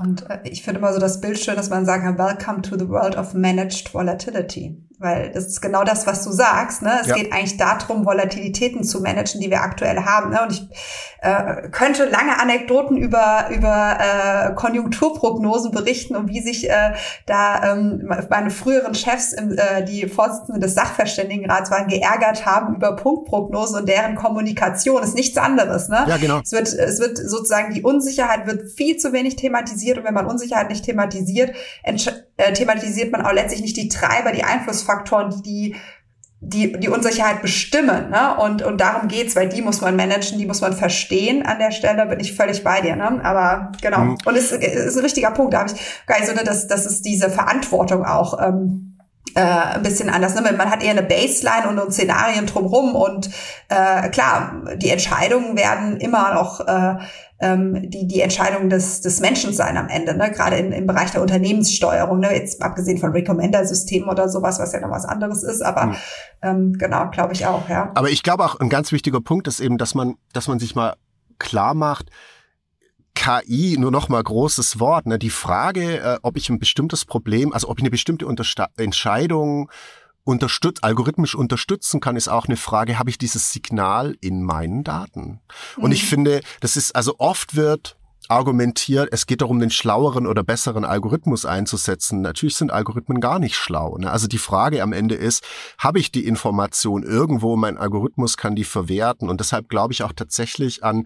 Und 0.00 0.28
äh, 0.28 0.40
ich 0.44 0.62
finde 0.62 0.80
immer 0.80 0.92
so 0.92 0.98
das 0.98 1.20
Bild 1.20 1.38
schön, 1.38 1.56
dass 1.56 1.70
man 1.70 1.84
sagen 1.84 2.02
kann, 2.02 2.18
welcome 2.18 2.62
to 2.62 2.76
the 2.76 2.88
world 2.88 3.16
of 3.16 3.34
managed 3.34 3.94
volatility. 3.94 4.82
Weil 4.98 5.32
das 5.32 5.46
ist 5.46 5.60
genau 5.60 5.82
das, 5.82 6.06
was 6.06 6.22
du 6.22 6.30
sagst. 6.30 6.82
Ne? 6.82 6.98
Es 7.00 7.08
ja. 7.08 7.16
geht 7.16 7.32
eigentlich 7.32 7.56
darum, 7.56 8.06
Volatilitäten 8.06 8.84
zu 8.84 9.00
managen, 9.00 9.40
die 9.40 9.50
wir 9.50 9.60
aktuell 9.60 10.04
haben. 10.04 10.30
Ne? 10.30 10.40
Und 10.42 10.52
ich 10.52 10.68
äh, 11.20 11.68
könnte 11.70 12.04
lange 12.04 12.38
Anekdoten 12.38 12.96
über, 12.96 13.48
über 13.50 13.98
äh, 13.98 14.54
Konjunkturprognosen 14.54 15.72
berichten 15.72 16.14
und 16.14 16.28
wie 16.28 16.40
sich 16.40 16.70
äh, 16.70 16.92
da 17.26 17.72
ähm, 17.72 18.08
meine 18.30 18.50
früheren 18.50 18.94
Chefs, 18.94 19.32
im, 19.32 19.58
äh, 19.58 19.84
die 19.84 20.06
Vorsitzenden 20.06 20.60
des 20.60 20.74
Sachverständigenrats 20.74 21.72
waren, 21.72 21.88
geärgert 21.88 22.46
haben 22.46 22.76
über 22.76 22.94
Punktprognosen 22.94 23.80
und 23.80 23.88
deren 23.88 24.14
Kommunikation. 24.14 25.00
Das 25.00 25.10
ist 25.10 25.16
nichts 25.16 25.36
anderes. 25.36 25.88
Ne? 25.88 26.04
Ja, 26.06 26.18
genau. 26.18 26.40
Es 26.40 26.52
wird, 26.52 26.72
es 26.72 27.00
wird 27.00 27.18
sozusagen, 27.18 27.74
die 27.74 27.82
Unsicherheit 27.82 28.46
wird 28.46 28.70
viel 28.70 28.96
zu 28.96 29.12
wenig 29.12 29.34
thematisiert. 29.34 29.98
Und 29.98 30.04
wenn 30.04 30.14
man 30.14 30.26
Unsicherheit 30.26 30.68
nicht 30.68 30.84
thematisiert, 30.84 31.52
äh, 32.36 32.52
thematisiert 32.52 33.12
man 33.12 33.24
auch 33.24 33.32
letztlich 33.32 33.62
nicht 33.62 33.76
die 33.76 33.88
Treiber, 33.88 34.32
die 34.32 34.44
Einflussfaktoren, 34.44 35.42
die 35.42 35.76
die, 36.46 36.78
die 36.78 36.88
Unsicherheit 36.88 37.42
bestimmen. 37.42 38.10
Ne? 38.10 38.36
Und, 38.38 38.62
und 38.62 38.80
darum 38.80 39.08
geht's, 39.08 39.34
weil 39.34 39.48
die 39.48 39.62
muss 39.62 39.80
man 39.80 39.96
managen, 39.96 40.38
die 40.38 40.46
muss 40.46 40.60
man 40.60 40.74
verstehen. 40.74 41.44
An 41.44 41.58
der 41.58 41.70
Stelle 41.70 42.06
bin 42.06 42.20
ich 42.20 42.36
völlig 42.36 42.62
bei 42.62 42.80
dir. 42.80 42.96
Ne? 42.96 43.24
Aber 43.24 43.72
genau. 43.80 44.00
Mhm. 44.00 44.18
Und 44.24 44.36
es 44.36 44.52
ist, 44.52 44.62
ist 44.62 44.96
ein 44.96 45.02
richtiger 45.02 45.30
Punkt. 45.30 45.54
Da 45.54 45.60
habe 45.60 45.72
ich 45.72 46.06
gar 46.06 46.18
nicht 46.18 46.28
so, 46.28 46.34
ne, 46.34 46.44
dass, 46.44 46.66
dass 46.66 46.84
es 46.84 47.02
diese 47.02 47.30
Verantwortung 47.30 48.04
auch 48.04 48.38
ähm, 48.40 48.98
äh, 49.34 49.40
ein 49.40 49.82
bisschen 49.82 50.10
anders. 50.10 50.34
Ne? 50.34 50.42
Man 50.42 50.70
hat 50.70 50.82
eher 50.82 50.90
eine 50.90 51.02
Baseline 51.02 51.68
und, 51.68 51.78
und 51.78 51.92
Szenarien 51.92 52.46
drumherum 52.46 52.94
und 52.94 53.30
äh, 53.68 54.08
klar, 54.10 54.64
die 54.76 54.90
Entscheidungen 54.90 55.56
werden 55.56 55.96
immer 55.96 56.34
noch 56.34 56.60
äh, 56.60 56.96
ähm, 57.44 57.90
die, 57.90 58.06
die 58.06 58.22
Entscheidung 58.22 58.70
des, 58.70 59.02
des 59.02 59.20
Menschen 59.20 59.52
sein 59.52 59.76
am 59.76 59.88
Ende, 59.88 60.16
ne? 60.16 60.30
gerade 60.30 60.56
in, 60.56 60.72
im 60.72 60.86
Bereich 60.86 61.10
der 61.10 61.20
Unternehmenssteuerung, 61.20 62.18
ne? 62.18 62.34
jetzt 62.34 62.62
abgesehen 62.62 62.98
von 62.98 63.12
Recommender-Systemen 63.12 64.08
oder 64.08 64.30
sowas, 64.30 64.58
was 64.58 64.72
ja 64.72 64.80
noch 64.80 64.90
was 64.90 65.04
anderes 65.04 65.42
ist, 65.42 65.60
aber 65.60 65.86
mhm. 65.86 65.96
ähm, 66.42 66.72
genau, 66.72 67.10
glaube 67.10 67.34
ich 67.34 67.46
auch, 67.46 67.68
ja. 67.68 67.92
Aber 67.94 68.08
ich 68.08 68.22
glaube 68.22 68.44
auch, 68.44 68.58
ein 68.60 68.70
ganz 68.70 68.92
wichtiger 68.92 69.20
Punkt 69.20 69.46
ist 69.46 69.60
eben, 69.60 69.76
dass 69.76 69.94
man, 69.94 70.14
dass 70.32 70.48
man 70.48 70.58
sich 70.58 70.74
mal 70.74 70.94
klar 71.38 71.74
macht, 71.74 72.10
KI, 73.14 73.76
nur 73.78 73.90
noch 73.90 74.08
mal 74.08 74.22
großes 74.22 74.80
Wort, 74.80 75.06
ne? 75.06 75.18
die 75.18 75.30
Frage, 75.30 75.98
äh, 75.98 76.18
ob 76.22 76.38
ich 76.38 76.48
ein 76.48 76.58
bestimmtes 76.58 77.04
Problem, 77.04 77.52
also 77.52 77.68
ob 77.68 77.78
ich 77.78 77.82
eine 77.82 77.90
bestimmte 77.90 78.26
Untersta 78.26 78.68
Entscheidung 78.78 79.70
unterstützt, 80.24 80.82
algorithmisch 80.82 81.34
unterstützen 81.34 82.00
kann, 82.00 82.16
ist 82.16 82.28
auch 82.28 82.46
eine 82.46 82.56
Frage, 82.56 82.98
habe 82.98 83.10
ich 83.10 83.18
dieses 83.18 83.52
Signal 83.52 84.16
in 84.20 84.42
meinen 84.42 84.82
Daten? 84.82 85.40
Und 85.76 85.92
ich 85.92 86.02
mhm. 86.04 86.08
finde, 86.08 86.40
das 86.60 86.76
ist, 86.76 86.96
also 86.96 87.16
oft 87.18 87.54
wird 87.56 87.96
argumentiert, 88.28 89.10
es 89.12 89.26
geht 89.26 89.42
darum, 89.42 89.60
den 89.60 89.70
schlaueren 89.70 90.26
oder 90.26 90.42
besseren 90.42 90.84
Algorithmus 90.84 91.44
einzusetzen. 91.44 92.22
Natürlich 92.22 92.56
sind 92.56 92.72
Algorithmen 92.72 93.20
gar 93.20 93.38
nicht 93.38 93.54
schlau. 93.56 93.98
Ne? 93.98 94.10
Also 94.10 94.26
die 94.26 94.38
Frage 94.38 94.82
am 94.82 94.92
Ende 94.92 95.14
ist, 95.14 95.44
habe 95.78 95.98
ich 95.98 96.10
die 96.10 96.26
Information 96.26 97.02
irgendwo, 97.02 97.56
mein 97.56 97.76
Algorithmus 97.76 98.36
kann 98.36 98.56
die 98.56 98.64
verwerten. 98.64 99.28
Und 99.28 99.40
deshalb 99.40 99.68
glaube 99.68 99.92
ich 99.92 100.02
auch 100.02 100.12
tatsächlich 100.12 100.82
an 100.82 101.04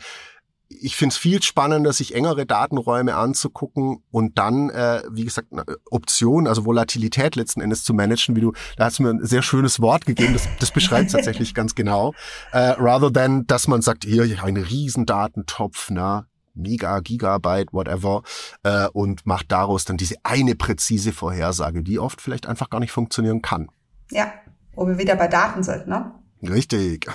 ich 0.68 0.96
finde 0.96 1.12
es 1.14 1.18
viel 1.18 1.42
spannender, 1.42 1.92
sich 1.92 2.14
engere 2.14 2.46
Datenräume 2.46 3.14
anzugucken 3.14 4.02
und 4.10 4.38
dann, 4.38 4.70
äh, 4.70 5.02
wie 5.10 5.24
gesagt, 5.24 5.48
Optionen, 5.90 6.46
also 6.46 6.66
Volatilität 6.66 7.36
letzten 7.36 7.60
Endes 7.60 7.84
zu 7.84 7.94
managen, 7.94 8.36
wie 8.36 8.40
du, 8.40 8.52
da 8.76 8.84
hast 8.84 8.98
du 8.98 9.02
mir 9.02 9.10
ein 9.10 9.24
sehr 9.24 9.42
schönes 9.42 9.80
Wort 9.80 10.04
gegeben, 10.04 10.34
das, 10.34 10.48
das 10.60 10.70
beschreibt 10.70 11.10
tatsächlich 11.12 11.54
ganz 11.54 11.74
genau. 11.74 12.12
Äh, 12.52 12.74
rather 12.78 13.12
than, 13.12 13.46
dass 13.46 13.66
man 13.66 13.82
sagt, 13.82 14.04
hier, 14.04 14.24
ich 14.24 14.38
habe 14.38 14.48
einen 14.48 14.62
riesen 14.62 15.06
Datentopf, 15.06 15.90
na, 15.90 16.26
Mega, 16.54 16.98
Gigabyte, 17.00 17.72
whatever, 17.72 18.22
äh, 18.64 18.88
und 18.88 19.24
macht 19.26 19.52
daraus 19.52 19.84
dann 19.84 19.96
diese 19.96 20.16
eine 20.24 20.54
präzise 20.54 21.12
Vorhersage, 21.12 21.82
die 21.82 21.98
oft 21.98 22.20
vielleicht 22.20 22.46
einfach 22.46 22.68
gar 22.68 22.80
nicht 22.80 22.92
funktionieren 22.92 23.42
kann. 23.42 23.68
Ja, 24.10 24.32
wo 24.74 24.86
wir 24.86 24.98
wieder 24.98 25.16
bei 25.16 25.28
Daten 25.28 25.62
sind, 25.62 25.86
ne? 25.86 26.12
Richtig. 26.42 27.06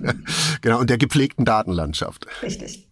genau, 0.60 0.80
und 0.80 0.90
der 0.90 0.98
gepflegten 0.98 1.44
Datenlandschaft. 1.44 2.26
Richtig. 2.42 2.88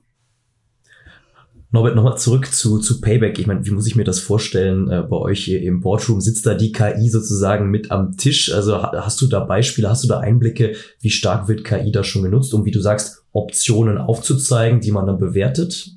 Norbert, 1.73 1.95
nochmal 1.95 2.19
zurück 2.19 2.53
zu, 2.53 2.79
zu 2.79 3.01
Payback. 3.01 3.39
Ich 3.39 3.47
meine, 3.47 3.65
wie 3.65 3.71
muss 3.71 3.87
ich 3.87 3.95
mir 3.95 4.03
das 4.03 4.19
vorstellen? 4.19 4.91
Äh, 4.91 5.03
bei 5.03 5.17
euch 5.17 5.45
hier 5.45 5.63
im 5.63 5.81
Boardroom 5.81 6.21
sitzt 6.21 6.45
da 6.45 6.55
die 6.55 6.73
KI 6.73 7.09
sozusagen 7.09 7.71
mit 7.71 7.93
am 7.93 8.17
Tisch. 8.17 8.53
Also 8.53 8.83
hast 8.83 9.21
du 9.21 9.29
da 9.29 9.39
Beispiele, 9.41 9.89
hast 9.89 10.03
du 10.03 10.09
da 10.09 10.19
Einblicke, 10.19 10.75
wie 11.01 11.11
stark 11.11 11.47
wird 11.47 11.63
KI 11.63 11.93
da 11.93 12.03
schon 12.03 12.25
genutzt, 12.25 12.53
um 12.55 12.65
wie 12.65 12.73
du 12.73 12.81
sagst, 12.81 13.25
Optionen 13.33 13.99
aufzuzeigen, 13.99 14.81
die 14.81 14.91
man 14.91 15.07
dann 15.07 15.19
bewertet? 15.19 15.97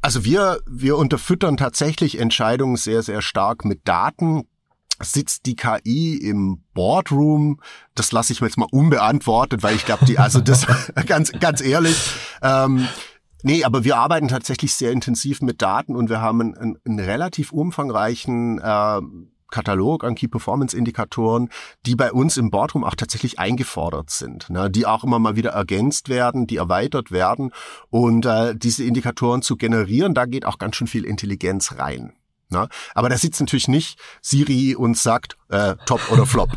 Also 0.00 0.24
wir, 0.24 0.58
wir 0.66 0.96
unterfüttern 0.96 1.56
tatsächlich 1.56 2.18
Entscheidungen 2.18 2.76
sehr, 2.76 3.02
sehr 3.02 3.22
stark 3.22 3.64
mit 3.64 3.86
Daten 3.86 4.44
sitzt 5.02 5.46
die 5.46 5.56
KI 5.56 6.16
im 6.16 6.62
Boardroom? 6.74 7.60
Das 7.94 8.12
lasse 8.12 8.32
ich 8.32 8.40
mir 8.40 8.46
jetzt 8.46 8.58
mal 8.58 8.68
unbeantwortet, 8.70 9.62
weil 9.62 9.76
ich 9.76 9.84
glaube, 9.84 10.04
die, 10.06 10.18
also 10.18 10.40
das 10.40 10.66
ganz, 11.06 11.32
ganz 11.32 11.60
ehrlich, 11.60 11.96
ähm, 12.42 12.88
Nee, 13.44 13.62
aber 13.62 13.84
wir 13.84 13.96
arbeiten 13.96 14.26
tatsächlich 14.26 14.74
sehr 14.74 14.90
intensiv 14.90 15.42
mit 15.42 15.62
Daten 15.62 15.94
und 15.94 16.10
wir 16.10 16.20
haben 16.20 16.40
einen, 16.40 16.76
einen 16.84 16.98
relativ 16.98 17.52
umfangreichen 17.52 18.58
äh, 18.58 19.00
Katalog 19.50 20.04
an 20.04 20.14
Key 20.14 20.28
Performance 20.28 20.76
Indikatoren, 20.76 21.48
die 21.86 21.94
bei 21.94 22.12
uns 22.12 22.36
im 22.36 22.50
Boardroom 22.50 22.84
auch 22.84 22.94
tatsächlich 22.94 23.38
eingefordert 23.38 24.10
sind, 24.10 24.50
ne, 24.50 24.70
die 24.70 24.86
auch 24.86 25.04
immer 25.04 25.18
mal 25.18 25.36
wieder 25.36 25.50
ergänzt 25.50 26.08
werden, 26.08 26.46
die 26.46 26.56
erweitert 26.56 27.10
werden 27.10 27.52
und 27.90 28.26
äh, 28.26 28.54
diese 28.56 28.84
Indikatoren 28.84 29.42
zu 29.42 29.56
generieren, 29.56 30.14
da 30.14 30.26
geht 30.26 30.44
auch 30.44 30.58
ganz 30.58 30.76
schön 30.76 30.86
viel 30.86 31.04
Intelligenz 31.04 31.76
rein. 31.78 32.12
Na? 32.50 32.68
Aber 32.94 33.10
da 33.10 33.18
sitzt 33.18 33.40
natürlich 33.40 33.68
nicht 33.68 33.98
Siri 34.22 34.74
und 34.74 34.96
sagt 34.96 35.36
äh, 35.50 35.76
Top 35.84 36.00
oder 36.10 36.24
Flop, 36.24 36.50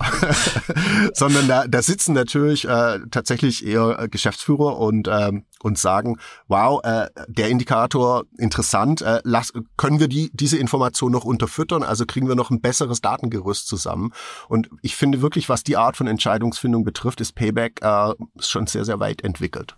sondern 1.13 1.49
da, 1.49 1.67
da 1.67 1.81
sitzen 1.81 2.13
natürlich 2.13 2.65
äh, 2.65 2.99
tatsächlich 3.11 3.65
eher 3.65 4.07
Geschäftsführer 4.09 4.77
und 4.77 5.09
ähm, 5.11 5.45
und 5.61 5.77
sagen, 5.77 6.17
wow, 6.47 6.81
äh, 6.83 7.07
der 7.27 7.49
Indikator 7.49 8.23
interessant, 8.37 9.01
äh, 9.01 9.19
lass, 9.23 9.51
können 9.75 9.99
wir 9.99 10.07
die 10.07 10.31
diese 10.33 10.57
Information 10.57 11.11
noch 11.11 11.25
unterfüttern? 11.25 11.83
Also 11.83 12.05
kriegen 12.05 12.29
wir 12.29 12.35
noch 12.35 12.51
ein 12.51 12.61
besseres 12.61 13.01
Datengerüst 13.01 13.67
zusammen? 13.67 14.13
Und 14.47 14.69
ich 14.81 14.95
finde 14.95 15.21
wirklich, 15.21 15.49
was 15.49 15.63
die 15.63 15.75
Art 15.75 15.97
von 15.97 16.07
Entscheidungsfindung 16.07 16.85
betrifft, 16.85 17.19
ist 17.19 17.35
Payback 17.35 17.81
äh, 17.81 18.13
schon 18.39 18.65
sehr 18.65 18.85
sehr 18.85 19.01
weit 19.01 19.23
entwickelt. 19.23 19.75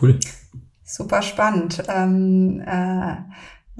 Cool. 0.00 0.18
Super 0.84 1.20
spannend. 1.20 1.82
Ähm, 1.88 2.62
äh 2.66 3.16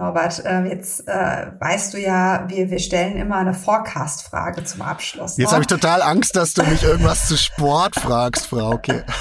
Norbert, 0.01 0.43
äh, 0.47 0.63
jetzt 0.63 1.07
äh, 1.09 1.49
weißt 1.59 1.93
du 1.93 1.99
ja, 1.99 2.45
wir, 2.49 2.71
wir 2.71 2.79
stellen 2.79 3.19
immer 3.19 3.37
eine 3.37 3.53
Forecast-Frage 3.53 4.65
zum 4.65 4.81
Abschluss. 4.81 5.37
Jetzt 5.37 5.51
ne? 5.51 5.53
habe 5.53 5.61
ich 5.61 5.67
total 5.67 6.01
Angst, 6.01 6.37
dass 6.37 6.55
du 6.55 6.63
mich 6.63 6.83
irgendwas 6.83 7.29
zu 7.29 7.37
Sport 7.37 7.97
fragst, 7.97 8.47
Frauke. 8.47 9.05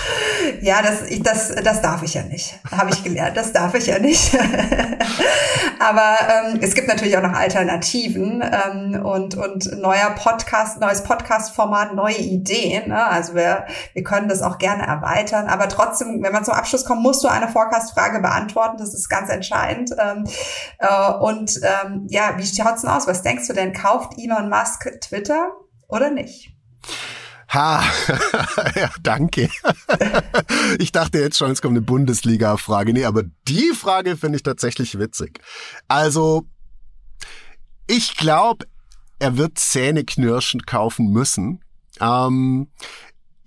Ja, 0.61 0.82
das, 0.82 1.03
ich, 1.09 1.21
das, 1.21 1.53
das 1.63 1.82
darf 1.82 2.03
ich 2.03 2.15
ja 2.15 2.23
nicht. 2.23 2.59
Habe 2.69 2.89
ich 2.91 3.03
gelernt, 3.03 3.38
das 3.38 3.53
darf 3.53 3.75
ich 3.75 3.86
ja 3.86 3.99
nicht. 3.99 4.38
Aber 5.80 6.17
ähm, 6.27 6.59
es 6.61 6.75
gibt 6.75 6.88
natürlich 6.88 7.15
auch 7.17 7.21
noch 7.21 7.34
Alternativen 7.34 8.43
ähm, 8.43 9.05
und, 9.05 9.36
und 9.36 9.80
neuer 9.80 10.09
Podcast, 10.11 10.80
neues 10.80 11.03
Podcast-Format, 11.03 11.93
neue 11.95 12.17
Ideen. 12.17 12.89
Ne? 12.89 13.05
Also 13.05 13.36
wir, 13.36 13.65
wir 13.93 14.03
können 14.03 14.27
das 14.27 14.41
auch 14.41 14.57
gerne 14.57 14.86
erweitern. 14.86 15.47
Aber 15.47 15.69
trotzdem, 15.69 16.21
wenn 16.21 16.34
man 16.34 16.43
zum 16.43 16.53
Abschluss 16.53 16.84
kommt, 16.84 17.01
musst 17.01 17.23
du 17.23 17.30
eine 17.30 17.47
Forecast-Frage 17.47 18.19
beantworten. 18.19 18.77
Das 18.77 18.93
ist 18.93 19.07
ganz 19.07 19.30
entscheidend. 19.30 19.91
Ähm, 19.97 20.25
äh, 20.78 21.11
und 21.13 21.59
ähm, 21.63 22.07
ja, 22.09 22.38
wie 22.38 22.45
schaut's 22.45 22.82
denn 22.82 22.89
aus? 22.89 23.07
Was 23.07 23.22
denkst 23.22 23.47
du 23.47 23.53
denn? 23.53 23.74
Kauft 23.74 24.13
Elon 24.17 24.49
Musk 24.49 24.89
Twitter 25.01 25.51
oder 25.88 26.11
nicht? 26.11 26.53
Ha, 27.49 27.84
ja, 28.76 28.91
danke. 29.01 29.49
ich 30.80 30.91
dachte 30.91 31.20
jetzt 31.20 31.38
schon, 31.38 31.49
es 31.49 31.61
kommt 31.61 31.74
eine 31.74 31.82
Bundesliga-Frage. 31.82 32.93
Nee, 32.93 33.05
aber 33.05 33.24
die 33.47 33.72
Frage 33.74 34.17
finde 34.17 34.36
ich 34.36 34.43
tatsächlich 34.43 34.99
witzig. 34.99 35.39
Also, 35.88 36.45
ich 37.88 38.15
glaube, 38.15 38.67
er 39.17 39.38
wird 39.38 39.57
zähneknirschend 39.57 40.67
kaufen 40.67 41.11
müssen. 41.11 41.63
Ähm, 41.99 42.70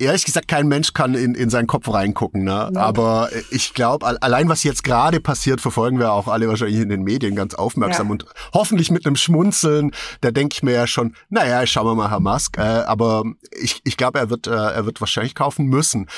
ehrlich 0.02 0.24
gesagt, 0.24 0.48
kein 0.48 0.68
Mensch 0.68 0.92
kann 0.92 1.14
in, 1.14 1.34
in 1.34 1.50
seinen 1.50 1.66
Kopf 1.66 1.92
reingucken. 1.92 2.44
Ne? 2.44 2.70
Ja. 2.74 2.80
Aber 2.80 3.30
ich 3.50 3.74
glaube, 3.74 4.06
allein 4.22 4.48
was 4.48 4.62
jetzt 4.62 4.84
gerade 4.84 5.20
passiert, 5.20 5.60
verfolgen 5.60 5.98
wir 5.98 6.12
auch 6.12 6.28
alle 6.28 6.48
wahrscheinlich 6.48 6.80
in 6.80 6.88
den 6.88 7.02
Medien 7.02 7.34
ganz 7.34 7.54
aufmerksam 7.54 8.06
ja. 8.08 8.12
und 8.12 8.26
hoffentlich 8.52 8.90
mit 8.90 9.06
einem 9.06 9.16
Schmunzeln. 9.16 9.92
Da 10.20 10.30
denke 10.30 10.54
ich 10.54 10.62
mir 10.62 10.72
ja 10.72 10.86
schon, 10.86 11.14
naja, 11.30 11.66
schauen 11.66 11.86
wir 11.86 11.94
mal, 11.94 12.10
Herr 12.10 12.20
Musk. 12.20 12.58
Äh, 12.58 12.62
aber 12.62 13.24
ich, 13.60 13.80
ich 13.84 13.96
glaube, 13.96 14.18
er 14.18 14.30
wird, 14.30 14.46
äh, 14.46 14.50
er 14.50 14.86
wird 14.86 15.00
wahrscheinlich 15.00 15.34
kaufen 15.34 15.66
müssen. 15.66 16.08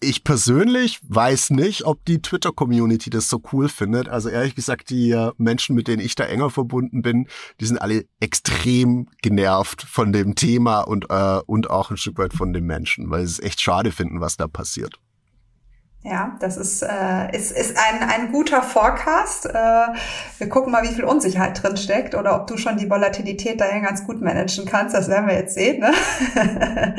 Ich 0.00 0.24
persönlich 0.24 1.00
weiß 1.08 1.50
nicht, 1.50 1.84
ob 1.84 2.04
die 2.04 2.22
Twitter-Community 2.22 3.10
das 3.10 3.28
so 3.28 3.42
cool 3.52 3.68
findet. 3.68 4.08
Also 4.08 4.28
ehrlich 4.28 4.54
gesagt, 4.54 4.90
die 4.90 5.10
äh, 5.10 5.32
Menschen, 5.38 5.74
mit 5.74 5.88
denen 5.88 6.02
ich 6.02 6.14
da 6.14 6.24
enger 6.24 6.50
verbunden 6.50 7.02
bin, 7.02 7.26
die 7.60 7.66
sind 7.66 7.78
alle 7.78 8.04
extrem 8.20 9.08
genervt 9.22 9.82
von 9.82 10.12
dem 10.12 10.34
Thema 10.34 10.80
und, 10.80 11.06
äh, 11.10 11.40
und 11.46 11.70
auch 11.70 11.90
ein 11.90 11.96
Stück 11.96 12.18
weit 12.18 12.32
von 12.32 12.52
den 12.52 12.64
Menschen, 12.64 13.10
weil 13.10 13.26
sie 13.26 13.32
es 13.32 13.40
echt 13.40 13.60
schade 13.60 13.92
finden, 13.92 14.20
was 14.20 14.36
da 14.36 14.46
passiert. 14.46 15.00
Ja, 16.04 16.36
das 16.38 16.56
ist, 16.56 16.82
äh, 16.82 17.36
ist, 17.36 17.50
ist 17.50 17.76
ein, 17.76 18.08
ein 18.08 18.30
guter 18.30 18.62
Forecast. 18.62 19.46
Äh, 19.46 19.52
wir 20.38 20.48
gucken 20.48 20.70
mal, 20.70 20.84
wie 20.84 20.94
viel 20.94 21.02
Unsicherheit 21.02 21.60
drin 21.60 21.76
steckt 21.76 22.14
oder 22.14 22.36
ob 22.36 22.46
du 22.46 22.56
schon 22.56 22.76
die 22.76 22.88
Volatilität 22.88 23.60
dahin 23.60 23.82
ganz 23.82 24.06
gut 24.06 24.20
managen 24.20 24.64
kannst. 24.64 24.94
Das 24.94 25.08
werden 25.08 25.26
wir 25.26 25.34
jetzt 25.34 25.54
sehen. 25.54 25.80
Ne? 25.80 25.92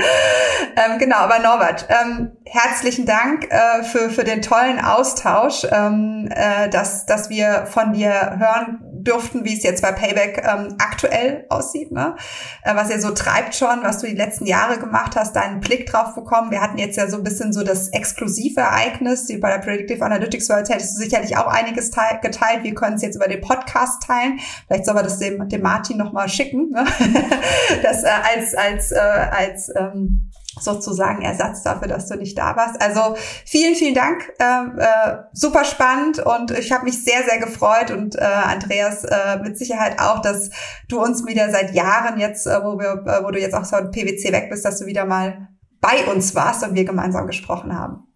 ähm, 0.76 1.00
genau, 1.00 1.16
aber 1.16 1.40
Norbert, 1.40 1.88
ähm, 1.90 2.34
herzlichen 2.46 3.06
Dank 3.06 3.48
äh, 3.50 3.84
für, 3.84 4.10
für 4.10 4.26
den 4.26 4.42
tollen 4.42 4.80
Austausch, 4.80 5.66
ähm, 5.72 6.28
äh, 6.32 6.68
dass, 6.68 7.06
dass 7.06 7.30
wir 7.30 7.68
von 7.68 7.94
dir 7.94 8.38
hören 8.38 8.80
durften, 9.04 9.46
wie 9.46 9.56
es 9.56 9.64
jetzt 9.64 9.82
bei 9.82 9.92
Payback 9.92 10.44
ähm, 10.46 10.76
aktuell 10.78 11.46
aussieht, 11.50 11.92
ne? 11.92 12.16
Äh, 12.64 12.76
was 12.76 12.90
ihr 12.90 13.00
so 13.00 13.12
treibt 13.12 13.56
schon, 13.56 13.82
was 13.82 14.00
du 14.00 14.08
die 14.08 14.16
letzten 14.16 14.46
Jahre 14.46 14.78
gemacht 14.78 15.16
hast, 15.16 15.36
deinen 15.36 15.60
Blick 15.62 15.88
drauf 15.88 16.16
bekommen. 16.16 16.52
Wir 16.52 16.62
hatten 16.62 16.78
jetzt 16.78 16.98
ja 16.98 17.08
so 17.08 17.18
ein 17.18 17.24
bisschen 17.24 17.54
so 17.54 17.64
das 17.64 17.90
exklusive 17.90 18.60
Ereignis, 18.62 18.89
die 19.30 19.38
bei 19.38 19.52
der 19.52 19.60
Predictive 19.60 20.04
Analytics 20.04 20.50
World 20.50 20.70
hättest 20.70 20.96
du 20.96 21.02
sicherlich 21.02 21.38
auch 21.38 21.48
einiges 21.48 21.92
geteilt. 21.92 22.64
Wir 22.64 22.74
können 22.74 22.96
es 22.96 23.02
jetzt 23.02 23.16
über 23.16 23.28
den 23.28 23.42
Podcast 23.42 24.04
teilen. 24.04 24.40
Vielleicht 24.68 24.86
soll 24.86 24.96
man 24.96 25.04
das 25.04 25.20
dem, 25.20 25.48
dem 25.50 25.62
Martin 25.62 25.98
nochmal 25.98 26.30
schicken, 26.30 26.70
ne? 26.72 26.86
das 27.84 28.04
äh, 28.04 28.10
als, 28.36 28.56
als, 28.56 28.92
äh, 28.92 28.98
als 28.98 29.72
ähm, 29.76 30.32
sozusagen 30.60 31.22
Ersatz 31.22 31.64
dafür, 31.64 31.88
dass 31.88 32.08
du 32.08 32.16
nicht 32.16 32.38
da 32.38 32.56
warst. 32.56 32.82
Also 32.82 33.16
vielen, 33.46 33.76
vielen 33.76 33.94
Dank. 33.94 34.32
Äh, 34.40 34.44
äh, 34.78 35.18
super 35.34 35.64
spannend 35.64 36.20
und 36.20 36.52
ich 36.52 36.72
habe 36.72 36.86
mich 36.86 37.04
sehr, 37.04 37.24
sehr 37.24 37.40
gefreut 37.40 37.92
und 37.92 38.16
äh, 38.16 38.24
Andreas 38.24 39.04
äh, 39.06 39.40
mit 39.42 39.58
Sicherheit 39.58 40.00
auch, 40.00 40.22
dass 40.22 40.50
du 40.88 41.02
uns 41.02 41.26
wieder 41.26 41.50
seit 41.52 41.74
Jahren 41.74 42.20
jetzt, 42.20 42.48
äh, 42.48 42.64
wo 42.64 42.80
wir, 42.80 43.04
äh, 43.06 43.24
wo 43.24 43.32
du 43.32 43.40
jetzt 43.40 43.54
auch 43.54 43.66
so 43.66 43.76
ein 43.76 43.92
PwC 43.92 44.32
weg 44.32 44.50
bist, 44.50 44.66
dass 44.66 44.80
du 44.80 44.86
wieder 44.86 45.06
mal 45.06 45.50
bei 45.82 46.06
uns 46.12 46.36
warst 46.36 46.64
und 46.64 46.76
wir 46.76 46.86
gemeinsam 46.86 47.28
gesprochen 47.28 47.78
haben. 47.78 48.09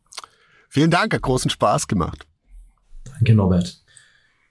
Vielen 0.74 0.90
Dank, 0.90 1.14
hat 1.14 1.22
großen 1.22 1.52
Spaß 1.52 1.88
gemacht. 1.88 2.26
Danke, 3.04 3.36
Norbert. 3.36 3.83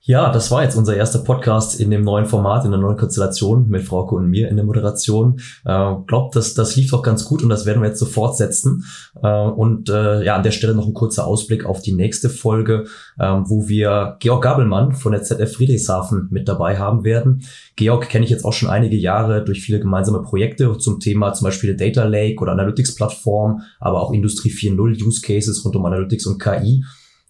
Ja, 0.04 0.32
das 0.32 0.50
war 0.50 0.64
jetzt 0.64 0.74
unser 0.74 0.96
erster 0.96 1.20
Podcast 1.20 1.78
in 1.78 1.92
dem 1.92 2.02
neuen 2.02 2.26
Format, 2.26 2.64
in 2.64 2.72
der 2.72 2.80
neuen 2.80 2.96
Konstellation 2.96 3.68
mit 3.68 3.84
Frauke 3.84 4.16
und 4.16 4.28
mir 4.28 4.48
in 4.48 4.56
der 4.56 4.64
Moderation. 4.64 5.38
Äh, 5.64 5.94
glaubt, 6.08 6.34
das, 6.34 6.54
das 6.54 6.74
lief 6.74 6.90
doch 6.90 7.04
ganz 7.04 7.24
gut 7.24 7.40
und 7.40 7.48
das 7.50 7.66
werden 7.66 7.80
wir 7.80 7.88
jetzt 7.88 8.00
so 8.00 8.06
fortsetzen. 8.06 8.84
Äh, 9.22 9.28
und 9.28 9.88
äh, 9.90 10.24
ja, 10.24 10.34
an 10.34 10.42
der 10.42 10.50
Stelle 10.50 10.74
noch 10.74 10.88
ein 10.88 10.92
kurzer 10.92 11.24
Ausblick 11.24 11.64
auf 11.66 11.82
die 11.82 11.92
nächste 11.92 12.30
Folge, 12.30 12.86
äh, 13.16 13.26
wo 13.44 13.68
wir 13.68 14.16
Georg 14.18 14.42
Gabelmann 14.42 14.92
von 14.94 15.12
der 15.12 15.22
ZF 15.22 15.54
Friedrichshafen 15.54 16.26
mit 16.32 16.48
dabei 16.48 16.80
haben 16.80 17.04
werden. 17.04 17.44
Georg 17.76 18.08
kenne 18.08 18.24
ich 18.24 18.30
jetzt 18.32 18.44
auch 18.44 18.52
schon 18.52 18.70
einige 18.70 18.96
Jahre 18.96 19.44
durch 19.44 19.62
viele 19.62 19.78
gemeinsame 19.78 20.22
Projekte 20.22 20.76
zum 20.78 20.98
Thema 20.98 21.32
zum 21.32 21.44
Beispiel 21.44 21.76
Data 21.76 22.02
Lake 22.02 22.40
oder 22.40 22.50
Analytics 22.50 22.96
Plattform, 22.96 23.60
aber 23.78 24.02
auch 24.02 24.12
Industrie 24.12 24.50
4.0 24.50 25.06
Use 25.06 25.20
Cases 25.20 25.64
rund 25.64 25.76
um 25.76 25.86
Analytics 25.86 26.26
und 26.26 26.42
KI. 26.42 26.82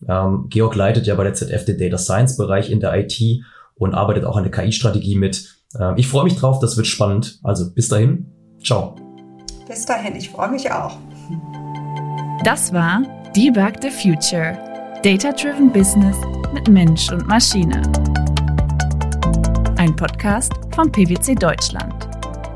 Ähm, 0.08 0.46
Georg 0.48 0.74
leitet 0.74 1.06
ja 1.06 1.14
bei 1.14 1.24
der 1.24 1.34
ZF 1.34 1.64
den 1.64 1.78
Data 1.78 1.98
Science 1.98 2.36
Bereich 2.36 2.70
in 2.70 2.80
der 2.80 2.94
IT 2.98 3.20
und 3.74 3.94
arbeitet 3.94 4.24
auch 4.24 4.36
an 4.36 4.44
der 4.44 4.52
KI-Strategie 4.52 5.16
mit. 5.16 5.62
Ähm, 5.78 5.94
ich 5.96 6.08
freue 6.08 6.24
mich 6.24 6.36
drauf, 6.36 6.58
das 6.60 6.76
wird 6.76 6.86
spannend. 6.86 7.38
Also 7.42 7.72
bis 7.72 7.88
dahin, 7.88 8.26
ciao. 8.62 8.96
Bis 9.68 9.86
dahin, 9.86 10.16
ich 10.16 10.30
freue 10.30 10.50
mich 10.50 10.70
auch. 10.70 10.96
Das 12.44 12.72
war 12.72 13.02
Debug 13.36 13.74
the 13.80 13.90
Future. 13.90 14.58
Data-Driven 15.02 15.72
Business 15.72 16.16
mit 16.52 16.68
Mensch 16.68 17.10
und 17.10 17.26
Maschine. 17.26 17.82
Ein 19.76 19.96
Podcast 19.96 20.52
vom 20.74 20.92
PwC 20.92 21.34
Deutschland. 21.34 22.08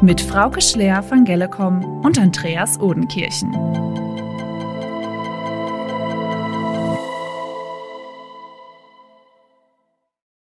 Mit 0.02 0.20
Frauke 0.20 0.60
Schler 0.60 1.02
von 1.02 1.24
Gellecom 1.24 2.04
und 2.04 2.18
Andreas 2.18 2.78
Odenkirchen. 2.78 4.05